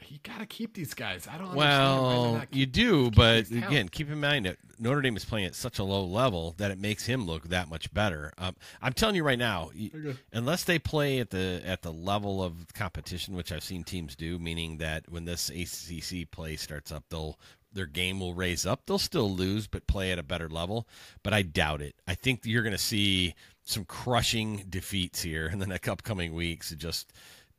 you 0.08 0.18
got 0.22 0.40
to 0.40 0.46
keep 0.46 0.74
these 0.74 0.92
guys. 0.92 1.26
I 1.26 1.38
don't. 1.38 1.48
understand 1.48 1.56
why 2.02 2.12
they're 2.12 2.32
Well, 2.32 2.44
you 2.52 2.66
do, 2.66 3.10
but 3.10 3.46
these 3.46 3.48
talent. 3.50 3.66
again, 3.66 3.88
keep 3.88 4.10
in 4.10 4.20
mind 4.20 4.44
that 4.44 4.58
Notre 4.78 5.00
Dame 5.00 5.16
is 5.16 5.24
playing 5.24 5.46
at 5.46 5.54
such 5.54 5.78
a 5.78 5.84
low 5.84 6.04
level 6.04 6.54
that 6.58 6.70
it 6.70 6.78
makes 6.78 7.06
him 7.06 7.24
look 7.24 7.48
that 7.48 7.68
much 7.70 7.92
better. 7.94 8.32
Um, 8.36 8.54
I'm 8.82 8.92
telling 8.92 9.14
you 9.16 9.24
right 9.24 9.38
now, 9.38 9.70
y- 9.74 9.90
unless 10.32 10.64
they 10.64 10.78
play 10.78 11.20
at 11.20 11.30
the 11.30 11.62
at 11.64 11.80
the 11.80 11.92
level 11.92 12.44
of 12.44 12.66
competition, 12.74 13.34
which 13.34 13.50
I've 13.50 13.64
seen 13.64 13.82
teams 13.84 14.14
do, 14.14 14.38
meaning 14.38 14.76
that 14.78 15.08
when 15.10 15.24
this 15.24 15.48
ACC 15.48 16.30
play 16.30 16.56
starts 16.56 16.92
up, 16.92 17.04
they'll 17.08 17.38
their 17.72 17.86
game 17.86 18.20
will 18.20 18.34
raise 18.34 18.66
up. 18.66 18.86
They'll 18.86 18.98
still 18.98 19.30
lose, 19.30 19.66
but 19.66 19.86
play 19.86 20.12
at 20.12 20.18
a 20.18 20.22
better 20.22 20.48
level. 20.48 20.86
But 21.22 21.32
I 21.32 21.42
doubt 21.42 21.82
it. 21.82 21.94
I 22.06 22.14
think 22.14 22.44
you're 22.44 22.62
going 22.62 22.72
to 22.72 22.78
see 22.78 23.34
some 23.64 23.84
crushing 23.84 24.64
defeats 24.68 25.22
here 25.22 25.46
in 25.46 25.58
the 25.58 25.66
next 25.66 25.88
upcoming 25.88 26.34
weeks. 26.34 26.70
Just 26.76 27.12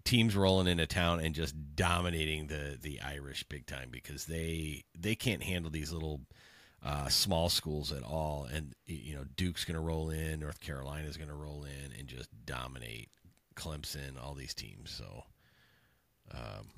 teams 0.03 0.35
rolling 0.35 0.67
into 0.67 0.85
town 0.85 1.19
and 1.19 1.33
just 1.33 1.55
dominating 1.75 2.47
the 2.47 2.77
the 2.81 3.01
Irish 3.01 3.43
big 3.43 3.65
time 3.65 3.89
because 3.91 4.25
they 4.25 4.83
they 4.97 5.15
can't 5.15 5.43
handle 5.43 5.71
these 5.71 5.91
little 5.91 6.21
uh, 6.83 7.07
small 7.07 7.49
schools 7.49 7.91
at 7.91 8.03
all. 8.03 8.47
And 8.51 8.73
you 8.85 9.15
know 9.15 9.23
Duke's 9.35 9.65
going 9.65 9.75
to 9.75 9.81
roll 9.81 10.09
in, 10.09 10.39
North 10.39 10.59
Carolina's 10.59 11.17
going 11.17 11.29
to 11.29 11.35
roll 11.35 11.63
in 11.63 11.97
and 11.97 12.07
just 12.07 12.29
dominate 12.45 13.09
Clemson, 13.55 14.21
all 14.21 14.33
these 14.33 14.53
teams. 14.53 14.91
So 14.91 15.23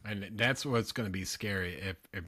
and 0.05 0.27
that's 0.33 0.65
what's 0.65 0.91
going 0.91 1.07
to 1.07 1.11
be 1.11 1.25
scary 1.25 1.75
if, 1.75 1.97
if 2.13 2.23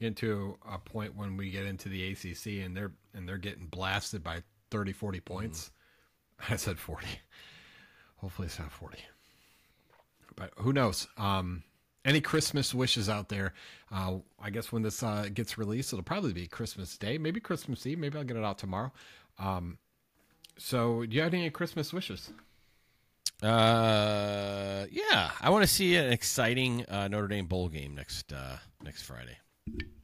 you 0.00 0.08
get 0.08 0.16
to 0.18 0.58
a 0.68 0.78
point 0.78 1.16
when 1.16 1.36
we 1.36 1.50
get 1.50 1.66
into 1.66 1.88
the 1.88 2.10
ACC 2.10 2.64
and 2.64 2.76
they're 2.76 2.92
and 3.14 3.28
they're 3.28 3.38
getting 3.38 3.66
blasted 3.66 4.22
by 4.22 4.42
30 4.70 4.92
40 4.92 5.20
points. 5.20 5.70
I 6.48 6.56
said 6.56 6.78
40. 6.78 7.06
Hopefully 8.16 8.46
it's 8.46 8.58
not 8.58 8.72
40. 8.72 8.98
But 10.36 10.52
who 10.56 10.72
knows? 10.72 11.06
Um 11.16 11.62
any 12.04 12.20
Christmas 12.20 12.74
wishes 12.74 13.10
out 13.10 13.28
there? 13.28 13.52
Uh, 13.92 14.18
I 14.40 14.48
guess 14.48 14.72
when 14.72 14.82
this 14.82 15.02
uh, 15.02 15.28
gets 15.34 15.58
released, 15.58 15.92
it'll 15.92 16.02
probably 16.02 16.32
be 16.32 16.46
Christmas 16.46 16.96
Day, 16.96 17.18
maybe 17.18 17.40
Christmas 17.40 17.84
Eve. 17.84 17.98
Maybe 17.98 18.16
I'll 18.16 18.24
get 18.24 18.38
it 18.38 18.42
out 18.44 18.56
tomorrow. 18.56 18.90
Um, 19.38 19.76
so, 20.56 21.04
do 21.04 21.14
you 21.14 21.20
have 21.22 21.34
any 21.34 21.50
Christmas 21.50 21.92
wishes? 21.92 22.32
uh, 23.42 24.86
yeah, 24.90 25.30
I 25.40 25.50
want 25.50 25.62
to 25.62 25.66
see 25.66 25.96
an 25.96 26.12
exciting 26.12 26.84
uh, 26.86 27.08
Notre 27.08 27.28
Dame 27.28 27.46
bowl 27.46 27.68
game 27.68 27.94
next 27.94 28.32
uh, 28.32 28.56
next 28.82 29.02
Friday. 29.02 29.36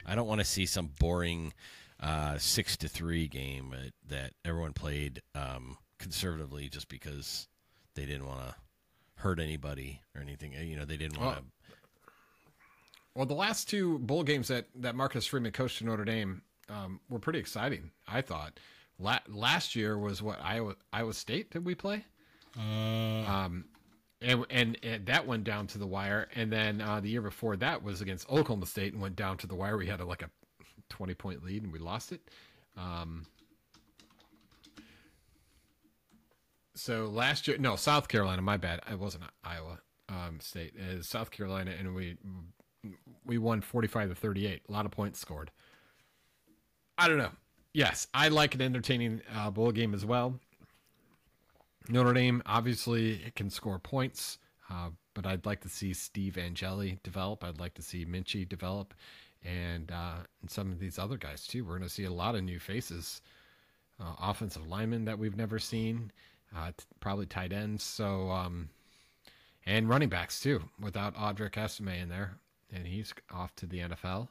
I 0.05 0.15
don't 0.15 0.27
want 0.27 0.39
to 0.39 0.45
see 0.45 0.65
some 0.65 0.89
boring 0.99 1.53
uh, 1.99 2.37
six 2.37 2.77
to 2.77 2.87
three 2.87 3.27
game 3.27 3.71
that, 3.71 3.93
that 4.09 4.33
everyone 4.45 4.73
played 4.73 5.21
um, 5.35 5.77
conservatively 5.99 6.69
just 6.69 6.89
because 6.89 7.47
they 7.95 8.05
didn't 8.05 8.27
want 8.27 8.47
to 8.47 8.55
hurt 9.15 9.39
anybody 9.39 10.01
or 10.15 10.21
anything. 10.21 10.53
You 10.53 10.77
know, 10.77 10.85
they 10.85 10.97
didn't 10.97 11.19
want 11.19 11.37
to. 11.37 11.43
Well, 13.15 13.25
the 13.25 13.33
last 13.33 13.67
two 13.67 13.97
bowl 13.99 14.23
games 14.23 14.47
that, 14.49 14.67
that 14.75 14.95
Marcus 14.95 15.25
Freeman 15.25 15.51
coached 15.51 15.81
at 15.81 15.87
Notre 15.87 16.05
Dame 16.05 16.43
um, 16.69 16.99
were 17.09 17.19
pretty 17.19 17.39
exciting. 17.39 17.89
I 18.07 18.21
thought. 18.21 18.59
La- 18.99 19.19
last 19.27 19.75
year 19.75 19.97
was 19.97 20.21
what 20.21 20.39
Iowa 20.43 20.75
Iowa 20.93 21.13
State 21.13 21.51
did 21.51 21.65
we 21.65 21.75
play? 21.75 22.05
Um, 22.57 23.65
and, 24.21 24.45
and 24.49 24.77
and 24.83 25.05
that 25.05 25.27
went 25.27 25.43
down 25.43 25.67
to 25.67 25.77
the 25.77 25.87
wire. 25.87 26.27
And 26.35 26.51
then 26.51 26.81
uh, 26.81 26.99
the 26.99 27.09
year 27.09 27.21
before 27.21 27.55
that 27.57 27.83
was 27.83 28.01
against 28.01 28.29
Oklahoma 28.29 28.65
State 28.65 28.93
and 28.93 29.01
went 29.01 29.15
down 29.15 29.37
to 29.37 29.47
the 29.47 29.55
wire. 29.55 29.77
We 29.77 29.87
had 29.87 29.99
a, 29.99 30.05
like 30.05 30.21
a 30.21 30.29
twenty 30.89 31.13
point 31.13 31.43
lead 31.43 31.63
and 31.63 31.71
we 31.71 31.79
lost 31.79 32.11
it. 32.11 32.21
Um, 32.75 33.25
so 36.75 37.05
last 37.05 37.47
year, 37.47 37.57
no, 37.57 37.75
South 37.75 38.07
Carolina. 38.07 38.41
My 38.41 38.57
bad. 38.57 38.81
It 38.89 38.99
wasn't 38.99 39.23
Iowa 39.43 39.79
um, 40.09 40.39
State. 40.39 40.73
Was 40.95 41.07
South 41.07 41.31
Carolina, 41.31 41.71
and 41.77 41.93
we 41.95 42.17
we 43.25 43.37
won 43.37 43.61
45 43.61 44.09
to 44.09 44.15
38 44.15 44.61
a 44.67 44.71
lot 44.71 44.85
of 44.85 44.91
points 44.91 45.19
scored 45.19 45.51
i 46.97 47.07
don't 47.07 47.17
know 47.17 47.31
yes 47.73 48.07
i 48.13 48.29
like 48.29 48.55
an 48.55 48.61
entertaining 48.61 49.21
uh, 49.35 49.49
bowl 49.49 49.71
game 49.71 49.93
as 49.93 50.05
well 50.05 50.39
notre 51.89 52.13
dame 52.13 52.41
obviously 52.45 53.13
it 53.25 53.35
can 53.35 53.49
score 53.49 53.79
points 53.79 54.37
uh, 54.69 54.89
but 55.13 55.25
i'd 55.25 55.45
like 55.45 55.61
to 55.61 55.69
see 55.69 55.93
steve 55.93 56.37
angeli 56.37 56.99
develop. 57.03 57.43
I'd 57.43 57.59
like 57.59 57.73
to 57.75 57.81
see 57.81 58.05
Minchey 58.05 58.47
develop 58.47 58.93
and 59.43 59.91
uh, 59.91 60.17
and 60.41 60.49
some 60.49 60.71
of 60.71 60.79
these 60.79 60.99
other 60.99 61.17
guys 61.17 61.47
too. 61.47 61.63
We're 61.63 61.77
going 61.77 61.87
to 61.87 61.93
see 61.93 62.05
a 62.05 62.11
lot 62.11 62.35
of 62.35 62.43
new 62.43 62.59
faces 62.59 63.21
uh, 63.99 64.13
offensive 64.19 64.67
linemen 64.67 65.05
that 65.05 65.17
we've 65.17 65.37
never 65.37 65.59
seen 65.59 66.11
uh, 66.55 66.71
t- 66.77 66.85
probably 66.99 67.25
tight 67.25 67.53
ends. 67.53 67.83
So 67.83 68.29
um, 68.29 68.69
and 69.65 69.89
running 69.89 70.09
backs 70.09 70.39
too, 70.39 70.61
without 70.79 71.15
Audric 71.15 71.57
Estime 71.57 71.89
in 71.89 72.09
there, 72.09 72.37
and 72.73 72.85
he's 72.85 73.13
off 73.33 73.55
to 73.57 73.65
the 73.65 73.79
NFL. 73.79 74.29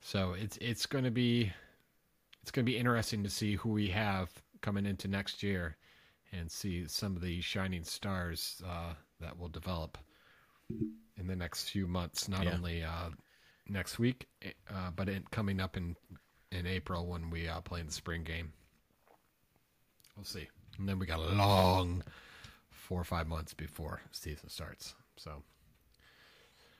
So 0.00 0.34
it's 0.38 0.58
it's 0.58 0.86
going 0.86 1.04
to 1.04 1.10
be 1.10 1.52
it's 2.42 2.50
going 2.50 2.64
to 2.64 2.70
be 2.70 2.78
interesting 2.78 3.22
to 3.22 3.30
see 3.30 3.56
who 3.56 3.70
we 3.70 3.88
have 3.88 4.30
coming 4.60 4.86
into 4.86 5.08
next 5.08 5.42
year, 5.42 5.76
and 6.32 6.50
see 6.50 6.86
some 6.88 7.16
of 7.16 7.22
the 7.22 7.40
shining 7.40 7.84
stars 7.84 8.62
uh, 8.66 8.94
that 9.20 9.38
will 9.38 9.48
develop 9.48 9.98
in 11.16 11.26
the 11.26 11.36
next 11.36 11.68
few 11.70 11.86
months. 11.86 12.28
Not 12.28 12.44
Yeah. 12.44 12.54
only 12.54 12.82
uh, 12.82 13.10
next 13.68 13.98
week, 13.98 14.26
uh, 14.70 14.90
but 14.94 15.08
in, 15.08 15.24
coming 15.30 15.60
up 15.60 15.76
in 15.76 15.96
in 16.50 16.66
April 16.66 17.06
when 17.06 17.30
we 17.30 17.48
uh, 17.48 17.60
play 17.62 17.80
in 17.80 17.86
the 17.86 17.92
spring 17.92 18.22
game. 18.24 18.52
We'll 20.16 20.24
see, 20.24 20.48
and 20.78 20.88
then 20.88 20.98
we 20.98 21.06
got 21.06 21.18
a 21.18 21.32
long 21.34 22.02
four 22.70 23.00
or 23.00 23.04
five 23.04 23.26
months 23.26 23.54
before 23.54 24.02
season 24.10 24.48
starts. 24.50 24.94
So 25.16 25.42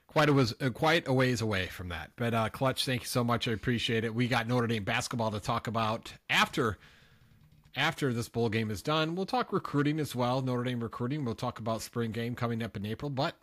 quite 0.07 0.29
a 0.29 0.33
was 0.33 0.55
uh, 0.61 0.69
quite 0.71 1.09
a 1.09 1.13
ways 1.13 1.41
away 1.41 1.67
from 1.69 1.89
that. 1.89 2.11
But 2.17 2.35
uh, 2.35 2.49
Clutch, 2.51 2.85
thank 2.85 3.03
you 3.03 3.07
so 3.07 3.25
much. 3.25 3.49
I 3.49 3.53
appreciate 3.53 4.05
it. 4.05 4.15
We 4.15 4.29
got 4.29 4.47
Notre 4.47 4.67
Dame 4.67 4.85
basketball 4.85 5.31
to 5.31 5.41
talk 5.41 5.67
about 5.67 6.13
after 6.29 6.77
after 7.77 8.13
this 8.13 8.29
bowl 8.29 8.49
game 8.49 8.71
is 8.71 8.83
done. 8.83 9.15
We'll 9.15 9.27
talk 9.27 9.53
recruiting 9.53 9.99
as 10.01 10.15
well. 10.15 10.43
Notre 10.43 10.65
Dame 10.65 10.81
recruiting. 10.83 11.25
We'll 11.25 11.35
talk 11.35 11.59
about 11.59 11.83
spring 11.83 12.13
game 12.13 12.35
coming 12.35 12.63
up 12.63 12.77
in 12.77 12.85
April, 12.87 13.11
but 13.11 13.37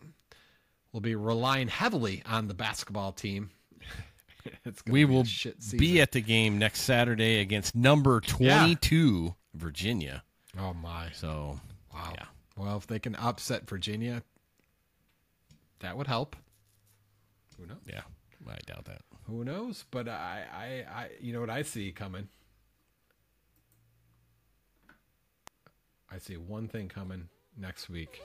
we'll 0.92 1.02
be 1.02 1.16
relying 1.16 1.68
heavily 1.68 2.24
on 2.26 2.48
the 2.48 2.54
basketball 2.54 3.12
team. 3.12 3.50
it's 4.66 4.84
We 4.86 5.04
be 5.04 5.12
will 5.12 5.24
shit 5.24 5.58
be 5.78 6.02
at 6.02 6.12
the 6.12 6.22
game 6.22 6.58
next 6.58 6.82
Saturday 6.82 7.40
against 7.40 7.76
number 7.76 8.22
Yeah. 8.40 8.64
22 8.66 9.36
Virginia. 9.56 10.24
oh 10.58 10.74
my 10.74 11.10
So, 11.14 11.60
wow. 11.94 12.14
yeah. 12.16 12.26
Well, 12.56 12.78
if 12.78 12.88
they 12.88 13.00
can 13.00 13.16
upset 13.16 13.68
Virginia, 13.70 14.22
that 15.80 15.98
would 15.98 16.08
help. 16.08 16.36
Who 17.58 17.66
knows? 17.66 17.78
yeah, 17.88 18.02
I 18.48 18.58
doubt 18.66 18.86
that. 18.86 19.02
Who 19.28 19.44
knows? 19.44 19.86
But 19.92 20.08
I, 20.08 20.44
I, 20.54 20.66
I, 20.92 21.10
you 21.22 21.34
know 21.34 21.40
what 21.40 21.50
I 21.50 21.62
see 21.62 21.92
coming. 21.92 22.28
I 26.12 26.18
see 26.18 26.38
one 26.38 26.68
thing 26.68 26.88
coming 26.88 27.30
next 27.56 27.90
week. 27.90 28.22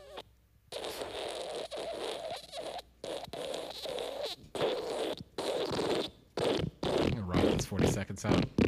I'm 6.82 7.28
this 7.56 7.66
40 7.66 7.86
seconds 7.88 8.24
out. 8.24 8.63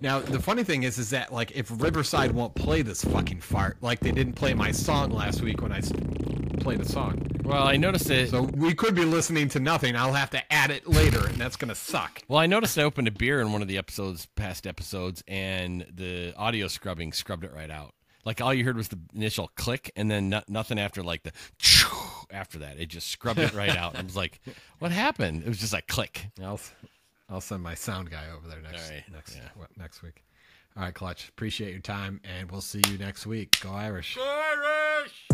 Now 0.00 0.20
the 0.20 0.40
funny 0.40 0.64
thing 0.64 0.82
is, 0.84 0.98
is 0.98 1.10
that 1.10 1.32
like 1.32 1.50
if 1.52 1.70
Riverside 1.70 2.32
won't 2.32 2.54
play 2.54 2.82
this 2.82 3.04
fucking 3.04 3.40
fart, 3.40 3.76
like 3.82 4.00
they 4.00 4.12
didn't 4.12 4.34
play 4.34 4.54
my 4.54 4.72
song 4.72 5.10
last 5.10 5.42
week 5.42 5.60
when 5.62 5.72
I 5.72 5.78
s- 5.78 5.92
played 6.60 6.80
a 6.80 6.84
song, 6.88 7.26
Well, 7.44 7.66
I 7.66 7.76
noticed 7.76 8.10
it. 8.10 8.30
so 8.30 8.42
we 8.42 8.74
could 8.74 8.94
be 8.94 9.04
listening 9.04 9.48
to 9.50 9.60
nothing. 9.60 9.96
I'll 9.96 10.12
have 10.12 10.30
to 10.30 10.52
add 10.52 10.70
it 10.70 10.86
later, 10.86 11.26
and 11.26 11.36
that's 11.36 11.56
gonna 11.56 11.74
suck. 11.74 12.22
Well, 12.28 12.38
I 12.38 12.46
noticed 12.46 12.78
I 12.78 12.82
opened 12.82 13.08
a 13.08 13.12
beer 13.12 13.40
in 13.40 13.52
one 13.52 13.62
of 13.62 13.68
the 13.68 13.78
episodes, 13.78 14.26
past 14.36 14.66
episodes, 14.66 15.22
and 15.28 15.86
the 15.92 16.34
audio 16.36 16.68
scrubbing 16.68 17.12
scrubbed 17.12 17.44
it 17.44 17.52
right 17.52 17.70
out. 17.70 17.94
Like 18.24 18.40
all 18.42 18.52
you 18.52 18.64
heard 18.64 18.76
was 18.76 18.88
the 18.88 18.98
initial 19.14 19.50
click, 19.56 19.90
and 19.96 20.10
then 20.10 20.28
no- 20.30 20.42
nothing 20.48 20.78
after 20.78 21.02
like 21.02 21.22
the 21.22 21.32
after 22.30 22.58
that. 22.58 22.78
It 22.78 22.86
just 22.86 23.08
scrubbed 23.08 23.40
it 23.40 23.52
right 23.54 23.74
out. 23.76 23.96
I 23.98 24.02
was 24.02 24.16
like, 24.16 24.40
"What 24.78 24.92
happened?" 24.92 25.42
It 25.42 25.48
was 25.48 25.58
just 25.58 25.72
like 25.72 25.86
click. 25.88 26.26
I'll 26.42 26.60
I'll 27.30 27.40
send 27.40 27.62
my 27.62 27.74
sound 27.74 28.10
guy 28.10 28.24
over 28.36 28.48
there 28.48 28.60
next 28.60 28.90
right. 28.90 29.04
next 29.12 29.36
yeah. 29.36 29.64
next 29.76 30.02
week. 30.02 30.24
All 30.76 30.82
right, 30.82 30.94
Clutch. 30.94 31.28
Appreciate 31.28 31.72
your 31.72 31.80
time, 31.80 32.20
and 32.24 32.50
we'll 32.50 32.60
see 32.60 32.82
you 32.88 32.98
next 32.98 33.26
week. 33.26 33.58
Go 33.60 33.70
Irish. 33.70 34.16
Go 34.16 34.22
Irish. 34.22 35.26